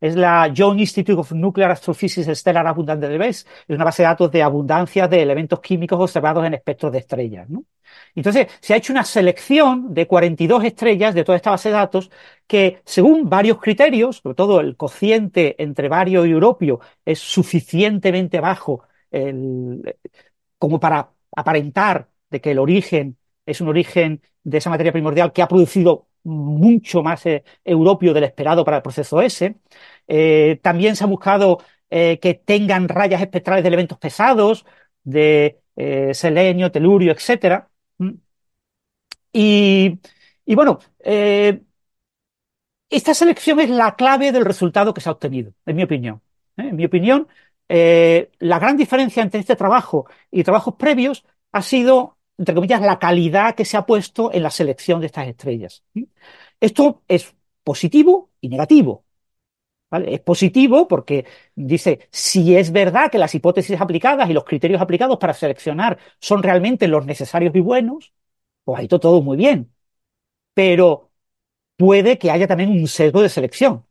es 0.00 0.16
la 0.16 0.52
Joint 0.54 0.80
Institute 0.80 1.18
of 1.18 1.32
Nuclear 1.32 1.70
Astrophysics 1.70 2.38
Stellar 2.38 2.66
Abundant 2.66 3.00
Database, 3.02 3.46
es 3.66 3.74
una 3.74 3.84
base 3.84 4.02
de 4.02 4.08
datos 4.08 4.30
de 4.30 4.42
abundancia 4.42 5.08
de 5.08 5.22
elementos 5.22 5.60
químicos 5.60 5.98
observados 6.00 6.44
en 6.46 6.54
espectros 6.54 6.92
de 6.92 6.98
estrellas. 6.98 7.48
Entonces, 8.18 8.48
se 8.60 8.74
ha 8.74 8.76
hecho 8.76 8.92
una 8.92 9.04
selección 9.04 9.94
de 9.94 10.06
42 10.06 10.64
estrellas 10.64 11.14
de 11.14 11.24
toda 11.24 11.36
esta 11.36 11.50
base 11.50 11.68
de 11.68 11.74
datos 11.76 12.10
que, 12.46 12.82
según 12.84 13.28
varios 13.28 13.58
criterios, 13.60 14.16
sobre 14.18 14.34
todo 14.34 14.60
el 14.60 14.76
cociente 14.76 15.54
entre 15.62 15.88
bario 15.88 16.26
y 16.26 16.30
europio 16.32 16.80
es 17.04 17.20
suficientemente 17.20 18.40
bajo 18.40 18.82
como 20.58 20.80
para 20.80 21.10
aparentar 21.36 22.08
de 22.30 22.40
que 22.40 22.50
el 22.52 22.58
origen 22.58 23.16
es 23.46 23.60
un 23.60 23.68
origen 23.68 24.20
de 24.42 24.58
esa 24.58 24.70
materia 24.70 24.92
primordial 24.92 25.32
que 25.32 25.42
ha 25.42 25.48
producido 25.48 26.08
mucho 26.24 27.02
más 27.02 27.24
eh, 27.26 27.44
europio 27.64 28.12
del 28.12 28.24
esperado 28.24 28.64
para 28.64 28.78
el 28.78 28.82
proceso 28.82 29.20
S. 29.22 29.54
Eh, 30.06 30.58
también 30.62 30.96
se 30.96 31.04
ha 31.04 31.06
buscado 31.06 31.58
eh, 31.90 32.18
que 32.20 32.34
tengan 32.34 32.88
rayas 32.88 33.22
espectrales 33.22 33.62
de 33.64 33.68
elementos 33.68 33.98
pesados, 33.98 34.66
de 35.04 35.60
eh, 35.76 36.12
selenio, 36.14 36.70
telurio, 36.72 37.12
etcétera. 37.12 37.70
Y, 39.32 39.98
y 40.44 40.54
bueno, 40.54 40.78
eh, 41.00 41.62
esta 42.90 43.14
selección 43.14 43.60
es 43.60 43.70
la 43.70 43.96
clave 43.96 44.32
del 44.32 44.44
resultado 44.44 44.94
que 44.94 45.00
se 45.00 45.08
ha 45.08 45.12
obtenido, 45.12 45.52
en 45.66 45.76
mi 45.76 45.82
opinión. 45.82 46.22
En 46.56 46.76
mi 46.76 46.86
opinión, 46.86 47.28
la 47.68 48.58
gran 48.58 48.76
diferencia 48.76 49.22
entre 49.22 49.40
este 49.40 49.56
trabajo 49.56 50.06
y 50.30 50.42
trabajos 50.42 50.74
previos 50.76 51.24
ha 51.52 51.62
sido 51.62 52.18
entre 52.38 52.54
comillas, 52.54 52.80
la 52.80 52.98
calidad 53.00 53.54
que 53.56 53.64
se 53.64 53.76
ha 53.76 53.84
puesto 53.84 54.32
en 54.32 54.44
la 54.44 54.50
selección 54.50 55.00
de 55.00 55.06
estas 55.06 55.26
estrellas. 55.26 55.82
Esto 56.60 57.02
es 57.08 57.34
positivo 57.64 58.30
y 58.40 58.48
negativo. 58.48 59.04
Es 59.90 60.20
positivo 60.20 60.86
porque 60.86 61.24
dice, 61.54 62.08
si 62.10 62.54
es 62.56 62.72
verdad 62.72 63.10
que 63.10 63.16
las 63.18 63.34
hipótesis 63.34 63.80
aplicadas 63.80 64.28
y 64.28 64.34
los 64.34 64.44
criterios 64.44 64.82
aplicados 64.82 65.16
para 65.18 65.32
seleccionar 65.32 65.98
son 66.20 66.42
realmente 66.42 66.88
los 66.88 67.06
necesarios 67.06 67.54
y 67.54 67.60
buenos, 67.60 68.12
pues 68.64 68.80
ahí 68.80 68.88
todo, 68.88 69.00
todo 69.00 69.22
muy 69.22 69.36
bien. 69.38 69.72
Pero 70.54 71.12
puede 71.76 72.18
que 72.18 72.30
haya 72.30 72.48
también 72.48 72.70
un 72.70 72.88
sesgo 72.88 73.22
de 73.22 73.30
selección. 73.30 73.86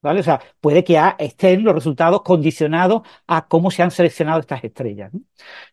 ¿Vale? 0.00 0.20
O 0.20 0.22
sea, 0.24 0.40
puede 0.60 0.82
que 0.82 1.00
estén 1.18 1.62
los 1.62 1.74
resultados 1.74 2.22
condicionados 2.22 3.02
a 3.28 3.46
cómo 3.46 3.70
se 3.70 3.82
han 3.84 3.92
seleccionado 3.92 4.40
estas 4.40 4.64
estrellas. 4.64 5.12
O 5.14 5.20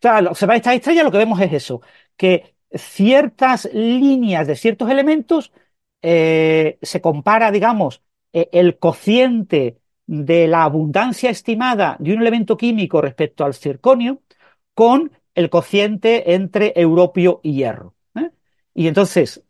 sea, 0.00 0.18
al 0.18 0.28
observar 0.28 0.56
estas 0.56 0.74
estrellas 0.76 1.04
lo 1.04 1.10
que 1.10 1.18
vemos 1.18 1.40
es 1.40 1.52
eso, 1.52 1.82
que 2.16 2.54
ciertas 2.72 3.68
líneas 3.72 4.46
de 4.46 4.54
ciertos 4.56 4.88
elementos 4.90 5.52
eh, 6.02 6.78
se 6.82 7.00
compara, 7.00 7.50
digamos, 7.50 8.02
el 8.32 8.78
cociente 8.78 9.78
de 10.06 10.48
la 10.48 10.64
abundancia 10.64 11.30
estimada 11.30 11.96
de 11.98 12.12
un 12.14 12.20
elemento 12.20 12.56
químico 12.56 13.00
respecto 13.00 13.44
al 13.44 13.54
circonio 13.54 14.22
con 14.74 15.12
el 15.34 15.50
cociente 15.50 16.34
entre 16.34 16.72
europio 16.76 17.40
y 17.42 17.54
hierro. 17.54 17.94
¿eh? 18.14 18.30
Y 18.74 18.88
entonces 18.88 19.44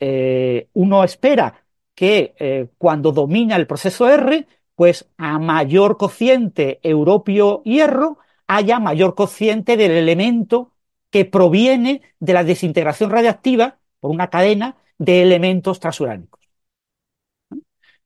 uno 0.72 1.04
espera 1.04 1.64
que 1.94 2.68
cuando 2.78 3.12
domina 3.12 3.56
el 3.56 3.66
proceso 3.66 4.08
R, 4.08 4.46
pues 4.74 5.10
a 5.18 5.38
mayor 5.38 5.98
cociente 5.98 6.80
europio-hierro 6.82 8.18
haya 8.46 8.80
mayor 8.80 9.14
cociente 9.14 9.76
del 9.76 9.92
elemento 9.92 10.72
que 11.10 11.24
proviene 11.24 12.00
de 12.18 12.32
la 12.32 12.44
desintegración 12.44 13.10
radiactiva 13.10 13.78
por 14.00 14.10
una 14.10 14.30
cadena 14.30 14.76
de 14.98 15.22
elementos 15.22 15.80
transuránicos. 15.80 16.39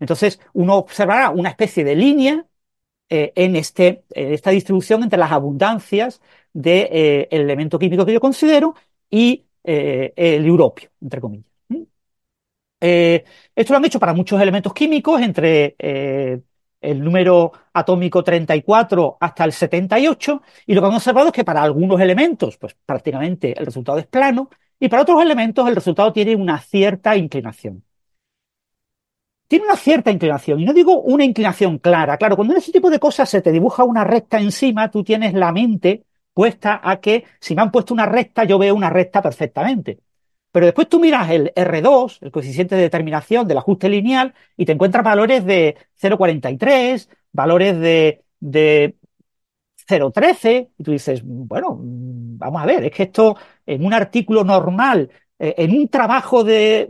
Entonces, 0.05 0.41
uno 0.53 0.77
observará 0.77 1.31
una 1.31 1.51
especie 1.51 1.85
de 1.85 1.97
línea 1.97 2.47
eh, 3.09 3.33
en, 3.37 3.57
este, 3.57 4.05
esta 4.11 4.51
distribución 4.51 5.03
entre 5.03 5.19
las 5.19 5.33
abundancias 5.33 6.21
del 6.53 6.89
de, 6.91 7.29
elemento 7.31 7.79
químico 7.79 8.07
que 8.07 8.15
yo 8.15 8.21
considero 8.21 8.75
y 9.11 9.47
el 9.65 10.47
europio, 10.47 10.91
entre 11.01 11.21
comillas. 11.21 11.55
Eh, 12.87 13.25
esto 13.57 13.73
lo 13.73 13.79
han 13.79 13.85
hecho 13.87 13.99
para 13.99 14.13
muchos 14.13 14.39
elementos 14.41 14.75
químicos, 14.75 15.19
entre 15.23 15.75
eh, 15.79 16.39
el 16.83 17.01
número 17.03 17.51
atómico 17.73 18.23
34 18.23 19.17
hasta 19.21 19.45
el 19.45 19.53
78, 19.53 20.43
y 20.67 20.75
lo 20.75 20.83
que 20.83 20.87
han 20.89 20.95
observado 20.95 21.29
es 21.29 21.33
que 21.33 21.45
para 21.45 21.63
algunos 21.63 21.99
elementos, 22.01 22.59
pues 22.59 22.77
prácticamente 22.85 23.59
el 23.59 23.65
resultado 23.65 23.99
es 23.99 24.07
plano, 24.07 24.51
y 24.79 24.89
para 24.89 25.03
otros 25.03 25.23
elementos 25.23 25.67
el 25.67 25.77
resultado 25.77 26.13
tiene 26.13 26.37
una 26.37 26.61
cierta 26.61 27.17
inclinación. 27.17 27.83
Tiene 29.49 29.67
una 29.67 29.77
cierta 29.77 30.11
inclinación, 30.11 30.61
y 30.61 30.65
no 30.65 30.73
digo 30.73 31.01
una 31.03 31.25
inclinación 31.25 31.79
clara. 31.79 32.17
Claro, 32.17 32.37
cuando 32.37 32.55
en 32.55 32.59
ese 32.59 32.73
tipo 32.73 32.91
de 32.91 32.99
cosas 32.99 33.29
se 33.29 33.43
te 33.43 33.53
dibuja 33.53 33.85
una 33.85 34.03
recta 34.05 34.39
encima, 34.41 34.91
tú 34.91 35.05
tienes 35.05 35.35
la 35.35 35.53
mente 35.53 36.05
puesta 36.33 36.81
a 36.83 37.01
que 37.01 37.25
si 37.41 37.55
me 37.55 37.63
han 37.63 37.71
puesto 37.71 37.95
una 37.95 38.07
recta, 38.07 38.45
yo 38.45 38.59
veo 38.59 38.75
una 38.75 38.91
recta 38.91 39.23
perfectamente. 39.23 40.01
Pero 40.51 40.67
después 40.67 40.89
tú 40.89 41.01
miras 41.01 41.31
el 41.31 41.53
R2, 41.55 42.19
el 42.23 42.31
coeficiente 42.33 42.75
de 42.77 42.83
determinación 42.83 43.47
del 43.47 43.59
ajuste 43.59 43.89
lineal, 43.89 44.35
y 44.57 44.65
te 44.65 44.73
encuentras 44.73 45.05
valores 45.05 45.45
de 45.45 45.77
0,43, 46.01 47.09
valores 47.33 47.79
de, 47.79 48.25
de 48.41 48.97
0,13, 49.89 50.71
y 50.79 50.83
tú 50.85 50.93
dices, 50.93 51.23
bueno, 51.25 51.77
vamos 51.81 52.63
a 52.63 52.67
ver, 52.67 52.85
es 52.85 52.93
que 52.93 53.05
esto 53.05 53.37
en 53.67 53.85
un 53.85 53.93
artículo 53.93 54.45
normal, 54.45 55.11
eh, 55.39 55.55
en 55.59 55.73
un 55.77 55.89
trabajo 55.89 56.45
de, 56.45 56.87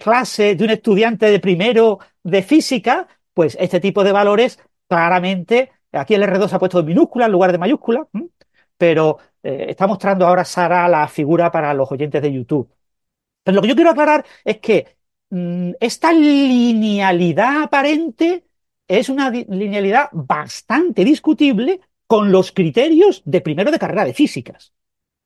clase 0.00 0.54
de 0.54 0.64
un 0.64 0.70
estudiante 0.70 1.26
de 1.30 1.40
primero 1.40 1.98
de 2.22 2.42
física, 2.42 3.08
pues 3.32 3.56
este 3.60 3.80
tipo 3.80 4.04
de 4.04 4.12
valores 4.12 4.58
claramente, 4.86 5.72
aquí 5.92 6.14
el 6.14 6.22
R2 6.22 6.48
se 6.48 6.56
ha 6.56 6.58
puesto 6.58 6.80
en 6.80 6.86
minúscula 6.86 7.26
en 7.26 7.32
lugar 7.32 7.52
de 7.52 7.58
mayúscula, 7.58 8.06
pero 8.76 9.18
eh, 9.42 9.66
está 9.70 9.86
mostrando 9.86 10.26
ahora 10.26 10.44
Sara 10.44 10.88
la 10.88 11.08
figura 11.08 11.50
para 11.50 11.72
los 11.74 11.90
oyentes 11.90 12.22
de 12.22 12.32
YouTube. 12.32 12.70
Pero 13.42 13.56
lo 13.56 13.62
que 13.62 13.68
yo 13.68 13.74
quiero 13.74 13.90
aclarar 13.90 14.24
es 14.44 14.58
que 14.58 14.96
mmm, 15.30 15.72
esta 15.80 16.12
linealidad 16.12 17.62
aparente 17.62 18.44
es 18.86 19.08
una 19.08 19.30
linealidad 19.30 20.08
bastante 20.12 21.04
discutible 21.04 21.80
con 22.06 22.32
los 22.32 22.52
criterios 22.52 23.22
de 23.24 23.40
primero 23.40 23.70
de 23.70 23.78
carrera 23.78 24.04
de 24.04 24.14
físicas. 24.14 24.72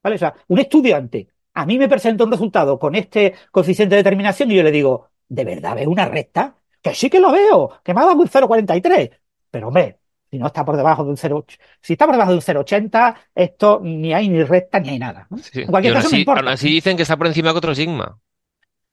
¿Vale? 0.03 0.16
O 0.16 0.18
sea, 0.18 0.35
un 0.49 0.59
estudiante 0.59 1.29
a 1.55 1.66
mí 1.66 1.78
me 1.78 1.88
presenta 1.88 2.24
un 2.24 2.30
resultado 2.30 2.78
con 2.78 2.94
este 2.94 3.34
coeficiente 3.50 3.94
de 3.94 4.03
determinación 4.03 4.50
y 4.50 4.57
yo 4.57 4.62
le 4.62 4.70
digo, 4.70 5.09
¿de 5.28 5.44
verdad 5.44 5.74
ves 5.74 5.86
una 5.86 6.07
recta? 6.07 6.55
Que 6.80 6.94
sí 6.94 7.09
que 7.11 7.20
lo 7.20 7.30
veo, 7.32 7.70
que 7.84 7.94
me 7.94 8.00
ha 8.00 8.05
dado 8.07 8.16
un 8.20 8.28
0,43. 8.28 9.11
Pero 9.50 9.68
hombre, 9.68 9.98
si 10.30 10.38
no 10.38 10.46
está 10.46 10.64
por 10.64 10.76
debajo 10.76 11.05
de 11.05 11.11
un 11.11 11.16
0,8. 11.16 11.59
Si 11.80 11.92
está 11.92 12.07
por 12.07 12.14
debajo 12.14 12.30
de 12.32 12.36
un 12.38 12.42
0,80, 12.42 13.14
esto 13.34 13.80
ni 13.82 14.12
hay 14.14 14.28
ni 14.28 14.42
recta 14.42 14.80
ni 14.80 14.88
hay 14.90 14.98
nada. 14.98 15.26
¿no? 15.30 15.38
Sí. 15.38 15.61
En 15.62 15.66
cualquier 15.68 15.92
y 15.92 15.96
aún 15.96 16.03
caso, 16.03 16.07
así, 16.09 16.16
no 16.16 16.20
importa. 16.20 16.40
aún 16.40 16.48
así 16.48 16.68
dicen 16.70 16.96
que 16.96 17.03
está 17.03 17.16
por 17.16 17.26
encima 17.26 17.53
de 17.53 17.59
otro 17.59 17.74
sigma. 17.74 18.18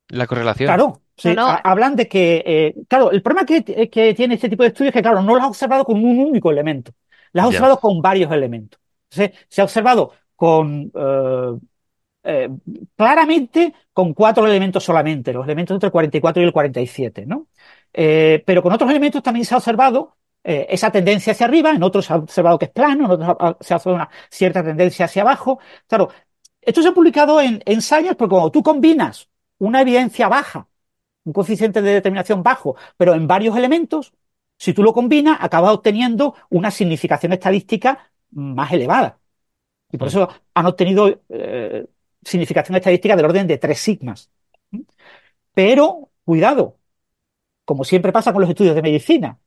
La 0.09 0.25
correlación. 0.27 0.67
Claro, 0.67 1.01
sí, 1.15 1.29
No, 1.29 1.35
no. 1.35 1.47
ha- 1.47 1.55
hablan 1.63 1.95
de 1.95 2.07
que, 2.07 2.43
eh, 2.45 2.75
claro, 2.87 3.11
el 3.11 3.21
problema 3.21 3.45
que, 3.45 3.63
que 3.89 4.13
tiene 4.15 4.35
este 4.35 4.49
tipo 4.49 4.63
de 4.63 4.69
estudios 4.69 4.89
es 4.89 4.93
que, 4.95 5.01
claro, 5.03 5.21
no 5.21 5.35
lo 5.35 5.41
has 5.41 5.47
observado 5.47 5.85
con 5.85 6.03
un 6.03 6.19
único 6.19 6.49
elemento, 6.51 6.91
lo 7.31 7.41
has 7.41 7.45
Ya. 7.45 7.47
observado 7.49 7.79
con 7.79 8.01
varios 8.01 8.31
elementos. 8.31 8.79
Entonces, 9.11 9.39
se 9.47 9.61
ha 9.61 9.63
observado 9.65 10.11
con, 10.35 10.91
eh, 10.95 11.59
eh, 12.23 12.49
claramente 12.95 13.73
con 13.93 14.13
cuatro 14.13 14.45
elementos 14.45 14.83
solamente, 14.83 15.33
los 15.33 15.45
elementos 15.45 15.75
entre 15.75 15.87
el 15.87 15.91
44 15.91 16.41
y 16.41 16.45
el 16.45 16.53
47, 16.53 17.25
¿no? 17.25 17.47
Eh, 17.93 18.43
pero 18.45 18.61
con 18.61 18.73
otros 18.73 18.89
elementos 18.89 19.23
también 19.23 19.45
se 19.45 19.53
ha 19.55 19.57
observado 19.57 20.17
eh, 20.43 20.67
esa 20.69 20.91
tendencia 20.91 21.31
hacia 21.33 21.45
arriba, 21.47 21.71
en 21.71 21.83
otros 21.83 22.05
se 22.05 22.13
ha 22.13 22.17
observado 22.17 22.59
que 22.59 22.65
es 22.65 22.71
plano, 22.71 23.05
en 23.05 23.11
otros 23.11 23.57
se 23.61 23.73
ha 23.73 23.77
observado 23.77 23.95
una 24.03 24.09
cierta 24.29 24.63
tendencia 24.63 25.05
hacia 25.05 25.21
abajo. 25.23 25.59
Claro, 25.87 26.09
esto 26.61 26.81
se 26.81 26.89
ha 26.89 26.93
publicado 26.93 27.41
en, 27.41 27.61
en 27.65 27.81
Science 27.81 28.15
porque 28.15 28.31
cuando 28.31 28.51
tú 28.51 28.63
combinas 28.63 29.29
una 29.59 29.81
evidencia 29.81 30.27
baja, 30.27 30.67
un 31.25 31.33
coeficiente 31.33 31.81
de 31.81 31.93
determinación 31.93 32.43
bajo, 32.43 32.75
pero 32.97 33.13
en 33.13 33.27
varios 33.27 33.55
elementos, 33.57 34.13
si 34.57 34.73
tú 34.73 34.83
lo 34.83 34.93
combinas, 34.93 35.37
acabas 35.41 35.73
obteniendo 35.73 36.35
una 36.49 36.71
significación 36.71 37.33
estadística 37.33 38.11
más 38.31 38.71
elevada. 38.73 39.19
Y 39.91 39.97
por 39.97 40.07
Mm. 40.07 40.09
eso 40.09 40.29
han 40.53 40.65
obtenido 40.65 41.21
eh, 41.29 41.87
significación 42.23 42.75
estadística 42.75 43.15
del 43.15 43.25
orden 43.25 43.47
de 43.47 43.57
tres 43.57 43.79
sigmas. 43.79 44.29
Pero, 45.53 46.09
cuidado, 46.23 46.77
como 47.65 47.83
siempre 47.83 48.11
pasa 48.11 48.31
con 48.31 48.41
los 48.41 48.49
estudios 48.49 48.75
de 48.75 48.81
medicina. 48.81 49.37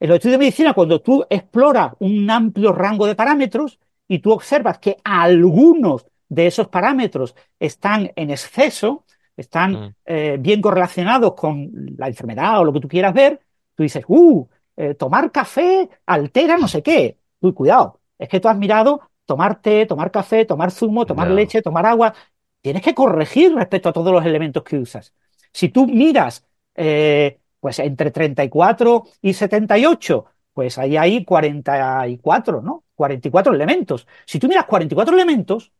En 0.00 0.08
los 0.08 0.16
estudios 0.16 0.38
de 0.38 0.44
medicina, 0.44 0.74
cuando 0.74 1.00
tú 1.00 1.24
exploras 1.28 1.92
un 1.98 2.30
amplio 2.30 2.72
rango 2.72 3.06
de 3.06 3.14
parámetros 3.14 3.78
y 4.06 4.20
tú 4.20 4.32
observas 4.32 4.78
que 4.78 4.96
algunos 5.04 6.06
de 6.28 6.46
esos 6.46 6.68
parámetros 6.68 7.34
están 7.58 8.12
en 8.14 8.30
exceso, 8.30 9.04
están 9.36 9.72
Mm. 9.72 9.94
eh, 10.06 10.36
bien 10.40 10.60
correlacionados 10.60 11.34
con 11.34 11.70
la 11.96 12.08
enfermedad 12.08 12.60
o 12.60 12.64
lo 12.64 12.72
que 12.72 12.80
tú 12.80 12.88
quieras 12.88 13.14
ver, 13.14 13.40
tú 13.74 13.82
dices, 13.82 14.04
uh, 14.08 14.46
eh, 14.76 14.94
tomar 14.94 15.30
café 15.32 15.88
altera 16.06 16.56
no 16.56 16.68
sé 16.68 16.82
qué. 16.82 17.18
Uy, 17.40 17.52
cuidado, 17.52 18.00
es 18.18 18.28
que 18.28 18.40
tú 18.40 18.48
has 18.48 18.56
mirado 18.56 19.00
tomar 19.28 19.60
té, 19.60 19.84
tomar 19.86 20.10
café, 20.10 20.44
tomar 20.46 20.70
zumo, 20.70 21.04
tomar 21.06 21.30
leche, 21.30 21.62
tomar 21.62 21.84
agua. 21.86 22.14
Tienes 22.62 22.82
que 22.82 22.94
corregir 22.94 23.54
respecto 23.54 23.90
a 23.90 23.92
todos 23.92 24.12
los 24.12 24.24
elementos 24.24 24.62
que 24.64 24.78
usas. 24.78 25.14
Si 25.52 25.68
tú 25.68 25.86
miras, 25.86 26.46
eh, 26.74 27.40
pues 27.60 27.78
entre 27.80 28.10
34 28.10 29.04
y 29.22 29.34
78, 29.34 30.26
pues 30.54 30.78
ahí 30.78 30.96
hay 30.96 31.24
44, 31.24 32.62
¿no? 32.62 32.84
44 32.94 33.54
elementos. 33.54 34.06
Si 34.26 34.38
tú 34.38 34.48
miras 34.48 34.64
44 34.66 35.14
elementos, 35.14 35.72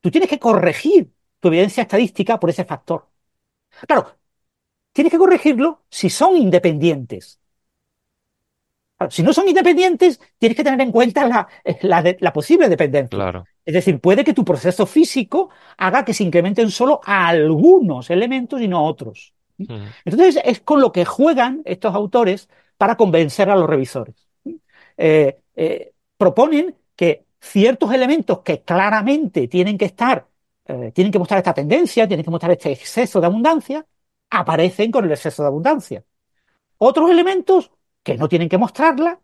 tú 0.00 0.10
tienes 0.10 0.28
que 0.28 0.38
corregir 0.40 1.12
tu 1.40 1.48
evidencia 1.48 1.82
estadística 1.82 2.40
por 2.40 2.50
ese 2.50 2.64
factor. 2.64 3.08
Claro, 3.86 4.16
tienes 4.92 5.12
que 5.12 5.18
corregirlo 5.18 5.84
si 5.90 6.10
son 6.10 6.36
independientes. 6.36 7.39
Si 9.08 9.22
no 9.22 9.32
son 9.32 9.48
independientes, 9.48 10.20
tienes 10.38 10.56
que 10.56 10.64
tener 10.64 10.80
en 10.80 10.92
cuenta 10.92 11.26
la, 11.26 11.48
la 11.82 12.02
de- 12.02 12.18
la 12.20 12.32
posible 12.32 12.68
dependencia. 12.68 13.16
Claro. 13.16 13.44
Es 13.64 13.74
decir, 13.74 14.00
puede 14.00 14.24
que 14.24 14.34
tu 14.34 14.44
proceso 14.44 14.84
físico 14.84 15.50
haga 15.78 16.04
que 16.04 16.12
se 16.12 16.24
incrementen 16.24 16.70
solo 16.70 17.00
algunos 17.04 18.10
elementos 18.10 18.60
y 18.60 18.68
no 18.68 18.84
otros. 18.84 19.32
Entonces, 20.04 20.40
es 20.44 20.60
con 20.60 20.80
lo 20.80 20.90
que 20.92 21.04
juegan 21.04 21.62
estos 21.64 21.94
autores 21.94 22.48
para 22.78 22.96
convencer 22.96 23.50
a 23.50 23.56
los 23.56 23.68
revisores. 23.68 24.14
Eh, 24.96 25.38
eh, 25.54 25.92
proponen 26.16 26.74
que 26.96 27.24
ciertos 27.40 27.92
elementos 27.92 28.40
que 28.40 28.62
claramente 28.62 29.48
tienen 29.48 29.78
que 29.78 29.86
estar, 29.86 30.26
eh, 30.66 30.92
tienen 30.94 31.12
que 31.12 31.18
mostrar 31.18 31.38
esta 31.38 31.54
tendencia, 31.54 32.06
tienen 32.06 32.24
que 32.24 32.30
mostrar 32.30 32.52
este 32.52 32.72
exceso 32.72 33.20
de 33.20 33.26
abundancia, 33.26 33.86
aparecen 34.30 34.90
con 34.90 35.04
el 35.04 35.12
exceso 35.12 35.42
de 35.42 35.48
abundancia. 35.48 36.04
Otros 36.78 37.10
elementos 37.10 37.70
que 38.02 38.16
no 38.16 38.28
tienen 38.28 38.48
que 38.48 38.58
mostrarla, 38.58 39.20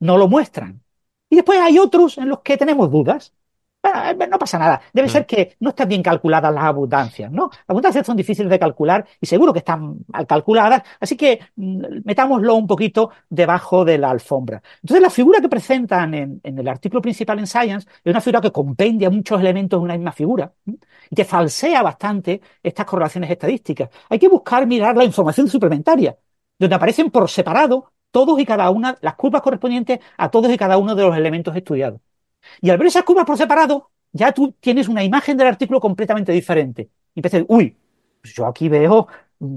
no 0.00 0.18
lo 0.18 0.28
muestran. 0.28 0.82
Y 1.30 1.36
después 1.36 1.58
hay 1.60 1.78
otros 1.78 2.18
en 2.18 2.28
los 2.28 2.40
que 2.40 2.56
tenemos 2.56 2.90
dudas. 2.90 3.34
Bueno, 3.82 4.24
eh, 4.24 4.28
no 4.28 4.38
pasa 4.38 4.58
nada. 4.58 4.80
Debe 4.94 5.08
ser 5.10 5.26
que 5.26 5.56
no 5.60 5.70
están 5.70 5.88
bien 5.88 6.02
calculadas 6.02 6.54
las 6.54 6.64
abundancias, 6.64 7.30
¿no? 7.30 7.50
Las 7.52 7.64
abundancias 7.68 8.06
son 8.06 8.16
difíciles 8.16 8.48
de 8.50 8.58
calcular 8.58 9.06
y 9.20 9.26
seguro 9.26 9.52
que 9.52 9.58
están 9.58 9.98
mal 10.06 10.26
calculadas, 10.26 10.82
así 11.00 11.16
que 11.16 11.40
mm, 11.56 12.02
metámoslo 12.04 12.54
un 12.54 12.66
poquito 12.66 13.10
debajo 13.28 13.84
de 13.84 13.98
la 13.98 14.10
alfombra. 14.10 14.62
Entonces, 14.82 15.02
la 15.02 15.10
figura 15.10 15.40
que 15.40 15.48
presentan 15.50 16.14
en, 16.14 16.40
en 16.42 16.58
el 16.58 16.68
artículo 16.68 17.02
principal 17.02 17.38
en 17.38 17.46
Science 17.46 17.86
es 18.02 18.10
una 18.10 18.20
figura 18.22 18.40
que 18.40 18.52
compendia 18.52 19.10
muchos 19.10 19.38
elementos 19.40 19.78
en 19.78 19.84
una 19.84 19.94
misma 19.96 20.12
figura 20.12 20.52
y 21.10 21.14
que 21.14 21.24
falsea 21.24 21.82
bastante 21.82 22.40
estas 22.62 22.86
correlaciones 22.86 23.30
estadísticas. 23.30 23.90
Hay 24.08 24.18
que 24.18 24.28
buscar 24.28 24.66
mirar 24.66 24.96
la 24.96 25.04
información 25.04 25.48
suplementaria, 25.48 26.16
donde 26.58 26.74
aparecen 26.76 27.10
por 27.10 27.28
separado 27.28 27.92
todos 28.14 28.38
y 28.38 28.46
cada 28.46 28.70
una, 28.70 28.96
las 29.00 29.16
curvas 29.16 29.42
correspondientes 29.42 29.98
a 30.16 30.30
todos 30.30 30.48
y 30.52 30.56
cada 30.56 30.78
uno 30.78 30.94
de 30.94 31.02
los 31.02 31.16
elementos 31.16 31.56
estudiados. 31.56 32.00
Y 32.60 32.70
al 32.70 32.78
ver 32.78 32.86
esas 32.86 33.02
curvas 33.02 33.24
por 33.24 33.36
separado, 33.36 33.90
ya 34.12 34.30
tú 34.30 34.52
tienes 34.60 34.86
una 34.86 35.02
imagen 35.02 35.36
del 35.36 35.48
artículo 35.48 35.80
completamente 35.80 36.30
diferente. 36.30 36.90
Y 37.12 37.18
empiezas, 37.18 37.42
uy, 37.48 37.76
yo 38.22 38.46
aquí 38.46 38.68
veo, 38.68 39.08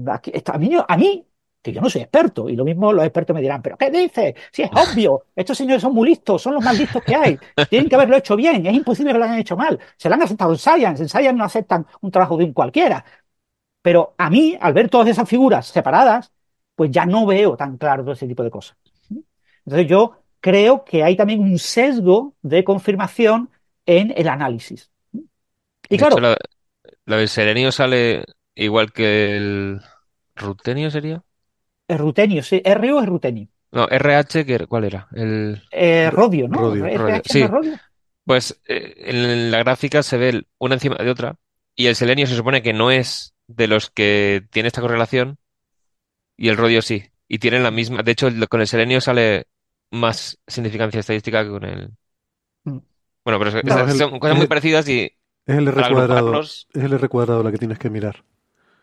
aquí, 0.08 0.32
a, 0.44 0.58
mí, 0.58 0.76
a 0.88 0.96
mí, 0.96 1.24
que 1.62 1.72
yo 1.72 1.80
no 1.80 1.88
soy 1.88 2.02
experto, 2.02 2.48
y 2.48 2.56
lo 2.56 2.64
mismo 2.64 2.92
los 2.92 3.04
expertos 3.04 3.32
me 3.32 3.40
dirán, 3.40 3.62
pero 3.62 3.76
¿qué 3.76 3.92
dices? 3.92 4.34
Si 4.50 4.62
es 4.62 4.70
obvio, 4.72 5.26
estos 5.36 5.56
señores 5.56 5.80
son 5.80 5.94
muy 5.94 6.08
listos, 6.08 6.42
son 6.42 6.54
los 6.54 6.64
más 6.64 6.76
listos 6.76 7.00
que 7.04 7.14
hay, 7.14 7.38
tienen 7.70 7.88
que 7.88 7.94
haberlo 7.94 8.16
hecho 8.16 8.34
bien, 8.34 8.66
es 8.66 8.74
imposible 8.74 9.12
que 9.12 9.18
lo 9.20 9.24
hayan 9.24 9.38
hecho 9.38 9.56
mal. 9.56 9.78
Se 9.96 10.08
lo 10.08 10.16
han 10.16 10.22
aceptado 10.22 10.50
en 10.50 10.58
Science, 10.58 11.00
en 11.04 11.08
Science 11.08 11.32
no 11.32 11.44
aceptan 11.44 11.86
un 12.00 12.10
trabajo 12.10 12.36
de 12.36 12.44
un 12.44 12.52
cualquiera. 12.52 13.04
Pero 13.82 14.16
a 14.18 14.28
mí, 14.30 14.58
al 14.60 14.72
ver 14.72 14.88
todas 14.88 15.06
esas 15.06 15.28
figuras 15.28 15.68
separadas, 15.68 16.32
pues 16.78 16.92
ya 16.92 17.06
no 17.06 17.26
veo 17.26 17.58
tan 17.58 17.78
claro 17.78 18.04
todo 18.04 18.14
ese 18.14 18.28
tipo 18.28 18.44
de 18.44 18.52
cosas. 18.52 18.78
Entonces 19.66 19.88
yo 19.88 20.22
creo 20.40 20.84
que 20.84 21.04
hay 21.04 21.16
también 21.16 21.40
un 21.42 21.58
sesgo 21.58 22.36
de 22.42 22.64
confirmación 22.64 23.50
en 23.86 24.14
el 24.16 24.28
análisis. 24.28 24.90
Y 25.88 25.96
De 25.96 26.02
claro, 26.02 26.18
hecho, 26.18 26.20
la, 26.20 26.36
la 27.06 27.16
del 27.18 27.28
selenio 27.28 27.72
sale 27.72 28.24
igual 28.54 28.92
que 28.92 29.36
el 29.36 29.80
rutenio 30.36 30.90
sería. 30.90 31.22
Es 31.86 31.98
rutenio, 32.00 32.42
sí. 32.42 32.62
RU 32.64 32.98
es 33.00 33.06
rutenio. 33.06 33.48
No, 33.72 33.86
RH, 33.88 34.44
que- 34.46 34.66
¿cuál 34.66 34.84
era? 34.84 35.08
El, 35.12 35.62
Eh, 35.70 36.10
rodio, 36.10 36.48
¿no? 36.48 36.58
Rodio. 36.60 36.86
RH 36.86 36.98
Rodio, 36.98 37.22
sí. 37.24 37.48
rodio. 37.48 37.80
pues 38.24 38.60
eh, 38.68 38.94
en 39.06 39.50
la 39.50 39.58
gráfica 39.60 40.02
se 40.04 40.18
ve 40.18 40.30
el- 40.30 40.48
una 40.58 40.74
encima 40.76 40.96
de 40.96 41.10
otra 41.10 41.36
y 41.76 41.86
el 41.88 41.96
selenio 41.96 42.26
se 42.26 42.36
supone 42.36 42.62
que 42.62 42.72
no 42.74 42.90
es 42.92 43.34
de 43.48 43.68
los 43.68 43.90
que 43.90 44.44
tiene 44.52 44.68
esta 44.68 44.80
correlación 44.82 45.38
y 46.38 46.48
el 46.48 46.56
rodio 46.56 46.80
sí. 46.80 47.04
Y 47.28 47.38
tienen 47.38 47.62
la 47.62 47.70
misma. 47.70 48.02
De 48.02 48.12
hecho, 48.12 48.28
el- 48.28 48.48
con 48.48 48.62
el 48.62 48.66
selenio 48.66 49.02
sale 49.02 49.46
más 49.90 50.38
significancia 50.46 51.00
estadística 51.00 51.44
que 51.44 51.50
con 51.50 51.64
el. 51.64 51.90
Mm. 52.64 52.78
Bueno, 53.24 53.38
pero 53.38 53.48
es- 53.50 53.64
No, 53.64 53.74
es- 53.74 53.86
es 53.88 53.92
el- 53.92 53.98
son 53.98 54.18
cosas 54.18 54.32
es 54.34 54.36
muy 54.36 54.42
el- 54.44 54.48
parecidas 54.48 54.88
y 54.88 55.02
Es 55.46 55.56
el 55.58 55.68
R 55.68 55.92
cuadrado. 55.92 56.40
Es 56.40 56.66
el 56.72 56.92
R 56.94 57.08
cuadrado 57.08 57.42
la 57.42 57.50
que 57.50 57.58
tienes 57.58 57.78
que 57.78 57.90
mirar. 57.90 58.24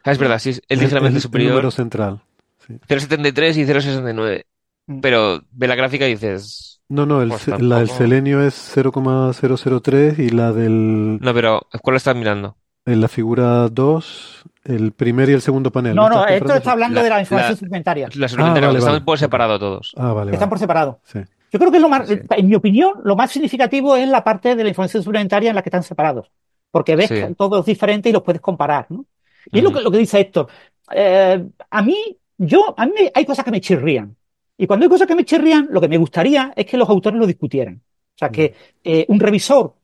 Ah, 0.04 0.12
es 0.12 0.20
verdad, 0.20 0.38
sí, 0.38 0.52
es 0.52 0.62
es 0.68 0.80
ligeramente 0.80 1.18
es 1.18 1.24
el 1.26 1.30
superior. 1.30 1.52
número 1.54 1.72
central. 1.72 2.22
sí. 2.68 2.74
0,73 2.88 3.58
y 3.58 3.66
0,69. 3.66 4.46
Mm. 4.88 5.00
Pero 5.00 5.42
ve 5.52 5.68
la 5.68 5.76
gráfica 5.76 6.08
y 6.08 6.12
dices. 6.12 6.82
No, 6.88 7.08
no, 7.08 7.24
el, 7.24 7.30
Pues 7.30 7.48
la 7.48 7.80
del 7.80 7.90
selenio 7.90 8.42
es 8.46 8.54
0,003 8.54 10.20
y 10.20 10.30
la 10.30 10.52
del 10.54 11.18
No, 11.20 11.34
pero 11.34 11.62
¿cuál 11.82 11.96
estás 11.96 12.16
mirando? 12.16 12.58
En 12.86 13.02
la 13.02 13.08
figura 13.08 13.68
2, 13.70 14.44
el 14.66 14.92
primer 14.92 15.30
y 15.30 15.34
el 15.34 15.42
segundo 15.42 15.72
panel. 15.72 15.96
No, 15.96 16.10
no, 16.10 16.26
esto 16.26 16.54
está 16.54 16.72
hablando 16.74 16.96
La- 17.00 17.04
de 17.04 17.10
la 17.10 17.20
información 17.22 17.52
la- 17.54 17.58
suplementaria. 17.58 18.10
La 18.16 18.28
suplementaria, 18.28 18.68
vale, 18.68 18.80
están 18.80 18.94
vale. 18.94 19.06
por 19.06 19.20
separado 19.20 19.60
todos. 19.60 19.94
Ah, 19.98 20.14
vale, 20.14 20.32
están 20.32 20.42
vale. 20.42 20.50
por 20.50 20.60
separado. 20.60 21.00
Sí. 21.04 21.20
Yo 21.52 21.60
creo 21.60 21.72
que 21.72 21.80
lo 21.80 21.90
más, 21.90 22.08
Sí. 22.08 22.20
en 22.30 22.48
mi 22.48 22.56
opinión, 22.56 22.94
lo 23.04 23.16
más 23.16 23.32
significativo 23.32 23.96
es 23.96 24.08
la 24.08 24.24
parte 24.24 24.56
de 24.56 24.64
la 24.64 24.70
información 24.70 25.04
suplementaria 25.04 25.50
en 25.50 25.56
la 25.56 25.62
que 25.62 25.70
están 25.70 25.84
separados. 25.84 26.32
Porque 26.72 26.96
ves 26.96 27.08
Sí. 27.08 27.16
que 27.16 27.36
todos 27.36 27.66
diferentes 27.66 28.10
y 28.10 28.14
los 28.14 28.22
puedes 28.24 28.42
comparar, 28.42 28.88
¿no? 28.90 29.06
Y 29.52 29.60
es 29.60 29.64
lo 29.64 29.72
que, 29.72 29.82
lo 29.82 29.90
que 29.92 29.98
dice 30.00 30.20
Héctor. 30.20 30.48
Eh, 30.92 31.44
a 31.70 31.82
mí, 31.82 32.18
yo, 32.38 32.74
a 32.78 32.86
mí 32.86 32.92
me- 32.96 33.12
hay 33.14 33.26
cosas 33.26 33.46
que 33.46 33.52
me 33.52 33.62
chirrían. 33.62 34.16
Y 34.58 34.68
cuando 34.68 34.86
hay 34.86 34.90
cosas 34.90 35.08
que 35.08 35.16
me 35.16 35.24
chirrían, 35.26 35.68
lo 35.72 35.80
que 35.82 35.88
me 35.88 35.98
gustaría 35.98 36.52
es 36.56 36.66
que 36.66 36.78
los 36.78 36.90
autores 36.90 37.20
lo 37.20 37.26
discutieran. 37.28 37.76
O 38.16 38.18
sea, 38.18 38.30
que 38.30 38.54
eh, 38.84 39.06
un 39.10 39.20
revisor, 39.20 39.76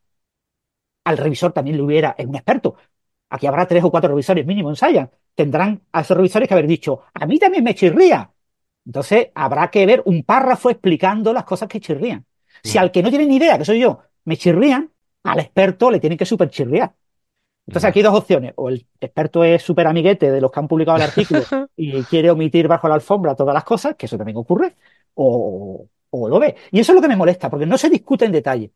al 1.06 1.18
revisor 1.18 1.52
también 1.52 1.78
le 1.78 1.84
hubiera, 1.84 2.16
es 2.18 2.26
un 2.26 2.36
experto. 2.36 2.76
Aquí 3.32 3.48
habrá 3.48 3.68
tres 3.68 3.84
o 3.86 3.92
cuatro 3.92 4.10
revisores 4.12 4.46
mínimo 4.46 4.70
en 4.72 4.78
Science. 4.78 5.12
Tendrán 5.36 5.82
a 5.94 6.02
esos 6.02 6.18
revisores 6.18 6.48
que 6.48 6.56
haber 6.56 6.68
dicho, 6.68 7.02
a 7.14 7.26
mí 7.28 7.40
también 7.40 7.64
me 7.64 7.76
chirría. 7.76 8.32
Entonces 8.86 9.30
habrá 9.36 9.70
que 9.72 9.86
ver 9.88 10.04
un 10.06 10.24
párrafo 10.24 10.70
explicando 10.70 11.34
las 11.34 11.46
cosas 11.46 11.70
que 11.70 11.82
chirrían. 11.82 12.26
Si 12.64 12.78
al 12.78 12.92
que 12.92 13.04
no 13.04 13.10
tiene 13.10 13.28
ni 13.28 13.38
idea, 13.38 13.58
que 13.58 13.66
soy 13.66 13.80
yo, 13.82 14.02
me 14.26 14.38
chirrían, 14.38 14.92
al 15.24 15.40
experto 15.40 15.92
le 15.92 16.00
tienen 16.00 16.18
que 16.18 16.26
super 16.28 16.50
chirriar. 16.50 16.94
Entonces 17.68 17.90
aquí 17.90 18.00
hay 18.00 18.04
dos 18.04 18.16
opciones. 18.18 18.54
O 18.58 18.70
el 18.70 18.86
experto 19.00 19.44
es 19.44 19.62
súper 19.64 19.88
amiguete 19.88 20.32
de 20.32 20.42
los 20.42 20.52
que 20.52 20.60
han 20.60 20.68
publicado 20.68 20.98
el 20.98 21.04
artículo 21.04 21.52
y 21.76 22.06
quiere 22.06 22.32
omitir 22.32 22.68
bajo 22.68 22.88
la 22.90 22.96
alfombra 22.96 23.36
todas 23.36 23.54
las 23.54 23.64
cosas, 23.64 23.96
que 23.96 24.08
eso 24.08 24.18
también 24.18 24.38
ocurre, 24.38 24.76
o, 25.16 25.88
o 26.10 26.30
lo 26.30 26.40
ve. 26.40 26.56
Y 26.72 26.80
eso 26.80 26.92
es 26.92 26.96
lo 26.96 27.02
que 27.02 27.08
me 27.08 27.16
molesta, 27.16 27.50
porque 27.50 27.66
no 27.66 27.78
se 27.78 27.90
discute 27.90 28.26
en 28.26 28.32
detalle. 28.34 28.72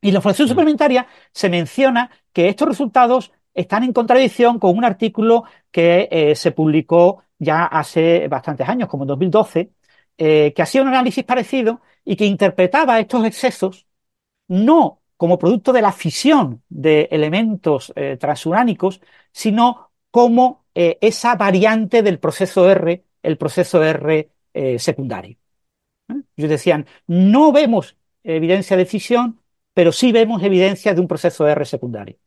Y 0.00 0.08
en 0.08 0.14
la 0.14 0.18
información 0.18 0.46
Mm. 0.46 0.50
suplementaria 0.50 1.06
se 1.32 1.48
menciona 1.48 2.10
que 2.32 2.48
estos 2.48 2.68
resultados 2.68 3.32
están 3.56 3.84
en 3.84 3.92
contradicción 3.92 4.58
con 4.58 4.76
un 4.76 4.84
artículo 4.84 5.44
que 5.70 6.08
eh, 6.10 6.34
se 6.36 6.52
publicó 6.52 7.22
ya 7.38 7.64
hace 7.64 8.28
bastantes 8.28 8.68
años, 8.68 8.88
como 8.88 9.04
en 9.04 9.08
2012, 9.08 9.72
eh, 10.18 10.52
que 10.54 10.62
hacía 10.62 10.82
un 10.82 10.88
análisis 10.88 11.24
parecido 11.24 11.80
y 12.04 12.16
que 12.16 12.26
interpretaba 12.26 13.00
estos 13.00 13.24
excesos 13.26 13.86
no 14.48 15.02
como 15.16 15.38
producto 15.38 15.72
de 15.72 15.82
la 15.82 15.92
fisión 15.92 16.62
de 16.68 17.08
elementos 17.10 17.92
eh, 17.96 18.16
transuránicos, 18.18 19.00
sino 19.32 19.90
como 20.10 20.66
esa 20.74 21.36
variante 21.36 22.02
del 22.02 22.18
proceso 22.18 22.70
R, 22.70 23.02
el 23.22 23.38
proceso 23.38 23.82
R 23.82 24.30
secundario. 24.78 25.38
Ellos 26.36 26.50
decían, 26.50 26.86
no 27.06 27.50
vemos 27.50 27.96
evidencia 28.22 28.76
de 28.76 28.84
fisión, 28.84 29.40
pero 29.72 29.92
sí 29.92 30.12
vemos 30.12 30.42
evidencia 30.42 30.92
de 30.94 31.00
un 31.00 31.08
proceso 31.08 31.48
R 31.48 31.64
secundario. 31.64 32.18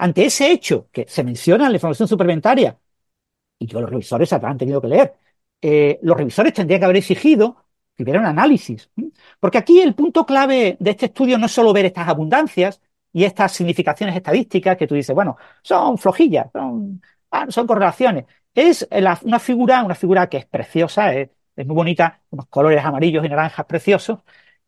Ante 0.00 0.24
ese 0.24 0.50
hecho 0.50 0.88
que 0.92 1.06
se 1.08 1.22
menciona 1.22 1.66
en 1.66 1.72
la 1.72 1.76
información 1.76 2.08
suplementaria, 2.08 2.78
y 3.58 3.66
que 3.66 3.78
los 3.80 3.90
revisores 3.90 4.32
habrán 4.32 4.58
tenido 4.58 4.80
que 4.80 4.88
leer, 4.88 5.14
eh, 5.60 5.98
los 6.02 6.16
revisores 6.16 6.54
tendrían 6.54 6.80
que 6.80 6.84
haber 6.86 6.96
exigido 6.96 7.66
que 7.94 8.02
hubiera 8.04 8.20
un 8.20 8.26
análisis. 8.26 8.90
Porque 9.38 9.58
aquí 9.58 9.80
el 9.80 9.94
punto 9.94 10.24
clave 10.26 10.76
de 10.80 10.90
este 10.90 11.06
estudio 11.06 11.38
no 11.38 11.46
es 11.46 11.52
solo 11.52 11.72
ver 11.74 11.84
estas 11.86 12.08
abundancias 12.08 12.80
y 13.12 13.24
estas 13.24 13.52
significaciones 13.52 14.16
estadísticas 14.16 14.76
que 14.78 14.86
tú 14.86 14.94
dices, 14.94 15.14
bueno, 15.14 15.36
son 15.62 15.98
flojillas, 15.98 16.50
son, 16.52 17.02
ah, 17.30 17.46
son 17.50 17.66
correlaciones. 17.66 18.24
Es 18.54 18.88
una 19.22 19.38
figura, 19.38 19.84
una 19.84 19.94
figura 19.94 20.28
que 20.28 20.38
es 20.38 20.46
preciosa, 20.46 21.14
es, 21.14 21.30
muy 21.56 21.76
bonita, 21.76 22.22
unos 22.30 22.46
colores 22.46 22.82
amarillos 22.84 23.24
y 23.24 23.28
naranjas 23.28 23.66
preciosos, 23.66 24.20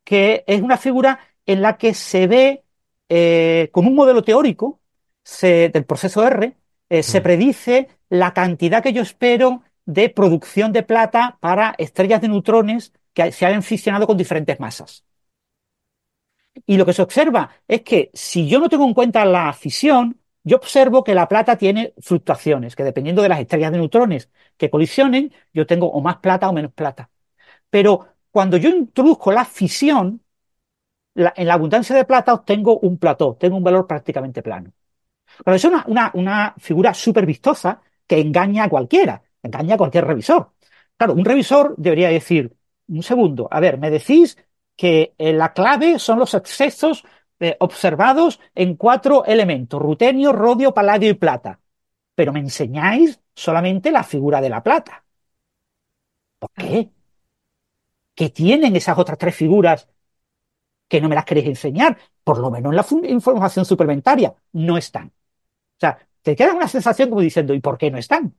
que 0.05 0.45
es 0.47 0.61
una 0.61 0.77
figura 0.77 1.21
en 1.47 1.63
la 1.63 1.79
que 1.79 1.95
se 1.95 2.27
ve 2.27 2.65
eh, 3.09 3.71
con 3.73 3.87
un 3.87 3.95
modelo 3.95 4.23
teórico 4.23 4.82
se- 5.25 5.69
del 5.71 5.85
proceso 5.85 6.25
R, 6.27 6.57
eh, 6.89 7.03
se 7.03 7.21
Mm. 7.21 7.23
predice 7.23 7.89
la 8.09 8.33
cantidad 8.35 8.83
que 8.83 8.93
yo 8.93 9.03
espero 9.03 9.63
de 9.85 10.11
producción 10.11 10.73
de 10.73 10.83
plata 10.83 11.39
para 11.41 11.75
estrellas 11.79 12.21
de 12.21 12.29
neutrones 12.29 12.93
que 13.15 13.33
se 13.33 13.47
hayan 13.47 13.63
fisionado 13.63 14.07
con 14.07 14.17
diferentes 14.17 14.61
masas. 14.61 15.05
Y 16.67 16.77
lo 16.77 16.87
que 16.87 16.93
se 16.93 17.03
observa 17.03 17.51
es 17.67 17.83
que 17.83 18.11
si 18.15 18.49
yo 18.49 18.61
no 18.61 18.69
tengo 18.69 18.85
en 18.85 18.95
cuenta 18.95 19.25
la 19.25 19.53
fisión, 19.53 20.19
yo 20.45 20.57
observo 20.57 21.03
que 21.05 21.15
la 21.15 21.29
plata 21.29 21.57
tiene 21.57 21.95
fluctuaciones, 22.01 22.77
que 22.77 22.85
dependiendo 22.85 23.23
de 23.23 23.29
las 23.29 23.41
estrellas 23.41 23.73
de 23.73 23.79
neutrones 23.79 24.31
que 24.57 24.71
colisionen, 24.71 25.33
yo 25.53 25.67
tengo 25.67 25.87
o 25.91 26.01
más 26.01 26.17
plata 26.19 26.49
o 26.49 26.53
menos 26.53 26.73
plata. 26.73 27.11
Pero 27.71 28.09
cuando 28.31 28.57
yo 28.59 28.71
introduzco 28.71 29.33
la 29.33 29.45
fisión, 29.45 30.23
la- 31.15 31.35
en 31.37 31.49
la 31.49 31.55
abundancia 31.55 31.97
de 31.97 32.05
plata 32.07 32.35
obtengo 32.35 32.79
un 32.81 32.99
plató, 32.99 33.37
tengo 33.41 33.57
un 33.59 33.65
valor 33.65 33.87
prácticamente 33.87 34.43
plano. 34.43 34.73
Pero 35.45 35.57
es 35.57 35.65
una, 35.65 35.85
una, 35.87 36.11
una 36.15 36.55
figura 36.59 36.95
súper 36.95 37.27
vistosa 37.27 37.81
que 38.07 38.21
engaña 38.21 38.65
a 38.65 38.69
cualquiera, 38.69 39.23
engaña 39.43 39.75
a 39.75 39.79
cualquier 39.79 40.07
revisor. 40.07 40.53
Claro, 40.97 41.15
un 41.15 41.25
revisor 41.25 41.75
debería 41.77 42.09
decir, 42.09 42.55
un 42.89 43.03
segundo, 43.03 43.49
a 43.51 43.61
ver, 43.61 43.79
me 43.79 43.91
decís 43.91 44.37
que 44.77 45.15
eh, 45.19 45.33
la 45.33 45.53
clave 45.53 45.99
son 45.99 46.19
los 46.19 46.35
excesos 46.35 47.05
eh, 47.41 47.57
observados 47.61 48.41
en 48.55 48.77
cuatro 48.77 49.25
elementos, 49.25 49.81
rutenio, 49.81 50.33
rodio, 50.33 50.73
paladio 50.75 51.11
y 51.11 51.15
plata. 51.15 51.61
Pero 52.15 52.33
me 52.33 52.41
enseñáis 52.41 53.21
solamente 53.35 53.91
la 53.91 54.05
figura 54.05 54.41
de 54.41 54.51
la 54.51 54.63
plata. 54.63 55.05
¿Por 56.39 56.51
qué? 56.55 56.91
¿Qué 58.15 58.31
tienen 58.31 58.77
esas 58.77 58.99
otras 58.99 59.19
tres 59.19 59.35
figuras 59.37 59.89
que 60.89 61.01
no 61.01 61.09
me 61.09 61.15
las 61.15 61.25
queréis 61.25 61.47
enseñar? 61.49 61.99
Por 62.25 62.39
lo 62.39 62.51
menos 62.51 62.93
en 62.93 63.03
la 63.03 63.09
información 63.11 63.65
suplementaria 63.65 64.35
no 64.53 64.77
están. 64.79 65.13
O 65.83 65.85
sea, 65.85 65.99
te 66.23 66.37
queda 66.37 66.55
una 66.55 66.69
sensación 66.69 67.09
como 67.09 67.21
diciendo, 67.21 67.55
¿y 67.55 67.61
por 67.61 67.77
qué 67.77 67.91
no 67.91 67.99
están? 67.99 68.33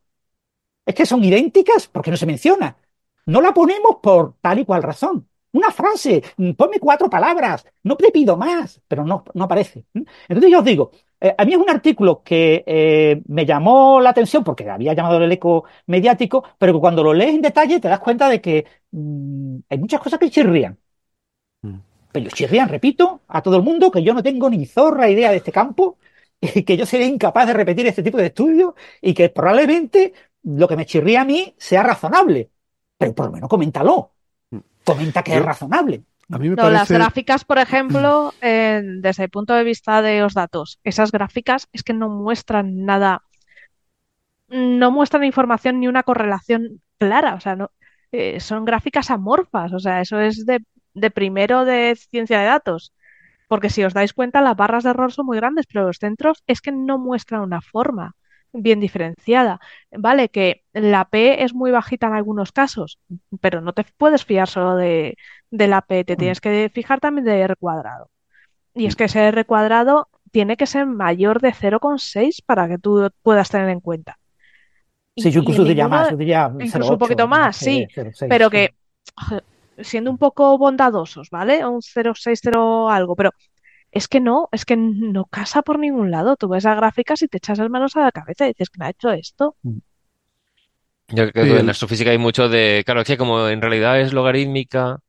Es 0.85 0.95
que 0.95 1.05
son 1.05 1.21
idénticas 1.23 1.89
porque 1.89 2.09
no 2.09 2.15
se 2.15 2.25
menciona. 2.25 2.77
No 3.25 3.41
la 3.41 3.53
ponemos 3.53 3.97
por 4.01 4.35
tal 4.39 4.59
y 4.59 4.65
cual 4.65 4.81
razón. 4.81 5.27
Una 5.51 5.69
frase, 5.71 6.23
mm, 6.37 6.51
ponme 6.53 6.79
cuatro 6.79 7.09
palabras, 7.09 7.65
no 7.83 7.97
te 7.97 8.11
pido 8.11 8.37
más, 8.37 8.81
pero 8.87 9.03
no, 9.03 9.25
no 9.33 9.43
aparece. 9.43 9.85
Entonces 9.93 10.51
yo 10.51 10.59
os 10.59 10.65
digo, 10.65 10.91
eh, 11.19 11.35
a 11.37 11.43
mí 11.43 11.51
es 11.51 11.57
un 11.59 11.69
artículo 11.69 12.23
que 12.23 12.63
eh, 12.65 13.21
me 13.27 13.45
llamó 13.45 13.99
la 13.99 14.11
atención 14.11 14.43
porque 14.43 14.69
había 14.69 14.93
llamado 14.93 15.21
el 15.21 15.31
eco 15.31 15.65
mediático, 15.87 16.45
pero 16.57 16.73
que 16.73 16.79
cuando 16.79 17.03
lo 17.03 17.13
lees 17.13 17.35
en 17.35 17.41
detalle 17.41 17.79
te 17.81 17.89
das 17.89 17.99
cuenta 17.99 18.29
de 18.29 18.39
que 18.41 18.65
mm, 18.91 19.57
hay 19.69 19.77
muchas 19.79 19.99
cosas 20.01 20.17
que 20.19 20.29
chirrían. 20.31 20.77
Mm. 21.61 21.79
Pero 22.11 22.29
chirrían, 22.29 22.69
repito, 22.69 23.21
a 23.27 23.41
todo 23.41 23.57
el 23.57 23.63
mundo 23.63 23.91
que 23.91 24.03
yo 24.03 24.13
no 24.13 24.23
tengo 24.23 24.49
ni 24.49 24.65
zorra 24.65 25.09
idea 25.09 25.31
de 25.31 25.37
este 25.37 25.51
campo 25.51 25.97
que 26.65 26.77
yo 26.77 26.85
seré 26.85 27.05
incapaz 27.05 27.47
de 27.47 27.53
repetir 27.53 27.87
este 27.87 28.03
tipo 28.03 28.17
de 28.17 28.27
estudios 28.27 28.73
y 29.01 29.13
que 29.13 29.29
probablemente 29.29 30.13
lo 30.43 30.67
que 30.67 30.75
me 30.75 30.85
chirría 30.85 31.21
a 31.21 31.25
mí 31.25 31.55
sea 31.57 31.83
razonable. 31.83 32.49
Pero 32.97 33.13
por 33.13 33.25
lo 33.27 33.31
menos 33.31 33.49
coméntalo. 33.49 34.11
Comenta 34.83 35.23
que 35.23 35.31
Yo- 35.31 35.37
es 35.37 35.45
razonable. 35.45 36.03
A 36.29 36.37
mí 36.37 36.49
me 36.49 36.55
No, 36.55 36.69
las 36.69 36.89
gráficas, 36.89 37.43
por 37.43 37.59
ejemplo, 37.59 38.33
desde 38.41 39.23
el 39.23 39.29
punto 39.29 39.53
de 39.53 39.63
vista 39.63 40.01
de 40.01 40.21
los 40.21 40.33
datos, 40.33 40.79
esas 40.83 41.11
gráficas 41.11 41.67
es 41.73 41.83
que 41.83 41.93
no 41.93 42.09
muestran 42.09 42.85
nada, 42.85 43.23
no 44.47 44.89
muestran 44.91 45.25
información 45.25 45.79
ni 45.79 45.87
una 45.87 46.03
correlación 46.03 46.81
clara, 46.97 47.35
o 47.35 47.39
sea, 47.39 47.55
no, 47.55 47.71
eh, 48.11 48.39
son 48.39 48.65
gráficas 48.65 49.11
amorfas, 49.11 49.73
o 49.73 49.79
sea, 49.79 50.01
eso 50.01 50.19
es 50.19 50.45
de, 50.45 50.63
de 50.93 51.11
primero 51.11 51.65
de 51.65 51.95
ciencia 51.95 52.39
de 52.39 52.45
datos, 52.45 52.93
porque 53.53 53.69
si 53.69 53.83
os 53.83 53.93
dais 53.93 54.13
cuenta, 54.13 54.41
las 54.41 54.57
barras 54.57 54.83
de 54.83 54.89
error 54.89 55.11
son 55.11 55.27
muy 55.27 55.37
grandes, 55.37 55.67
pero 55.67 55.85
los 55.85 55.97
centros 55.97 56.41
es 56.47 56.59
que 56.59 56.71
no 56.71 56.97
muestran 56.97 57.41
una 57.41 57.61
forma 57.61 58.15
bien 58.51 58.79
diferenciada. 58.79 59.59
Vale, 59.91 60.29
que 60.29 60.63
la 60.73 61.05
P 61.05 61.43
es 61.43 61.53
muy 61.53 61.69
bajita 61.69 62.07
en 62.07 62.15
algunos 62.15 62.51
casos, 62.51 62.97
pero 63.41 63.61
no 63.61 63.73
te 63.73 63.85
puedes 63.95 64.25
fiar 64.25 64.47
solo 64.49 64.75
de, 64.75 65.17
de 65.51 65.67
la 65.67 65.81
P, 65.81 66.03
te 66.03 66.15
tienes 66.15 66.41
que 66.41 66.71
fijar 66.73 66.99
también 66.99 67.25
de 67.25 67.41
R 67.41 67.55
cuadrado. 67.55 68.09
Y 68.73 68.87
es 68.87 68.95
que 68.95 69.03
ese 69.03 69.19
R 69.19 69.45
cuadrado 69.45 70.09
tiene 70.31 70.57
que 70.57 70.65
ser 70.65 70.87
mayor 70.87 71.39
de 71.39 71.53
0,6 71.53 72.41
para 72.43 72.67
que 72.67 72.79
tú 72.79 73.07
puedas 73.21 73.51
tener 73.51 73.69
en 73.69 73.81
cuenta. 73.81 74.17
Sí, 75.15 75.29
yo 75.29 75.41
incluso 75.41 75.63
diría 75.63 75.87
más, 75.87 76.09
yo 76.09 76.17
diría 76.17 76.51
incluso 76.51 76.79
0,8, 76.79 76.91
un 76.93 76.97
poquito 76.97 77.27
más, 77.27 77.55
sí, 77.55 77.85
0,6, 77.95 78.25
pero 78.27 78.49
que 78.49 78.73
siendo 79.78 80.11
un 80.11 80.17
poco 80.17 80.57
bondadosos, 80.57 81.30
¿vale? 81.30 81.65
Un 81.65 81.82
0,60 81.82 82.95
algo, 82.95 83.15
pero 83.15 83.32
es 83.91 84.07
que 84.09 84.19
no, 84.21 84.49
es 84.53 84.65
que 84.65 84.78
no 84.78 85.26
casa 85.26 85.61
por 85.63 85.80
ningún 85.80 86.11
lado. 86.11 86.36
Tú 86.38 86.49
ves 86.49 86.63
las 86.65 86.78
gráficas 86.78 87.21
y 87.24 87.28
te 87.30 87.38
echas 87.38 87.59
las 87.59 87.69
manos 87.69 87.95
a 87.97 88.01
la 88.01 88.11
cabeza 88.13 88.45
y 88.45 88.49
dices, 88.49 88.69
¿quién 88.71 88.84
ha 88.84 88.89
hecho 88.91 89.11
esto? 89.11 89.57
Yo 91.09 91.32
creo 91.32 91.45
Sí, 91.45 91.49
que 91.55 91.59
en 91.59 91.69
astrofísica 91.69 92.11
hay 92.11 92.17
mucho 92.17 92.49
de, 92.49 92.84
claro, 92.86 93.01
es 93.01 93.07
que 93.07 93.17
como 93.17 93.47
en 93.49 93.61
realidad 93.61 93.99
es 94.01 94.13
logarítmica, 94.13 94.99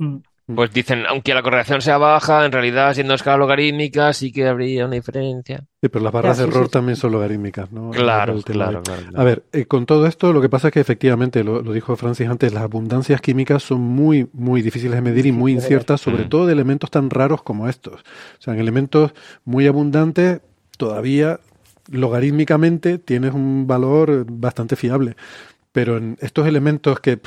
Mm. 0.00 0.22
Pues 0.46 0.72
dicen, 0.72 1.04
aunque 1.08 1.34
la 1.34 1.42
correlación 1.42 1.80
sea 1.80 1.98
baja, 1.98 2.44
en 2.44 2.52
realidad 2.52 2.92
siendo 2.94 3.14
escala 3.14 3.38
logarítmica 3.38 4.12
sí 4.12 4.32
que 4.32 4.46
habría 4.48 4.84
una 4.86 4.96
diferencia. 4.96 5.64
Sí, 5.80 5.88
pero 5.88 6.04
las 6.04 6.12
barras 6.12 6.36
Ya, 6.36 6.44
de 6.44 6.48
error 6.50 6.64
sí, 6.64 6.68
sí. 6.68 6.72
también 6.72 6.96
son 6.96 7.12
logarítmicas, 7.12 7.72
¿no? 7.72 7.90
Claro, 7.90 8.40
claro, 8.42 8.82
claro, 8.82 8.82
claro. 8.82 9.20
A 9.20 9.24
ver, 9.24 9.44
eh, 9.52 9.64
con 9.66 9.86
todo 9.86 10.06
esto, 10.06 10.32
lo 10.32 10.40
que 10.42 10.48
pasa 10.48 10.68
es 10.68 10.74
que 10.74 10.80
efectivamente, 10.80 11.42
lo, 11.44 11.62
lo 11.62 11.72
dijo 11.72 11.96
Francis 11.96 12.28
antes, 12.28 12.52
las 12.52 12.62
abundancias 12.64 13.20
químicas 13.20 13.62
son 13.62 13.80
muy, 13.80 14.28
muy 14.32 14.62
difíciles 14.62 14.94
de 14.96 15.00
medir 15.02 15.26
y 15.26 15.32
muy 15.32 15.52
inciertas, 15.52 16.00
sobre 16.00 16.24
Mm. 16.24 16.28
todo 16.28 16.46
de 16.46 16.52
elementos 16.52 16.90
tan 16.90 17.08
raros 17.10 17.42
como 17.42 17.68
estos. 17.68 18.00
O 18.02 18.42
sea, 18.42 18.54
en 18.54 18.60
elementos 18.60 19.12
muy 19.44 19.66
abundantes, 19.66 20.40
todavía 20.76 21.40
logarítmicamente 21.90 22.98
tienes 22.98 23.32
un 23.32 23.66
valor 23.66 24.26
bastante 24.30 24.76
fiable. 24.76 25.16
Pero 25.72 25.96
en 25.96 26.18
estos 26.20 26.46
elementos 26.46 27.00
que 27.00 27.20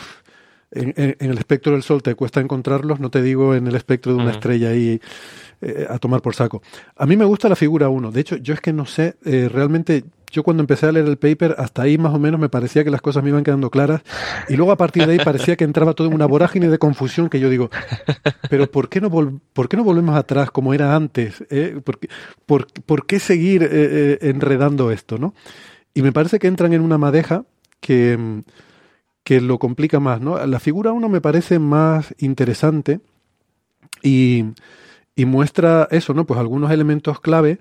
en, 0.75 0.93
en- 0.97 1.15
en 1.19 1.31
el 1.31 1.37
espectro 1.37 1.71
del 1.73 1.81
Sol 1.83 2.03
te 2.03 2.13
cuesta 2.15 2.41
encontrarlos, 2.41 2.99
no 2.99 3.09
te 3.09 3.21
digo 3.21 3.55
en 3.55 3.67
el 3.67 3.75
espectro 3.75 4.13
de 4.13 4.19
una 4.21 4.31
estrella 4.31 4.69
ahí 4.69 4.99
eh, 5.61 5.87
a 5.89 5.97
tomar 5.97 6.21
por 6.21 6.35
saco. 6.35 6.61
A 6.95 7.05
mí 7.05 7.15
me 7.17 7.25
gusta 7.25 7.49
la 7.49 7.55
figura 7.55 7.89
1. 7.89 8.11
De 8.11 8.21
hecho, 8.21 8.35
yo 8.37 8.53
es 8.53 8.61
que 8.61 8.73
no 8.73 8.85
sé, 8.85 9.15
eh, 9.25 9.49
realmente, 9.51 10.03
yo 10.31 10.43
cuando 10.43 10.61
empecé 10.61 10.85
a 10.85 10.91
leer 10.91 11.05
el 11.05 11.17
paper, 11.17 11.55
hasta 11.57 11.83
ahí 11.83 11.97
más 11.97 12.13
o 12.13 12.19
menos 12.19 12.39
me 12.39 12.49
parecía 12.49 12.83
que 12.83 12.89
las 12.91 13.01
cosas 13.01 13.23
me 13.23 13.29
iban 13.29 13.43
quedando 13.43 13.69
claras. 13.69 14.01
Y 14.49 14.55
luego 14.57 14.71
a 14.73 14.77
partir 14.77 15.05
de 15.07 15.13
ahí 15.13 15.19
parecía 15.19 15.55
que 15.55 15.63
entraba 15.63 15.93
todo 15.93 16.07
en 16.07 16.13
una 16.13 16.25
vorágine 16.25 16.67
de 16.69 16.77
confusión 16.77 17.29
que 17.29 17.39
yo 17.39 17.49
digo, 17.49 17.69
pero 18.49 18.69
¿por 18.69 18.89
qué 18.89 18.99
no, 19.01 19.09
vol- 19.09 19.39
por 19.53 19.69
qué 19.69 19.77
no 19.77 19.83
volvemos 19.85 20.15
atrás 20.15 20.51
como 20.51 20.73
era 20.73 20.93
antes? 20.95 21.43
eh? 21.49 21.79
¿Por, 21.83 21.99
qué, 21.99 22.09
por, 22.45 22.67
por 22.85 23.05
qué 23.05 23.19
seguir 23.19 23.67
eh, 23.71 24.17
enredando 24.21 24.91
esto? 24.91 25.17
¿no? 25.17 25.33
Y 25.93 26.01
me 26.01 26.11
parece 26.11 26.37
que 26.39 26.47
entran 26.47 26.73
en 26.73 26.81
una 26.81 26.97
madeja 26.97 27.45
que, 27.79 28.17
mm, 28.17 28.39
que 29.25 29.41
lo 29.41 29.59
complica 29.59 29.99
más. 29.99 30.21
¿no? 30.21 30.43
La 30.45 30.59
figura 30.61 30.93
1 30.93 31.09
me 31.09 31.19
parece 31.19 31.59
más 31.59 32.15
interesante 32.19 33.01
y, 34.01 34.45
y 35.15 35.25
muestra 35.25 35.87
eso, 35.91 36.13
¿no? 36.13 36.25
Pues 36.25 36.39
algunos 36.39 36.71
elementos 36.71 37.19
clave. 37.19 37.59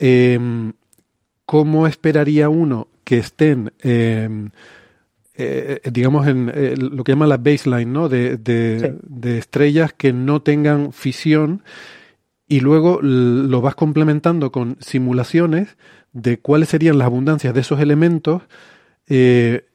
em, 0.00 0.72
¿Cómo 1.44 1.86
esperaría 1.86 2.48
uno 2.48 2.88
que 3.04 3.18
estén, 3.18 3.72
em, 3.80 4.50
eh, 5.34 5.80
digamos, 5.92 6.26
en 6.26 6.50
eh, 6.54 6.76
lo 6.78 7.04
que 7.04 7.12
llaman 7.12 7.28
la 7.28 7.36
baseline, 7.36 7.92
¿no? 7.92 8.08
De, 8.08 8.36
de- 8.38 8.80
Sí. 8.80 8.98
de 9.02 9.38
estrellas 9.38 9.92
que 9.92 10.12
no 10.14 10.40
tengan 10.40 10.92
fisión 10.92 11.62
y 12.48 12.60
luego 12.60 13.00
lo 13.02 13.60
vas 13.60 13.74
complementando 13.74 14.50
con 14.50 14.76
simulaciones 14.80 15.76
de 16.12 16.38
cuáles 16.38 16.68
serían 16.70 16.96
las 16.98 17.06
abundancias 17.06 17.52
de 17.54 17.60
esos 17.60 17.80
elementos, 17.80 18.42
eh, 19.08 19.66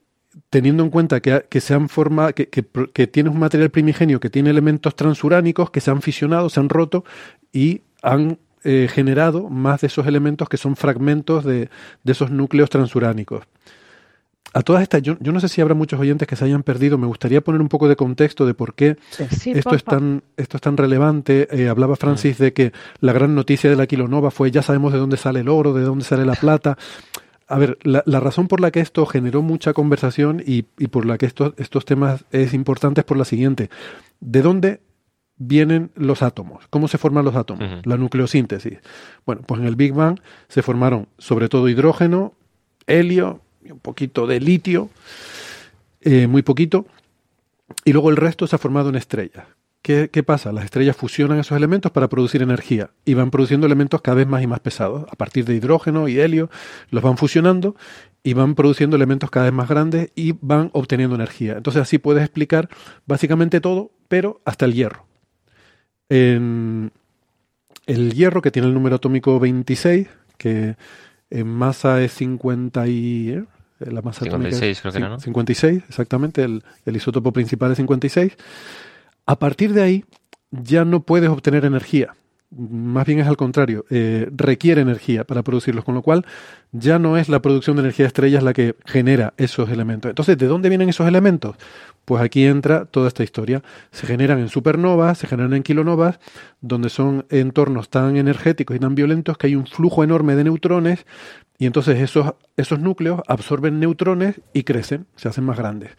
teniendo 0.49 0.83
en 0.83 0.89
cuenta 0.89 1.19
que, 1.19 1.33
ha- 1.33 1.41
que 1.41 1.61
se 1.61 1.73
han 1.73 1.89
formado, 1.89 2.33
que, 2.33 2.47
que, 2.49 3.07
tienes 3.07 3.33
un 3.33 3.39
material 3.39 3.69
primigenio 3.69 4.19
que 4.19 4.29
tiene 4.29 4.49
elementos 4.49 4.95
transuránicos 4.95 5.71
que 5.71 5.81
se 5.81 5.91
han 5.91 6.01
fisionado, 6.01 6.49
se 6.49 6.59
han 6.59 6.69
roto 6.69 7.03
y 7.51 7.81
han 8.01 8.39
eh, 8.63 8.87
generado 8.91 9.49
más 9.49 9.81
de 9.81 9.87
esos 9.87 10.07
elementos 10.07 10.49
que 10.49 10.57
son 10.57 10.75
fragmentos 10.75 11.43
de, 11.45 11.69
de 12.03 12.11
esos 12.11 12.31
núcleos 12.31 12.69
transuránicos. 12.69 13.43
A 14.53 14.61
todas 14.61 14.81
estas, 14.81 15.01
yo, 15.03 15.17
yo 15.19 15.31
no 15.33 15.39
sé 15.39 15.49
si 15.49 15.61
habrá 15.61 15.75
muchos 15.75 15.99
oyentes 15.99 16.27
que 16.27 16.35
se 16.35 16.45
hayan 16.45 16.63
perdido, 16.63 16.97
me 16.97 17.05
gustaría 17.05 17.41
poner 17.41 17.61
un 17.61 17.67
poco 17.69 17.87
de 17.87 17.95
contexto 17.95 18.45
de 18.45 18.53
por 18.53 18.73
qué 18.73 18.97
Sí, 19.11 19.51
esto 19.51 19.75
es 19.75 19.83
tan, 19.83 20.23
esto 20.35 20.57
es 20.57 20.61
tan 20.61 20.77
relevante. 20.77 21.47
Eh, 21.51 21.67
hablaba 21.69 21.95
Francis 21.95 22.37
de 22.37 22.53
que 22.53 22.71
la 23.01 23.13
gran 23.13 23.35
noticia 23.35 23.69
de 23.69 23.75
la 23.75 23.85
kilonova 23.85 24.31
fue 24.31 24.49
ya 24.49 24.61
sabemos 24.63 24.93
de 24.93 24.99
dónde 24.99 25.17
sale 25.17 25.41
el 25.41 25.49
oro, 25.49 25.73
de 25.73 25.81
dónde 25.83 26.05
sale 26.05 26.25
la 26.25 26.33
plata. 26.33 26.77
A 27.47 27.57
ver, 27.57 27.77
la, 27.83 28.03
la 28.05 28.19
razón 28.19 28.47
por 28.47 28.59
la 28.59 28.71
que 28.71 28.81
esto 28.81 29.05
generó 29.05 29.41
mucha 29.41 29.73
conversación 29.73 30.43
y, 30.45 30.65
y 30.77 30.87
por 30.87 31.05
la 31.05 31.17
que 31.17 31.25
estos, 31.25 31.53
estos 31.57 31.85
temas 31.85 32.25
es 32.31 32.53
importante 32.53 33.01
es 33.01 33.05
por 33.05 33.17
la 33.17 33.25
siguiente. 33.25 33.69
¿De 34.19 34.41
dónde 34.41 34.81
vienen 35.37 35.91
los 35.95 36.23
átomos? 36.23 36.65
¿Cómo 36.69 36.87
se 36.87 36.97
forman 36.97 37.23
los 37.23 37.35
átomos? 37.35 37.85
La 37.85 37.95
nucleosíntesis. 37.95 38.79
Bueno, 39.25 39.43
pues 39.45 39.61
en 39.61 39.67
el 39.67 39.75
Big 39.75 39.93
Bang 39.93 40.19
se 40.49 40.61
formaron 40.61 41.07
sobre 41.17 41.47
todo 41.47 41.69
hidrógeno, 41.69 42.33
helio 42.85 43.41
y 43.63 43.71
un 43.71 43.79
poquito 43.79 44.27
de 44.27 44.39
litio, 44.39 44.89
eh, 46.01 46.27
muy 46.27 46.41
poquito, 46.41 46.85
y 47.85 47.93
luego 47.93 48.09
el 48.09 48.17
resto 48.17 48.47
se 48.47 48.55
ha 48.55 48.59
formado 48.59 48.89
en 48.89 48.95
estrellas. 48.95 49.45
¿Qué, 49.81 50.09
qué 50.11 50.23
pasa? 50.23 50.51
Las 50.51 50.65
estrellas 50.65 50.97
fusionan 50.97 51.39
esos 51.39 51.55
elementos 51.57 51.91
para 51.91 52.09
producir 52.09 52.41
energía 52.41 52.89
y 53.05 53.13
van 53.13 53.31
produciendo 53.31 53.65
elementos 53.65 54.01
cada 54.01 54.15
vez 54.15 54.27
más 54.27 54.43
y 54.43 54.47
más 54.47 54.59
pesados. 54.59 55.05
A 55.09 55.15
partir 55.15 55.45
de 55.45 55.55
hidrógeno 55.55 56.07
y 56.07 56.19
helio, 56.19 56.49
los 56.89 57.01
van 57.01 57.17
fusionando 57.17 57.75
y 58.23 58.33
van 58.33 58.55
produciendo 58.55 58.97
elementos 58.97 59.31
cada 59.31 59.45
vez 59.45 59.53
más 59.53 59.69
grandes 59.69 60.11
y 60.13 60.33
van 60.41 60.69
obteniendo 60.73 61.15
energía. 61.15 61.53
Entonces 61.53 61.81
así 61.81 61.97
puedes 61.97 62.23
explicar 62.23 62.67
básicamente 63.05 63.61
todo, 63.61 63.91
pero 64.09 64.41
hasta 64.43 64.65
el 64.65 64.73
hierro. 64.73 65.05
En 66.09 66.91
el 67.85 68.13
hierro, 68.13 68.41
que 68.41 68.51
tiene 68.51 68.67
el 68.67 68.73
número 68.73 68.97
atómico 68.97 69.39
26, 69.39 70.07
que 70.37 70.75
en 71.29 71.47
masa 71.47 72.01
es 72.01 72.11
50 72.13 72.87
y... 72.87 73.29
¿eh? 73.29 73.45
La 73.79 74.01
masa 74.01 74.25
atómica 74.25 74.49
es 74.49 74.55
56 74.55 74.81
creo 74.81 74.91
que 74.91 74.97
era, 74.97 75.09
¿no? 75.09 75.19
56, 75.19 75.83
exactamente, 75.87 76.43
el, 76.43 76.63
el 76.85 76.95
isótopo 76.95 77.31
principal 77.31 77.71
es 77.71 77.77
56. 77.77 78.35
A 79.27 79.37
partir 79.37 79.73
de 79.73 79.83
ahí 79.83 80.05
ya 80.51 80.85
no 80.85 81.01
puedes 81.01 81.29
obtener 81.29 81.65
energía. 81.65 82.15
Más 82.49 83.05
bien 83.05 83.19
es 83.19 83.27
al 83.27 83.35
contrario, 83.35 83.83
eh, 83.89 84.29
requiere 84.31 84.79
energía 84.79 85.25
para 85.25 85.43
producirlos, 85.43 85.83
con 85.83 85.95
lo 85.95 86.01
cual 86.01 86.25
ya 86.71 86.97
no 86.97 87.17
es 87.17 87.27
la 87.27 87.41
producción 87.41 87.75
de 87.75 87.81
energía 87.81 88.05
de 88.05 88.07
estrellas 88.07 88.41
la 88.41 88.53
que 88.53 88.77
genera 88.85 89.33
esos 89.35 89.69
elementos. 89.69 90.07
Entonces, 90.07 90.37
¿de 90.37 90.47
dónde 90.47 90.69
vienen 90.69 90.87
esos 90.87 91.05
elementos? 91.09 91.57
Pues 92.05 92.23
aquí 92.23 92.45
entra 92.45 92.85
toda 92.85 93.09
esta 93.09 93.25
historia. 93.25 93.63
Se 93.91 94.07
generan 94.07 94.39
en 94.39 94.47
supernovas, 94.47 95.17
se 95.17 95.27
generan 95.27 95.55
en 95.55 95.63
kilonovas, 95.63 96.21
donde 96.61 96.89
son 96.89 97.25
entornos 97.29 97.89
tan 97.89 98.15
energéticos 98.15 98.77
y 98.77 98.79
tan 98.79 98.95
violentos 98.95 99.37
que 99.37 99.47
hay 99.47 99.55
un 99.57 99.67
flujo 99.67 100.05
enorme 100.05 100.37
de 100.37 100.45
neutrones 100.45 101.05
y 101.57 101.65
entonces 101.65 101.99
esos, 101.99 102.33
esos 102.55 102.79
núcleos 102.79 103.21
absorben 103.27 103.81
neutrones 103.81 104.39
y 104.53 104.63
crecen, 104.63 105.05
se 105.17 105.27
hacen 105.27 105.43
más 105.43 105.57
grandes. 105.57 105.91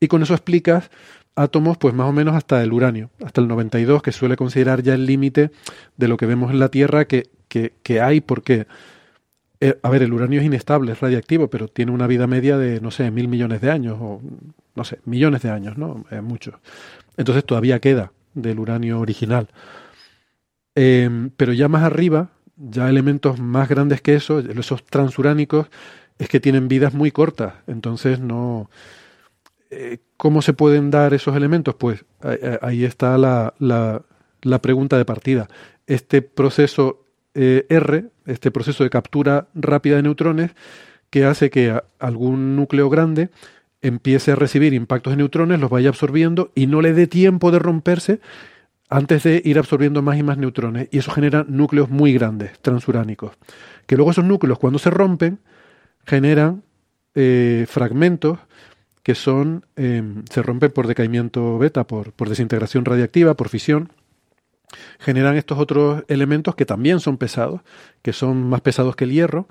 Y 0.00 0.08
con 0.08 0.22
eso 0.22 0.34
explicas 0.34 0.90
átomos, 1.34 1.78
pues 1.78 1.94
más 1.94 2.08
o 2.08 2.12
menos 2.12 2.34
hasta 2.34 2.62
el 2.62 2.72
uranio, 2.72 3.10
hasta 3.24 3.40
el 3.40 3.48
92, 3.48 4.02
que 4.02 4.12
suele 4.12 4.36
considerar 4.36 4.82
ya 4.82 4.94
el 4.94 5.06
límite 5.06 5.50
de 5.96 6.08
lo 6.08 6.16
que 6.16 6.26
vemos 6.26 6.50
en 6.50 6.58
la 6.58 6.68
Tierra 6.68 7.06
que, 7.06 7.30
que, 7.48 8.00
hay, 8.00 8.20
porque, 8.20 8.66
eh, 9.60 9.78
a 9.82 9.90
ver, 9.90 10.02
el 10.02 10.12
uranio 10.12 10.40
es 10.40 10.46
inestable, 10.46 10.92
es 10.92 11.00
radiactivo, 11.00 11.48
pero 11.48 11.68
tiene 11.68 11.92
una 11.92 12.06
vida 12.06 12.26
media 12.26 12.56
de, 12.56 12.80
no 12.80 12.90
sé, 12.90 13.10
mil 13.10 13.28
millones 13.28 13.60
de 13.60 13.70
años, 13.70 13.98
o 14.00 14.20
no 14.74 14.84
sé, 14.84 15.00
millones 15.04 15.42
de 15.42 15.50
años, 15.50 15.76
¿no? 15.76 16.04
Es 16.10 16.22
mucho. 16.22 16.60
Entonces 17.16 17.44
todavía 17.44 17.78
queda 17.80 18.12
del 18.34 18.58
uranio 18.58 19.00
original. 19.00 19.48
Eh, 20.74 21.28
pero 21.36 21.52
ya 21.52 21.68
más 21.68 21.82
arriba, 21.82 22.30
ya 22.56 22.88
elementos 22.88 23.38
más 23.38 23.68
grandes 23.68 24.00
que 24.00 24.14
eso, 24.14 24.38
esos 24.38 24.84
transuránicos, 24.84 25.68
es 26.18 26.28
que 26.28 26.40
tienen 26.40 26.68
vidas 26.68 26.94
muy 26.94 27.10
cortas. 27.10 27.54
Entonces 27.66 28.20
no. 28.20 28.70
Eh, 29.74 30.00
¿Cómo 30.18 30.42
se 30.42 30.52
pueden 30.52 30.90
dar 30.90 31.14
esos 31.14 31.34
elementos? 31.34 31.74
Pues 31.74 32.04
ahí 32.60 32.84
está 32.84 33.16
la, 33.16 33.54
la, 33.58 34.58
pregunta 34.60 34.98
de 34.98 35.06
partida. 35.06 35.48
Este 35.86 36.20
proceso 36.20 37.06
eh, 37.34 37.64
R, 37.70 38.04
este 38.26 38.50
proceso 38.50 38.84
de 38.84 38.90
captura 38.90 39.48
rápida 39.54 39.96
de 39.96 40.02
neutrones, 40.02 40.50
que 41.08 41.24
hace 41.24 41.48
que 41.48 41.80
algún 41.98 42.54
núcleo 42.54 42.90
grande 42.90 43.30
empiece 43.80 44.32
a 44.32 44.36
recibir 44.36 44.74
impactos 44.74 45.14
de 45.14 45.16
neutrones, 45.16 45.58
los 45.58 45.70
vaya 45.70 45.88
absorbiendo 45.88 46.52
y 46.54 46.66
no 46.66 46.82
le 46.82 46.92
dé 46.92 47.06
tiempo 47.06 47.50
de 47.50 47.58
romperse 47.58 48.20
antes 48.90 49.22
de 49.22 49.40
ir 49.42 49.58
absorbiendo 49.58 50.02
más 50.02 50.18
y 50.18 50.22
más 50.22 50.36
neutrones. 50.36 50.88
Y 50.90 50.98
eso 50.98 51.10
genera 51.12 51.46
núcleos 51.48 51.88
muy 51.88 52.12
grandes, 52.12 52.60
transuránicos. 52.60 53.32
Que 53.86 53.96
luego 53.96 54.10
esos 54.10 54.26
núcleos, 54.26 54.58
cuando 54.58 54.78
se 54.78 54.90
rompen, 54.90 55.40
generan 56.04 56.62
eh, 57.14 57.64
fragmentos 57.68 58.38
que 59.02 59.14
son, 59.14 59.66
eh, 59.76 60.02
se 60.30 60.42
rompen 60.42 60.70
por 60.70 60.86
decaimiento 60.86 61.58
beta, 61.58 61.86
por, 61.86 62.12
por 62.12 62.28
desintegración 62.28 62.84
radiactiva, 62.84 63.34
por 63.34 63.48
fisión. 63.48 63.92
Generan 64.98 65.36
estos 65.36 65.58
otros 65.58 66.04
elementos 66.08 66.54
que 66.54 66.64
también 66.64 67.00
son 67.00 67.18
pesados, 67.18 67.60
que 68.00 68.12
son 68.12 68.48
más 68.48 68.60
pesados 68.60 68.96
que 68.96 69.04
el 69.04 69.12
hierro, 69.12 69.48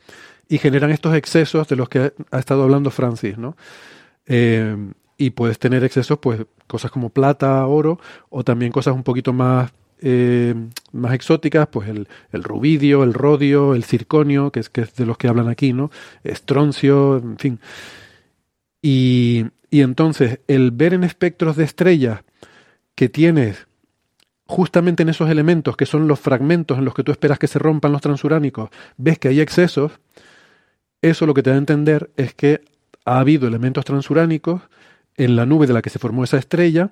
y 0.47 0.57
generan 0.57 0.91
estos 0.91 1.15
excesos 1.15 1.67
de 1.67 1.75
los 1.75 1.89
que 1.89 2.13
ha 2.31 2.39
estado 2.39 2.63
hablando 2.63 2.91
Francis, 2.91 3.37
¿no? 3.37 3.55
Eh, 4.25 4.75
y 5.17 5.31
puedes 5.31 5.59
tener 5.59 5.83
excesos, 5.83 6.17
pues, 6.19 6.45
cosas 6.67 6.89
como 6.89 7.09
plata, 7.09 7.65
oro, 7.67 7.99
o 8.29 8.43
también 8.43 8.71
cosas 8.71 8.95
un 8.95 9.03
poquito 9.03 9.33
más 9.33 9.71
eh, 10.03 10.55
más 10.93 11.13
exóticas, 11.13 11.67
pues 11.67 11.87
el, 11.87 12.07
el, 12.31 12.43
rubidio, 12.43 13.03
el 13.03 13.13
rodio, 13.13 13.75
el 13.75 13.83
circonio, 13.83 14.51
que 14.51 14.61
es, 14.61 14.69
que 14.69 14.81
es 14.81 14.95
de 14.95 15.05
los 15.05 15.15
que 15.15 15.27
hablan 15.27 15.47
aquí, 15.47 15.73
¿no? 15.73 15.91
Estroncio, 16.23 17.17
en 17.17 17.37
fin. 17.37 17.59
Y, 18.81 19.45
y 19.69 19.81
entonces, 19.81 20.39
el 20.47 20.71
ver 20.71 20.93
en 20.93 21.03
espectros 21.03 21.55
de 21.55 21.63
estrellas 21.63 22.21
que 22.95 23.09
tienes 23.09 23.67
justamente 24.45 25.03
en 25.03 25.09
esos 25.09 25.29
elementos 25.29 25.77
que 25.77 25.85
son 25.85 26.07
los 26.09 26.19
fragmentos 26.19 26.77
en 26.77 26.83
los 26.83 26.93
que 26.93 27.03
tú 27.03 27.11
esperas 27.13 27.39
que 27.39 27.47
se 27.47 27.57
rompan 27.57 27.93
los 27.93 28.01
transuránicos, 28.01 28.69
ves 28.97 29.17
que 29.17 29.29
hay 29.29 29.39
excesos, 29.39 29.93
eso 31.01 31.25
lo 31.25 31.33
que 31.33 31.41
te 31.41 31.51
da 31.51 31.55
a 31.55 31.59
entender 31.59 32.11
es 32.17 32.33
que 32.33 32.61
ha 33.05 33.19
habido 33.19 33.47
elementos 33.47 33.85
transuránicos 33.85 34.61
en 35.15 35.35
la 35.35 35.45
nube 35.45 35.67
de 35.67 35.73
la 35.73 35.81
que 35.81 35.89
se 35.89 35.99
formó 35.99 36.23
esa 36.23 36.37
estrella 36.37 36.91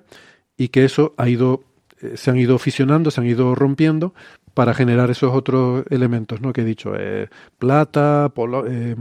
y 0.56 0.68
que 0.68 0.84
eso 0.84 1.14
ha 1.16 1.28
ido, 1.28 1.64
eh, 2.00 2.16
se 2.16 2.30
han 2.30 2.38
ido 2.38 2.58
fisionando, 2.58 3.10
se 3.10 3.20
han 3.20 3.26
ido 3.26 3.54
rompiendo 3.54 4.14
para 4.54 4.74
generar 4.74 5.10
esos 5.10 5.34
otros 5.34 5.84
elementos, 5.90 6.40
¿no? 6.40 6.52
Que 6.52 6.62
he 6.62 6.64
dicho, 6.64 6.94
eh, 6.96 7.28
plata, 7.58 8.30
polo, 8.34 8.64
eh, 8.66 8.96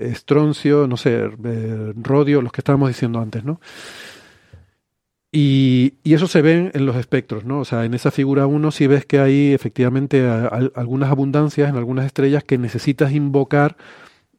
estroncio, 0.00 0.86
no 0.86 0.96
sé, 0.96 1.30
eh, 1.44 1.92
rodio, 1.96 2.42
los 2.42 2.52
que 2.52 2.60
estábamos 2.60 2.88
diciendo 2.88 3.20
antes, 3.20 3.44
¿no? 3.44 3.60
Y, 5.32 5.94
y, 6.02 6.14
eso 6.14 6.26
se 6.26 6.42
ve 6.42 6.72
en 6.74 6.86
los 6.86 6.96
espectros, 6.96 7.44
¿no? 7.44 7.60
O 7.60 7.64
sea, 7.64 7.84
en 7.84 7.94
esa 7.94 8.10
figura 8.10 8.48
1 8.48 8.70
sí 8.72 8.88
ves 8.88 9.06
que 9.06 9.20
hay 9.20 9.52
efectivamente 9.52 10.26
algunas 10.74 11.08
abundancias 11.10 11.70
en 11.70 11.76
algunas 11.76 12.06
estrellas 12.06 12.42
que 12.42 12.58
necesitas 12.58 13.12
invocar 13.12 13.76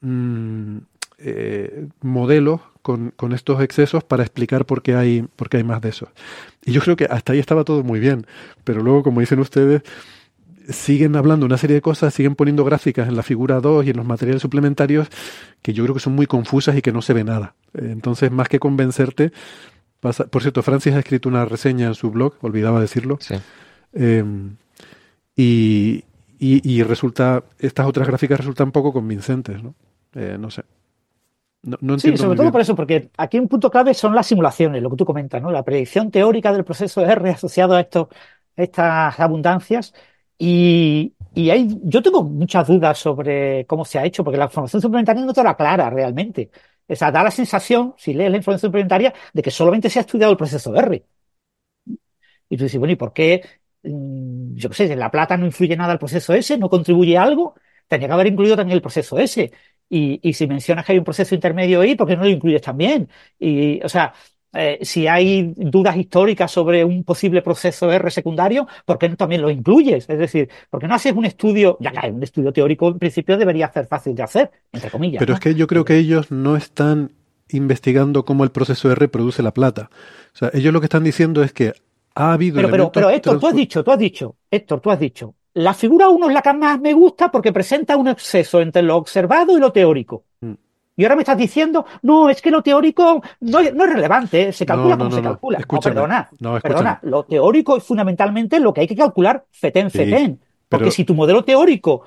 mmm, 0.01 0.79
eh, 1.23 1.87
modelos 2.01 2.61
con, 2.81 3.11
con, 3.15 3.31
estos 3.33 3.61
excesos 3.61 4.03
para 4.03 4.23
explicar 4.23 4.65
por 4.65 4.81
qué, 4.81 4.95
hay, 4.95 5.21
por 5.35 5.49
qué 5.49 5.57
hay 5.57 5.63
más 5.63 5.81
de 5.81 5.89
esos. 5.89 6.09
Y 6.65 6.71
yo 6.71 6.81
creo 6.81 6.95
que 6.95 7.05
hasta 7.05 7.33
ahí 7.33 7.39
estaba 7.39 7.63
todo 7.63 7.83
muy 7.83 7.99
bien, 7.99 8.25
pero 8.63 8.81
luego, 8.81 9.03
como 9.03 9.19
dicen 9.19 9.39
ustedes, 9.39 9.83
siguen 10.71 11.15
hablando 11.15 11.45
una 11.45 11.57
serie 11.57 11.75
de 11.75 11.81
cosas, 11.81 12.13
siguen 12.13 12.35
poniendo 12.35 12.63
gráficas 12.65 13.07
en 13.07 13.15
la 13.15 13.23
figura 13.23 13.59
2 13.59 13.85
y 13.85 13.89
en 13.91 13.97
los 13.97 14.05
materiales 14.05 14.41
suplementarios 14.41 15.07
que 15.61 15.73
yo 15.73 15.83
creo 15.83 15.93
que 15.95 16.01
son 16.01 16.13
muy 16.13 16.25
confusas 16.27 16.75
y 16.77 16.81
que 16.81 16.91
no 16.91 17.01
se 17.01 17.13
ve 17.13 17.23
nada. 17.23 17.55
Entonces, 17.73 18.31
más 18.31 18.49
que 18.49 18.59
convencerte, 18.59 19.31
pasa... 19.99 20.25
por 20.27 20.41
cierto, 20.41 20.63
Francis 20.63 20.93
ha 20.95 20.99
escrito 20.99 21.29
una 21.29 21.45
reseña 21.45 21.87
en 21.87 21.95
su 21.95 22.11
blog, 22.11 22.35
olvidaba 22.41 22.81
decirlo, 22.81 23.17
sí. 23.21 23.35
eh, 23.93 24.23
y, 25.35 26.03
y, 26.39 26.61
y, 26.79 26.83
resulta, 26.83 27.43
estas 27.59 27.87
otras 27.87 28.07
gráficas 28.07 28.39
resultan 28.39 28.71
poco 28.71 28.93
convincentes, 28.93 29.63
¿no? 29.63 29.75
Eh, 30.13 30.37
no 30.39 30.51
sé. 30.51 30.63
No, 31.63 31.77
no 31.81 31.99
sí, 31.99 32.17
sobre 32.17 32.35
todo 32.35 32.43
bien. 32.45 32.51
por 32.51 32.61
eso, 32.61 32.75
porque 32.75 33.11
aquí 33.17 33.37
un 33.37 33.47
punto 33.47 33.69
clave 33.69 33.93
son 33.93 34.15
las 34.15 34.25
simulaciones, 34.25 34.81
lo 34.81 34.89
que 34.89 34.95
tú 34.97 35.05
comentas, 35.05 35.41
¿no? 35.41 35.51
La 35.51 35.63
predicción 35.63 36.09
teórica 36.09 36.51
del 36.51 36.63
proceso 36.65 37.01
R 37.05 37.29
asociado 37.29 37.75
a 37.75 37.81
estos, 37.81 38.07
estas 38.55 39.19
abundancias. 39.19 39.93
Y, 40.43 41.13
y 41.35 41.51
hay, 41.51 41.67
yo 41.83 42.01
tengo 42.01 42.23
muchas 42.23 42.67
dudas 42.67 42.97
sobre 42.97 43.63
cómo 43.67 43.85
se 43.85 43.99
ha 43.99 44.05
hecho, 44.05 44.23
porque 44.23 44.39
la 44.39 44.45
información 44.45 44.81
suplementaria 44.81 45.23
no 45.23 45.33
te 45.33 45.43
la 45.43 45.51
aclara 45.51 45.89
realmente. 45.91 46.49
O 46.87 46.95
sea, 46.95 47.11
da 47.11 47.23
la 47.23 47.29
sensación, 47.31 47.93
si 47.97 48.13
lees 48.15 48.31
la 48.31 48.37
información 48.37 48.69
suplementaria, 48.69 49.13
de 49.33 49.41
que 49.43 49.51
solamente 49.51 49.87
se 49.89 49.99
ha 49.99 50.01
estudiado 50.01 50.31
el 50.31 50.37
proceso 50.37 50.75
R. 50.75 51.05
Y 52.49 52.57
tú 52.57 52.63
dices, 52.63 52.79
bueno, 52.79 52.93
¿y 52.93 52.95
por 52.95 53.13
qué? 53.13 53.43
Mm, 53.83 54.55
yo 54.55 54.69
qué 54.69 54.75
sé, 54.75 54.95
la 54.95 55.11
plata 55.11 55.37
no 55.37 55.45
influye 55.45 55.75
nada 55.75 55.93
al 55.93 55.99
proceso 55.99 56.33
S, 56.33 56.57
no 56.57 56.69
contribuye 56.69 57.17
algo. 57.17 57.55
Tenía 57.87 58.07
que 58.07 58.13
haber 58.13 58.27
incluido 58.27 58.55
también 58.55 58.75
el 58.77 58.81
proceso 58.81 59.19
S. 59.19 59.51
Y, 59.89 60.19
y, 60.27 60.33
si 60.33 60.47
mencionas 60.47 60.85
que 60.85 60.93
hay 60.93 60.97
un 60.97 61.03
proceso 61.03 61.35
intermedio 61.35 61.81
ahí, 61.81 61.95
¿por 61.95 62.07
qué 62.07 62.15
no 62.15 62.23
lo 62.23 62.29
incluyes 62.29 62.61
también? 62.61 63.09
Y, 63.37 63.81
o 63.83 63.89
sea, 63.89 64.13
eh, 64.53 64.79
si 64.81 65.07
hay 65.07 65.53
dudas 65.55 65.95
históricas 65.95 66.51
sobre 66.51 66.83
un 66.83 67.03
posible 67.03 67.41
proceso 67.41 67.91
R 67.91 68.11
secundario, 68.11 68.67
¿por 68.85 68.97
qué 68.97 69.07
no 69.09 69.15
también 69.15 69.41
lo 69.41 69.49
incluyes? 69.49 70.09
Es 70.09 70.19
decir, 70.19 70.49
¿por 70.69 70.81
qué 70.81 70.87
no 70.87 70.95
haces 70.95 71.13
un 71.13 71.25
estudio? 71.25 71.77
Ya 71.79 71.91
que 71.91 72.11
un 72.11 72.21
estudio 72.21 72.51
teórico 72.51 72.89
en 72.89 72.99
principio 72.99 73.37
debería 73.37 73.71
ser 73.71 73.87
fácil 73.87 74.15
de 74.15 74.23
hacer, 74.23 74.51
entre 74.71 74.89
comillas. 74.89 75.19
Pero 75.19 75.31
¿no? 75.31 75.35
es 75.35 75.39
que 75.39 75.55
yo 75.55 75.67
creo 75.67 75.85
que 75.85 75.97
ellos 75.97 76.31
no 76.31 76.55
están 76.55 77.11
investigando 77.49 78.25
cómo 78.25 78.43
el 78.43 78.51
proceso 78.51 78.91
R 78.91 79.07
produce 79.07 79.41
la 79.43 79.53
plata. 79.53 79.89
O 80.33 80.37
sea, 80.37 80.51
ellos 80.53 80.73
lo 80.73 80.81
que 80.81 80.85
están 80.85 81.03
diciendo 81.03 81.43
es 81.43 81.53
que 81.53 81.73
ha 82.15 82.33
habido. 82.33 82.55
Pero, 82.55 82.69
pero, 82.69 82.91
pero 82.91 83.09
Héctor, 83.09 83.39
tú 83.39 83.47
has 83.47 83.55
dicho, 83.55 83.83
tú 83.83 83.91
has 83.91 83.99
dicho, 83.99 84.35
Héctor, 84.49 84.81
tú 84.81 84.91
has 84.91 84.99
dicho, 84.99 85.35
la 85.53 85.73
figura 85.73 86.09
1 86.09 86.27
es 86.27 86.33
la 86.33 86.41
que 86.41 86.53
más 86.53 86.79
me 86.79 86.93
gusta 86.93 87.29
porque 87.29 87.51
presenta 87.51 87.97
un 87.97 88.07
exceso 88.07 88.61
entre 88.61 88.81
lo 88.81 88.95
observado 88.95 89.57
y 89.57 89.59
lo 89.59 89.71
teórico. 89.71 90.25
Y 90.95 91.03
ahora 91.03 91.15
me 91.15 91.21
estás 91.21 91.37
diciendo, 91.37 91.85
no, 92.01 92.29
es 92.29 92.41
que 92.41 92.51
lo 92.51 92.61
teórico 92.61 93.23
no 93.39 93.59
es, 93.59 93.73
no 93.73 93.85
es 93.85 93.93
relevante, 93.93 94.51
se 94.51 94.65
calcula 94.65 94.95
no, 94.95 95.05
no, 95.05 95.09
como 95.09 95.15
se 95.15 95.23
calcula. 95.23 95.59
Escúchame. 95.59 95.95
No, 95.95 96.01
perdona, 96.01 96.29
perdona, 96.61 96.99
lo 97.03 97.23
teórico 97.23 97.77
es 97.77 97.83
fundamentalmente 97.83 98.59
lo 98.59 98.73
que 98.73 98.81
hay 98.81 98.87
que 98.87 98.95
calcular 98.95 99.45
fetén, 99.51 99.89
fetén. 99.89 100.39
Sí, 100.41 100.47
porque 100.67 100.83
pero... 100.85 100.91
si 100.91 101.05
tu 101.05 101.13
modelo 101.13 101.43
teórico 101.43 102.05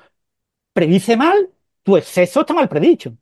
predice 0.73 1.17
mal, 1.17 1.49
tu 1.83 1.97
exceso 1.97 2.41
está 2.41 2.53
mal 2.53 2.69
predicho. 2.69 3.13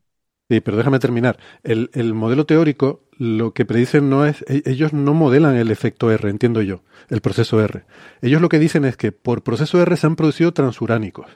Sí, 0.50 0.60
pero 0.60 0.76
déjame 0.76 0.98
terminar. 0.98 1.38
El, 1.62 1.90
el, 1.94 2.12
modelo 2.12 2.44
teórico 2.44 3.00
lo 3.16 3.52
que 3.52 3.64
predicen 3.64 4.10
no 4.10 4.26
es, 4.26 4.44
ellos 4.48 4.92
no 4.92 5.14
modelan 5.14 5.56
el 5.56 5.70
efecto 5.70 6.10
R, 6.10 6.28
entiendo 6.28 6.60
yo, 6.60 6.82
el 7.08 7.22
proceso 7.22 7.62
R. 7.62 7.84
Ellos 8.20 8.42
lo 8.42 8.50
que 8.50 8.58
dicen 8.58 8.84
es 8.84 8.98
que 8.98 9.10
por 9.12 9.42
proceso 9.42 9.80
R 9.80 9.96
se 9.96 10.06
han 10.06 10.16
producido 10.16 10.52
transuránicos. 10.52 11.26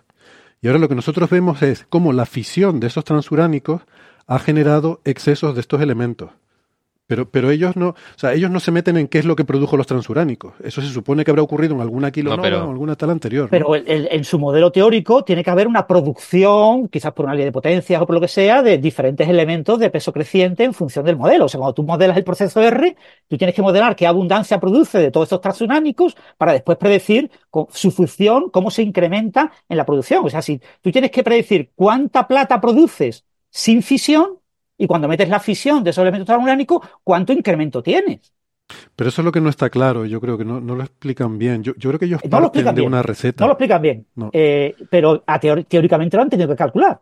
Y 0.61 0.67
ahora 0.67 0.79
lo 0.79 0.89
que 0.89 0.95
nosotros 0.95 1.31
vemos 1.31 1.63
es 1.63 1.87
cómo 1.89 2.13
la 2.13 2.27
fisión 2.27 2.81
de 2.81 2.89
esos 2.89 3.05
transuránicos 3.05 3.83
ha 4.29 4.39
generado 4.39 5.01
excesos 5.05 5.55
de 5.55 5.61
estos 5.63 5.81
elementos. 5.81 6.31
Pero, 7.09 7.31
pero 7.31 7.51
ellos 7.51 7.75
no, 7.75 7.89
o 7.89 7.95
sea, 8.17 8.35
ellos 8.35 8.51
no 8.51 8.61
se 8.61 8.71
meten 8.71 8.99
en 8.99 9.09
qué 9.09 9.19
es 9.19 9.25
lo 9.25 9.35
que 9.35 9.47
produjo 9.47 9.79
los 9.79 9.87
transuránicos. 9.87 10.53
Eso 10.63 10.83
se 10.83 10.89
supone 10.89 11.25
que 11.25 11.31
habrá 11.31 11.43
ocurrido 11.43 11.75
en 11.75 11.81
alguna 11.81 12.11
kilonova 12.11 12.37
no, 12.37 12.43
pero, 12.43 12.67
o 12.67 12.71
alguna 12.71 12.97
tal 12.97 13.09
anterior. 13.09 13.49
Pero 13.51 13.69
¿no? 13.69 13.75
el, 13.77 13.89
el, 13.89 14.09
en 14.11 14.25
su 14.25 14.39
modelo 14.39 14.71
teórico 14.71 15.25
tiene 15.25 15.43
que 15.43 15.49
haber 15.49 15.69
una 15.69 15.87
producción, 15.87 16.87
quizás 16.89 17.15
por 17.15 17.25
una 17.25 17.35
ley 17.35 17.47
de 17.47 17.53
potencias 17.53 18.03
o 18.03 18.07
por 18.07 18.15
lo 18.15 18.21
que 18.21 18.29
sea, 18.29 18.63
de 18.63 18.77
diferentes 18.77 19.27
elementos 19.27 19.79
de 19.79 19.89
peso 19.89 20.13
creciente 20.13 20.65
en 20.65 20.75
función 20.75 21.07
del 21.07 21.17
modelo. 21.17 21.47
O 21.47 21.49
sea, 21.49 21.57
cuando 21.57 21.73
tú 21.73 21.83
modelas 21.83 22.15
el 22.19 22.25
proceso 22.25 22.61
R, 22.61 22.95
tú 23.27 23.39
tienes 23.39 23.57
que 23.57 23.63
modelar 23.63 23.97
qué 23.97 24.07
abundancia 24.07 24.61
produce 24.61 24.99
de 24.99 25.11
todos 25.11 25.29
estos 25.29 25.41
transuránicos 25.41 26.15
para 26.37 26.53
después 26.53 26.77
predecir 26.77 27.31
su 27.71 27.91
función, 27.91 28.51
cómo 28.51 28.71
se 28.71 28.83
incrementa 28.83 29.51
en 29.67 29.79
la 29.79 29.87
producción. 29.87 30.27
O 30.27 30.29
sea, 30.29 30.43
si 30.43 30.61
tú 30.83 30.93
tienes 30.93 31.11
que 31.11 31.23
predecir 31.25 31.71
cuánta 31.75 32.29
plata 32.29 32.61
produces 32.61 33.25
sin 33.51 33.83
fisión, 33.83 34.39
y 34.77 34.87
cuando 34.87 35.09
metes 35.09 35.29
la 35.29 35.41
fisión 35.41 35.83
de 35.83 35.91
esos 35.91 36.03
elementos 36.03 36.27
transuránicos, 36.27 36.87
¿cuánto 37.03 37.33
incremento 37.33 37.83
tienes? 37.83 38.33
Pero 38.95 39.09
eso 39.09 39.23
es 39.23 39.25
lo 39.25 39.33
que 39.33 39.41
no 39.41 39.49
está 39.49 39.71
claro, 39.71 40.05
yo 40.05 40.21
creo 40.21 40.37
que 40.37 40.45
no, 40.45 40.61
no 40.61 40.75
lo 40.75 40.83
explican 40.83 41.39
bien. 41.39 41.63
Yo, 41.63 41.75
yo, 41.77 41.91
creo 41.91 41.99
que 41.99 42.05
ellos 42.07 42.21
no 42.23 42.31
parten 42.31 42.65
de 42.67 42.73
bien. 42.73 42.87
una 42.87 43.03
receta. 43.03 43.45
No 43.45 43.49
lo 43.49 43.53
explican 43.55 43.83
bien, 43.83 44.07
no. 44.15 44.31
eh, 44.33 44.75
pero 44.91 45.25
teóricamente 45.69 46.17
lo 46.17 46.23
han 46.23 46.31
tenido 46.31 46.49
que 46.49 46.57
calcular. 46.57 47.01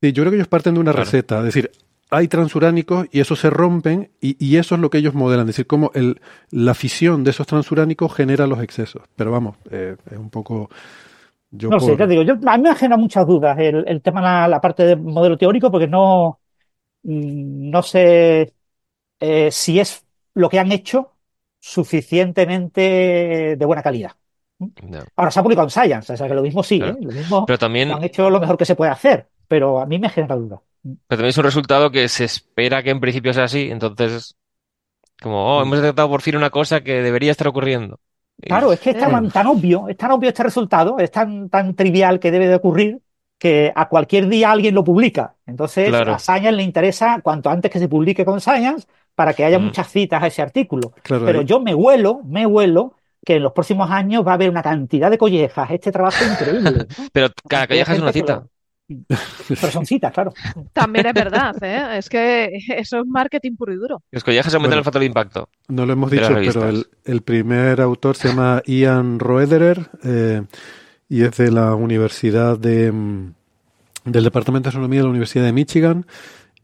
Sí, 0.00 0.12
yo 0.12 0.22
creo 0.22 0.30
que 0.30 0.36
ellos 0.36 0.48
parten 0.48 0.74
de 0.74 0.80
una 0.80 0.92
claro. 0.92 1.04
receta, 1.04 1.38
es 1.38 1.44
decir, 1.46 1.70
hay 2.10 2.28
transuránicos 2.28 3.06
y 3.10 3.20
esos 3.20 3.40
se 3.40 3.50
rompen 3.50 4.10
y, 4.20 4.36
y, 4.44 4.56
eso 4.56 4.76
es 4.76 4.80
lo 4.80 4.90
que 4.90 4.98
ellos 4.98 5.14
modelan, 5.14 5.48
es 5.48 5.56
decir, 5.56 5.66
cómo 5.66 5.90
el, 5.94 6.20
la 6.50 6.74
fisión 6.74 7.24
de 7.24 7.30
esos 7.30 7.46
transuránicos 7.46 8.14
genera 8.14 8.46
los 8.46 8.62
excesos. 8.62 9.02
Pero 9.16 9.32
vamos, 9.32 9.56
eh, 9.70 9.96
es 10.10 10.18
un 10.18 10.30
poco... 10.30 10.70
Yo 11.56 11.70
no 11.70 11.78
por... 11.78 11.86
sé, 11.86 11.96
te 11.96 12.06
digo, 12.06 12.22
yo, 12.22 12.34
a 12.46 12.56
mí 12.56 12.62
me 12.64 12.74
genera 12.74 12.96
muchas 12.96 13.26
dudas 13.26 13.56
el, 13.58 13.84
el 13.86 14.02
tema, 14.02 14.20
la, 14.20 14.48
la 14.48 14.60
parte 14.60 14.84
del 14.84 15.00
modelo 15.00 15.38
teórico, 15.38 15.70
porque 15.70 15.86
no, 15.86 16.40
no 17.04 17.82
sé 17.82 18.54
eh, 19.20 19.50
si 19.50 19.78
es 19.78 20.04
lo 20.34 20.48
que 20.48 20.58
han 20.58 20.72
hecho 20.72 21.12
suficientemente 21.60 23.56
de 23.56 23.64
buena 23.66 23.82
calidad. 23.82 24.12
No. 24.58 25.00
Ahora 25.16 25.30
se 25.30 25.40
ha 25.40 25.42
publicado 25.42 25.66
en 25.66 25.70
Science, 25.70 26.12
o 26.12 26.16
sea 26.16 26.28
que 26.28 26.34
lo 26.34 26.42
mismo 26.42 26.62
sí, 26.62 26.78
claro. 26.78 26.94
¿eh? 26.94 26.98
lo 27.02 27.12
mismo 27.12 27.46
pero 27.46 27.58
también, 27.58 27.90
han 27.90 28.04
hecho 28.04 28.30
lo 28.30 28.40
mejor 28.40 28.56
que 28.56 28.64
se 28.64 28.76
puede 28.76 28.92
hacer, 28.92 29.28
pero 29.48 29.80
a 29.80 29.86
mí 29.86 29.98
me 29.98 30.08
genera 30.08 30.36
duda. 30.36 30.60
Pero 30.82 30.98
también 31.08 31.28
es 31.28 31.38
un 31.38 31.44
resultado 31.44 31.90
que 31.90 32.08
se 32.08 32.24
espera 32.24 32.82
que 32.82 32.90
en 32.90 33.00
principio 33.00 33.32
sea 33.32 33.44
así, 33.44 33.70
entonces, 33.70 34.36
como, 35.22 35.56
oh, 35.56 35.62
hemos 35.62 35.80
detectado 35.80 36.08
por 36.08 36.22
fin 36.22 36.36
una 36.36 36.50
cosa 36.50 36.82
que 36.82 37.02
debería 37.02 37.30
estar 37.30 37.48
ocurriendo. 37.48 38.00
Claro, 38.40 38.72
es 38.72 38.80
que 38.80 38.90
es 38.90 38.98
tan, 38.98 39.30
tan 39.30 39.46
obvio, 39.46 39.88
es 39.88 39.96
tan 39.96 40.10
obvio 40.10 40.28
este 40.28 40.42
resultado, 40.42 40.98
es 40.98 41.10
tan, 41.10 41.48
tan 41.48 41.74
trivial 41.74 42.18
que 42.18 42.30
debe 42.30 42.48
de 42.48 42.56
ocurrir 42.56 43.00
que 43.38 43.72
a 43.74 43.88
cualquier 43.88 44.28
día 44.28 44.50
alguien 44.50 44.74
lo 44.74 44.84
publica. 44.84 45.34
Entonces, 45.46 45.88
claro. 45.88 46.14
a 46.14 46.18
Science 46.18 46.52
le 46.52 46.62
interesa 46.62 47.20
cuanto 47.22 47.50
antes 47.50 47.70
que 47.70 47.78
se 47.78 47.88
publique 47.88 48.24
con 48.24 48.40
Science 48.40 48.86
para 49.14 49.34
que 49.34 49.44
haya 49.44 49.58
mm. 49.58 49.64
muchas 49.64 49.90
citas 49.90 50.22
a 50.22 50.26
ese 50.26 50.42
artículo. 50.42 50.92
Claro, 51.02 51.24
Pero 51.24 51.40
ahí. 51.40 51.44
yo 51.44 51.60
me 51.60 51.74
huelo, 51.74 52.20
me 52.24 52.46
huelo 52.46 52.94
que 53.24 53.36
en 53.36 53.42
los 53.42 53.52
próximos 53.52 53.90
años 53.90 54.26
va 54.26 54.32
a 54.32 54.34
haber 54.34 54.50
una 54.50 54.62
cantidad 54.62 55.10
de 55.10 55.18
collejas. 55.18 55.70
Este 55.70 55.90
trabajo 55.90 56.22
es 56.24 56.32
increíble. 56.32 56.86
Pero 57.12 57.28
cada 57.48 57.66
colleja 57.66 57.94
es 57.94 58.00
una 58.00 58.12
cita. 58.12 58.46
Pero 59.48 59.72
son 59.72 59.86
citas, 59.86 60.12
claro. 60.12 60.32
También 60.72 61.06
es 61.06 61.14
verdad, 61.14 61.54
¿eh? 61.62 61.98
es 61.98 62.08
que 62.08 62.50
eso 62.76 63.00
es 63.00 63.06
marketing 63.06 63.56
puro 63.56 63.72
y 63.72 63.76
duro. 63.76 64.02
Los 64.10 64.24
collejas 64.24 64.52
se 64.52 64.56
aumentan 64.56 64.76
bueno, 64.76 64.80
el 64.80 64.84
factor 64.84 65.00
de 65.00 65.06
impacto. 65.06 65.48
No 65.68 65.86
lo 65.86 65.92
hemos 65.92 66.10
dicho, 66.10 66.28
pero 66.28 66.68
el, 66.68 66.86
el, 67.04 67.22
primer 67.22 67.80
autor 67.80 68.16
se 68.16 68.28
llama 68.28 68.62
Ian 68.66 69.18
Roederer 69.18 69.90
eh, 70.02 70.42
y 71.08 71.22
es 71.22 71.36
de 71.36 71.50
la 71.50 71.74
Universidad 71.74 72.58
de, 72.58 72.92
del 74.04 74.24
Departamento 74.24 74.66
de 74.66 74.70
Astronomía 74.70 75.00
de 75.00 75.04
la 75.04 75.10
Universidad 75.10 75.44
de 75.44 75.52
Michigan 75.52 76.06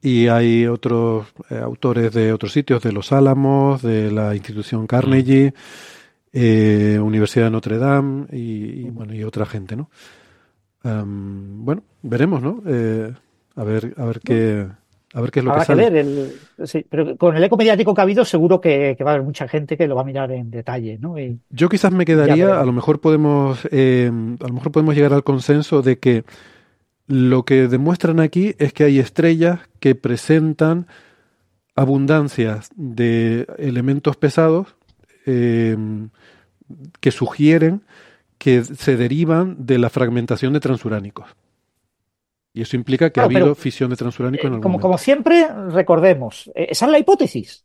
y 0.03 0.29
hay 0.29 0.67
otros 0.67 1.27
eh, 1.51 1.59
autores 1.59 2.13
de 2.13 2.33
otros 2.33 2.53
sitios, 2.53 2.83
de 2.83 2.93
Los 2.93 3.13
Álamos, 3.13 3.83
de 3.83 4.11
la 4.11 4.35
institución 4.35 4.87
Carnegie. 4.87 5.55
eh, 6.33 6.99
Universidad 7.03 7.47
de 7.47 7.51
Notre 7.51 7.79
Dame 7.79 8.27
y, 8.33 8.87
y, 8.87 8.91
bueno 8.91 9.15
y 9.15 9.25
otra 9.25 9.47
gente, 9.47 9.77
¿no? 9.77 9.91
Bueno, 10.83 11.83
veremos, 12.03 12.43
¿no? 12.43 12.63
Eh, 12.67 13.13
a 13.57 13.65
ver, 13.65 13.95
a 13.97 14.05
ver 14.07 14.21
qué, 14.21 14.67
a 15.13 15.21
ver 15.21 15.31
qué 15.31 15.41
es 15.41 15.45
lo 15.45 15.51
Habrá 15.53 15.65
que 15.67 15.73
que 15.75 15.83
sale. 15.83 15.91
ver. 15.91 16.07
El, 16.07 16.67
sí, 16.67 16.87
pero 16.89 17.17
con 17.17 17.37
el 17.37 17.45
eco 17.45 17.57
mediático 17.57 17.95
que 17.95 18.01
ha 18.01 18.05
habido, 18.05 18.25
seguro 18.25 18.61
que, 18.61 18.95
que 18.97 19.05
va 19.05 19.11
a 19.11 19.15
haber 19.15 19.27
mucha 19.27 19.47
gente 19.49 19.77
que 19.77 19.87
lo 19.87 19.95
va 19.97 20.03
a 20.03 20.05
mirar 20.05 20.31
en 20.33 20.51
detalle, 20.51 20.99
¿no? 20.99 21.19
Y- 21.19 21.39
Yo 21.51 21.69
quizás 21.69 21.93
me 21.93 22.05
quedaría, 22.05 22.59
a 22.61 22.65
lo 22.65 22.73
mejor 22.73 23.01
podemos, 23.01 23.67
eh, 23.71 24.11
a 24.41 24.47
lo 24.49 24.55
mejor 24.55 24.73
podemos 24.73 24.95
llegar 24.95 25.13
al 25.13 25.25
consenso 25.25 25.83
de 25.83 25.99
que 25.99 26.25
lo 27.07 27.45
que 27.45 27.67
demuestran 27.69 28.21
aquí 28.21 28.55
es 28.59 28.73
que 28.73 28.85
hay 28.85 28.99
estrellas 29.01 29.61
que 29.81 29.95
presentan 29.97 30.87
abundancias 31.75 32.71
de 32.77 33.47
elementos 33.59 34.17
pesados 34.17 34.77
eh, 35.27 35.77
que 37.01 37.11
sugieren 37.11 37.83
que 38.43 38.65
se 38.65 38.97
derivan 38.97 39.47
de 39.71 39.79
la 39.79 39.91
fragmentación 39.91 40.53
de 40.55 40.61
transuránicos. 40.67 41.29
Y 42.53 42.63
eso 42.63 42.77
implica 42.77 43.11
que 43.11 43.21
Claro, 43.21 43.27
ha 43.27 43.27
habido 43.27 43.45
pero, 43.47 43.55
fisión 43.55 43.91
de 43.91 43.97
transuránicos 43.97 44.47
en 44.47 44.55
eh, 44.55 44.57
algún 44.57 44.63
como, 44.63 44.73
momento. 44.75 44.83
como 44.89 44.99
siempre, 44.99 45.47
recordemos, 45.71 46.51
eh, 46.55 46.69
esa 46.71 46.87
es 46.87 46.93
la 46.93 46.99
hipótesis. 46.99 47.65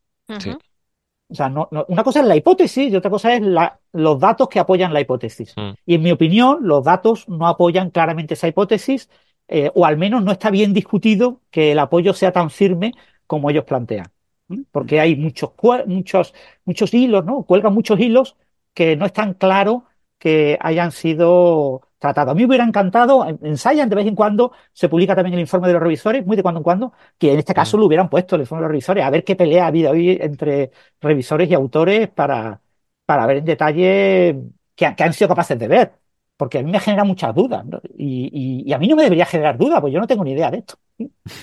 O 1.27 1.33
sea, 1.33 1.49
no, 1.49 1.67
no- 1.71 1.85
una 1.87 2.03
cosa 2.03 2.19
es 2.19 2.27
la 2.27 2.35
hipótesis 2.35 2.91
y 2.91 2.95
otra 2.95 3.09
cosa 3.09 3.33
es 3.35 3.41
la- 3.41 3.79
los 3.93 4.19
datos 4.19 4.47
que 4.47 4.59
apoyan 4.59 4.93
la 4.93 5.01
hipótesis. 5.01 5.53
Mm. 5.57 5.71
Y 5.85 5.95
en 5.95 6.03
mi 6.03 6.11
opinión, 6.11 6.59
los 6.61 6.83
datos 6.83 7.27
no 7.27 7.47
apoyan 7.47 7.89
claramente 7.89 8.35
esa 8.35 8.47
hipótesis, 8.47 9.09
eh, 9.47 9.71
o 9.73 9.85
al 9.85 9.97
menos 9.97 10.23
no 10.23 10.31
está 10.31 10.51
bien 10.51 10.73
discutido 10.73 11.41
que 11.49 11.71
el 11.71 11.79
apoyo 11.79 12.13
sea 12.13 12.31
tan 12.31 12.49
firme 12.51 12.91
como 13.27 13.49
ellos 13.49 13.63
plantean. 13.65 14.07
¿Mm? 14.49 14.61
Porque 14.71 14.99
hay 14.99 15.15
muchos, 15.15 15.51
muchos, 15.87 16.33
muchos 16.65 16.93
hilos, 16.93 17.25
¿no? 17.25 17.43
Cuelgan 17.43 17.73
muchos 17.73 17.99
hilos 17.99 18.35
que 18.75 18.95
no 18.95 19.05
es 19.07 19.13
tan 19.13 19.33
claro 19.33 19.85
que 20.25 20.57
hayan 20.61 20.91
sido 20.91 21.81
tratados. 21.99 22.31
A 22.31 22.35
mí 22.35 22.41
me 22.41 22.47
hubiera 22.47 22.63
encantado, 22.65 23.25
en- 23.27 23.39
ensayan 23.43 23.89
de 23.89 23.95
vez 23.95 24.07
en 24.07 24.15
cuando, 24.15 24.51
se 24.73 24.89
publica 24.89 25.15
también 25.15 25.33
el 25.35 25.39
informe 25.41 25.67
de 25.67 25.73
los 25.73 25.81
revisores, 25.83 26.25
muy 26.25 26.35
de 26.37 26.43
cuando 26.43 26.59
en 26.59 26.63
cuando, 26.63 26.93
que 27.17 27.31
en 27.33 27.39
este 27.39 27.53
caso 27.53 27.77
lo 27.77 27.85
hubieran 27.85 28.09
puesto 28.09 28.35
el 28.35 28.41
informe 28.41 28.61
de 28.61 28.63
los 28.65 28.71
revisores, 28.71 29.03
a 29.03 29.09
ver 29.09 29.23
qué 29.23 29.35
pelea 29.35 29.65
ha 29.65 29.67
habido 29.67 29.91
hoy 29.91 30.17
entre 30.21 30.71
revisores 31.01 31.49
y 31.49 31.53
autores 31.53 32.09
para, 32.09 32.61
para 33.05 33.25
ver 33.25 33.37
en 33.37 33.45
detalle 33.45 34.41
qué, 34.75 34.93
qué 34.95 35.03
han 35.03 35.13
sido 35.13 35.29
capaces 35.29 35.57
de 35.59 35.67
ver. 35.67 35.93
Porque 36.37 36.59
a 36.59 36.63
mí 36.63 36.71
me 36.71 36.79
genera 36.81 37.03
muchas 37.05 37.33
dudas, 37.33 37.65
¿no? 37.65 37.79
Y, 37.97 38.29
y- 38.65 38.69
y 38.69 38.73
a 38.73 38.77
mí 38.77 38.87
no 38.89 38.95
me 38.97 39.03
debería 39.03 39.25
generar 39.25 39.57
dudas, 39.57 39.79
pues 39.81 39.93
yo 39.93 39.99
no 40.01 40.07
tengo 40.07 40.23
ni 40.23 40.31
idea 40.33 40.51
de 40.51 40.57
esto. 40.59 40.75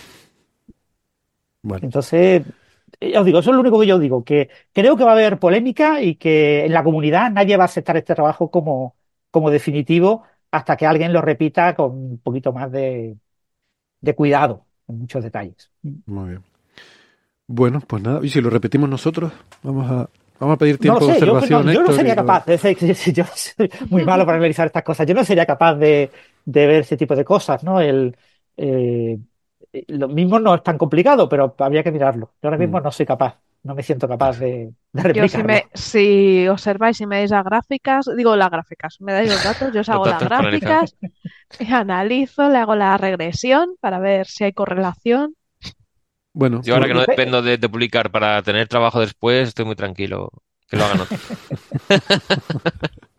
Bueno, 1.62 1.84
Entonces, 1.86 2.42
eh, 3.00 3.18
os 3.18 3.24
digo, 3.26 3.38
eso 3.40 3.50
es 3.50 3.54
lo 3.54 3.60
único 3.60 3.80
que 3.80 3.86
yo 3.86 3.98
digo, 3.98 4.24
que 4.24 4.50
creo 4.72 4.96
que 4.96 5.04
va 5.04 5.10
a 5.10 5.14
haber 5.14 5.38
polémica 5.38 6.00
y 6.02 6.16
que 6.16 6.64
en 6.66 6.72
la 6.72 6.84
comunidad 6.84 7.30
nadie 7.30 7.56
va 7.56 7.64
a 7.64 7.66
aceptar 7.66 7.96
este 7.96 8.14
trabajo 8.14 8.50
como, 8.50 8.96
como 9.30 9.50
definitivo 9.50 10.24
hasta 10.50 10.76
que 10.76 10.86
alguien 10.86 11.12
lo 11.12 11.22
repita 11.22 11.74
con 11.74 11.92
un 11.92 12.18
poquito 12.18 12.52
más 12.52 12.70
de, 12.72 13.16
de 14.00 14.14
cuidado 14.16 14.66
en 14.88 14.98
muchos 15.00 15.24
detalles. 15.24 15.72
muy 16.06 16.28
bien. 16.30 16.42
Bueno, 17.46 17.80
pues 17.86 18.02
nada, 18.02 18.20
y 18.22 18.28
si 18.28 18.40
lo 18.40 18.50
repetimos 18.50 18.88
nosotros, 18.88 19.32
vamos 19.62 19.90
a, 19.90 20.08
vamos 20.38 20.54
a 20.54 20.58
pedir 20.58 20.78
No 20.78 20.78
tiempo 20.78 21.04
de 21.06 21.12
yo, 21.18 21.18
observación. 21.24 21.62
no, 21.64 21.72
yo 21.72 21.82
no 21.82 21.92
sería 21.92 22.16
capaz, 22.16 22.44
de, 22.46 22.56
de- 22.58 22.94
yo 23.14 23.24
soy 23.34 23.70
muy 23.90 24.02
malo 24.02 24.24
para 24.26 24.38
analizar 24.38 24.66
estas 24.66 24.82
cosas, 24.82 25.06
yo 25.06 25.14
no 25.14 25.24
sería 25.24 25.46
capaz 25.46 25.74
de, 25.76 26.10
de 26.44 26.66
ver 26.66 26.80
ese 26.80 26.96
tipo 26.96 27.14
de 27.14 27.24
cosas, 27.24 27.62
¿no? 27.62 27.80
El, 27.80 28.16
eh, 28.56 29.18
lo 29.88 30.08
mismo 30.08 30.38
no 30.40 30.54
es 30.54 30.62
tan 30.62 30.78
complicado, 30.78 31.28
pero 31.28 31.54
habría 31.58 31.82
que 31.82 31.92
mirarlo. 31.92 32.32
Yo 32.42 32.48
ahora 32.48 32.58
mismo 32.58 32.80
Mm. 32.80 32.82
no 32.82 32.92
soy 32.92 33.06
capaz, 33.06 33.40
no 33.64 33.74
me 33.74 33.82
siento 33.82 34.08
capaz 34.08 34.38
de, 34.38 34.74
de 34.92 35.02
Yo 35.10 35.28
si, 35.28 35.42
replicarlo. 35.42 35.42
me, 35.42 35.68
si 35.74 36.48
observáis 36.48 37.00
y 37.00 37.06
me 37.06 37.16
dais 37.18 37.30
las 37.30 37.44
gráficas, 37.44 38.06
digo 38.16 38.34
las 38.36 38.50
gráficas, 38.50 38.96
me 39.00 39.12
dais 39.12 39.28
los 39.28 39.42
datos, 39.42 39.70
yo 39.72 39.80
os 39.82 39.88
hago 39.90 40.06
las 40.08 40.22
gráficas, 40.24 40.96
y 41.58 41.72
analizo, 41.72 42.48
le 42.50 42.58
hago 42.58 42.74
la 42.76 42.96
regresión 42.98 43.76
para 43.80 43.98
ver 44.00 44.26
si 44.26 44.44
hay 44.44 44.52
correlación. 44.54 45.34
Bueno, 46.34 46.60
Yo 46.62 46.74
ahora 46.74 46.86
que 46.88 46.94
no 46.94 47.00
Pe- 47.04 47.12
dependo 47.12 47.42
de, 47.42 47.58
de 47.58 47.68
publicar 47.68 48.10
para 48.10 48.42
tener 48.42 48.68
trabajo 48.68 49.00
después, 49.00 49.48
estoy 49.48 49.64
muy 49.66 49.76
tranquilo. 49.76 50.30
Que 50.68 50.76
lo 50.76 50.84
hagan 50.84 51.00
otros. 51.00 51.20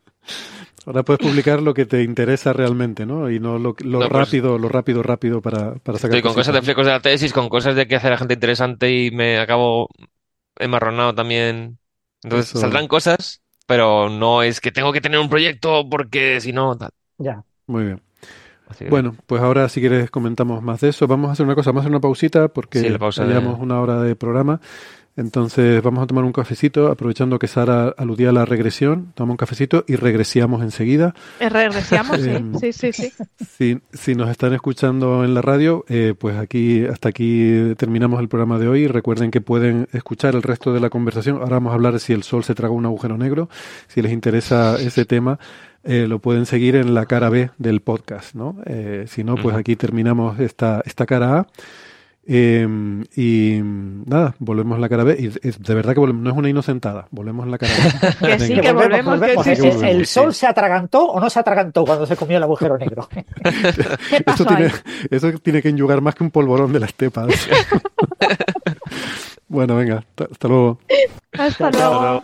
ahora 0.86 1.04
puedes 1.04 1.20
publicar 1.26 1.62
lo 1.62 1.74
que 1.74 1.86
te 1.86 2.04
interesa 2.04 2.54
realmente, 2.54 3.06
¿no? 3.06 3.30
Y 3.30 3.40
no 3.40 3.58
lo, 3.60 3.76
lo 3.80 4.00
No, 4.00 4.10
pues- 4.10 4.12
rápido, 4.12 4.58
lo 4.58 4.70
rápido, 4.70 5.04
rápido 5.04 5.42
para, 5.42 5.76
para 5.76 5.98
sacar 5.98 6.18
Estoy 6.18 6.22
con 6.22 6.34
cosas 6.34 6.54
de 6.54 6.62
flecos 6.62 6.86
de 6.86 6.92
la 6.92 7.00
tesis, 7.00 7.34
con 7.34 7.50
cosas 7.50 7.76
de 7.76 7.88
que 7.88 7.96
hace 7.96 8.10
la 8.10 8.18
gente 8.18 8.34
interesante 8.36 8.92
y 8.92 9.12
me 9.12 9.40
acabo 9.40 9.90
emarronado 10.58 11.14
también. 11.16 11.78
Entonces 12.24 12.50
Eso- 12.52 12.60
saldrán 12.60 12.88
cosas, 12.88 13.42
pero 13.66 14.10
no 14.10 14.44
es 14.44 14.62
que 14.62 14.72
tengo 14.72 14.92
que 14.94 15.02
tener 15.02 15.20
un 15.20 15.30
proyecto 15.30 15.88
porque 15.90 16.40
si 16.42 16.54
no, 16.54 16.76
tal. 16.78 16.92
Ya. 17.18 17.44
Muy 17.68 17.84
bien. 17.86 18.02
Que- 18.78 18.90
Bueno, 18.90 19.16
pues 19.28 19.42
ahora 19.42 19.70
si 19.70 19.82
quieres 19.82 20.10
comentamos 20.10 20.64
más 20.64 20.82
de 20.82 20.90
eso. 20.90 21.06
Vamos 21.06 21.30
a 21.30 21.34
hacer 21.34 21.46
una 21.46 21.54
cosa, 21.54 21.70
vamos 21.70 21.82
a 21.82 21.84
hacer 21.84 21.92
una 21.92 22.00
pausita 22.02 22.48
porque 22.48 22.80
Sí, 22.80 22.90
la 22.90 22.98
pausa 22.98 23.24
ya 23.28 23.40
de- 23.40 23.48
una 23.48 23.80
hora 23.80 24.02
de 24.02 24.16
programa. 24.16 24.60
Entonces 25.16 25.82
vamos 25.84 26.04
a 26.04 26.08
tomar 26.08 26.24
un 26.24 26.34
cafecito, 26.34 26.88
aprovechando 26.88 27.38
que 27.38 27.48
Sara 27.48 27.94
aludía 27.98 28.30
a 28.30 28.32
la 28.32 28.46
regresión. 28.46 29.12
Tomamos 29.14 29.34
un 29.34 29.38
cafecito 29.38 29.84
y 29.88 29.96
regresiamos 29.96 30.64
enseguida. 30.64 31.14
Eh, 31.40 31.50
Regresiamos, 31.50 32.20
sí, 32.20 32.30
Em, 32.30 32.56
sí, 32.60 32.74
sí, 32.74 32.92
sí. 32.94 33.12
Si, 33.48 33.80
si 33.94 34.16
nos 34.16 34.30
están 34.30 34.54
escuchando 34.54 35.24
en 35.24 35.34
la 35.36 35.42
radio, 35.42 35.86
eh, 35.88 36.16
pues 36.18 36.38
aquí 36.38 36.86
hasta 36.86 37.10
aquí 37.10 37.74
terminamos 37.78 38.20
el 38.22 38.28
programa 38.28 38.58
de 38.58 38.68
hoy. 38.68 38.88
Recuerden 38.88 39.30
que 39.30 39.42
pueden 39.42 39.88
escuchar 39.94 40.34
el 40.34 40.42
resto 40.42 40.74
de 40.74 40.80
la 40.80 40.90
conversación. 40.90 41.38
Ahora 41.38 41.58
vamos 41.58 41.72
a 41.72 41.76
hablar 41.76 41.94
de 41.94 42.00
si 42.00 42.14
el 42.14 42.24
Sol 42.24 42.44
se 42.44 42.56
tragó 42.56 42.74
un 42.74 42.86
agujero 42.86 43.18
negro. 43.18 43.50
Si 43.88 44.02
les 44.02 44.12
interesa 44.12 44.78
ese 44.80 45.06
tema, 45.06 45.38
eh, 45.84 46.08
lo 46.08 46.20
pueden 46.20 46.46
seguir 46.48 46.76
en 46.76 46.94
la 46.96 47.06
cara 47.06 47.30
B 47.30 47.52
del 47.58 47.82
podcast, 47.82 48.34
¿no? 48.34 48.58
Eh, 48.66 49.06
si 49.08 49.24
no, 49.24 49.36
pues 49.36 49.56
aquí 49.56 49.76
terminamos 49.76 50.40
esta, 50.40 50.82
esta 50.86 51.06
cara 51.06 51.40
A. 51.40 51.48
Eh, 52.26 52.66
y 53.18 53.60
nada, 53.62 54.34
volvemos 54.40 54.78
a 54.78 54.80
la 54.80 54.88
cara 54.88 55.04
B. 55.04 55.18
Y 55.20 55.28
de 55.28 55.74
verdad 55.74 55.94
que 55.94 56.00
volvemos, 56.00 56.24
no 56.24 56.30
es 56.32 56.38
una 56.38 56.50
inocentada, 56.50 57.08
volvemos 57.12 57.48
la 57.48 57.58
cara 57.58 57.74
B. 58.22 58.28
Que 58.38 58.40
sí, 58.40 58.60
que 58.62 58.72
volvemos, 58.72 59.20
que 59.20 59.36
volvemos. 59.36 59.44
sí, 59.44 59.50
¿El, 59.52 59.58
sí, 59.58 59.68
el- 59.68 59.74
sí. 59.80 59.86
el 59.86 60.06
sí. 60.06 60.14
sol 60.14 60.34
se 60.34 60.48
atragantó 60.48 61.06
o 61.06 61.20
no 61.20 61.30
se 61.30 61.40
atragantó 61.40 61.84
cuando 61.86 62.06
se 62.06 62.16
comió 62.16 62.38
el 62.38 62.44
agujero 62.44 62.78
negro? 62.78 63.10
¿Qué 63.12 63.26
Eso 64.26 64.46
tiene, 64.46 64.66
ahí? 64.66 64.72
eso 65.12 65.32
tiene 65.40 65.62
que 65.62 65.70
enyugar 65.70 66.02
más 66.02 66.16
que 66.16 66.24
un 66.24 66.32
polvorón 66.32 66.72
de 66.72 66.80
la 66.80 66.86
estepa. 66.86 67.28
bueno, 69.48 69.76
venga, 69.76 69.98
hasta- 69.98 70.26
hasta 70.32 70.48
luego. 70.48 70.80
Hasta 71.38 71.72
luego. 71.72 72.24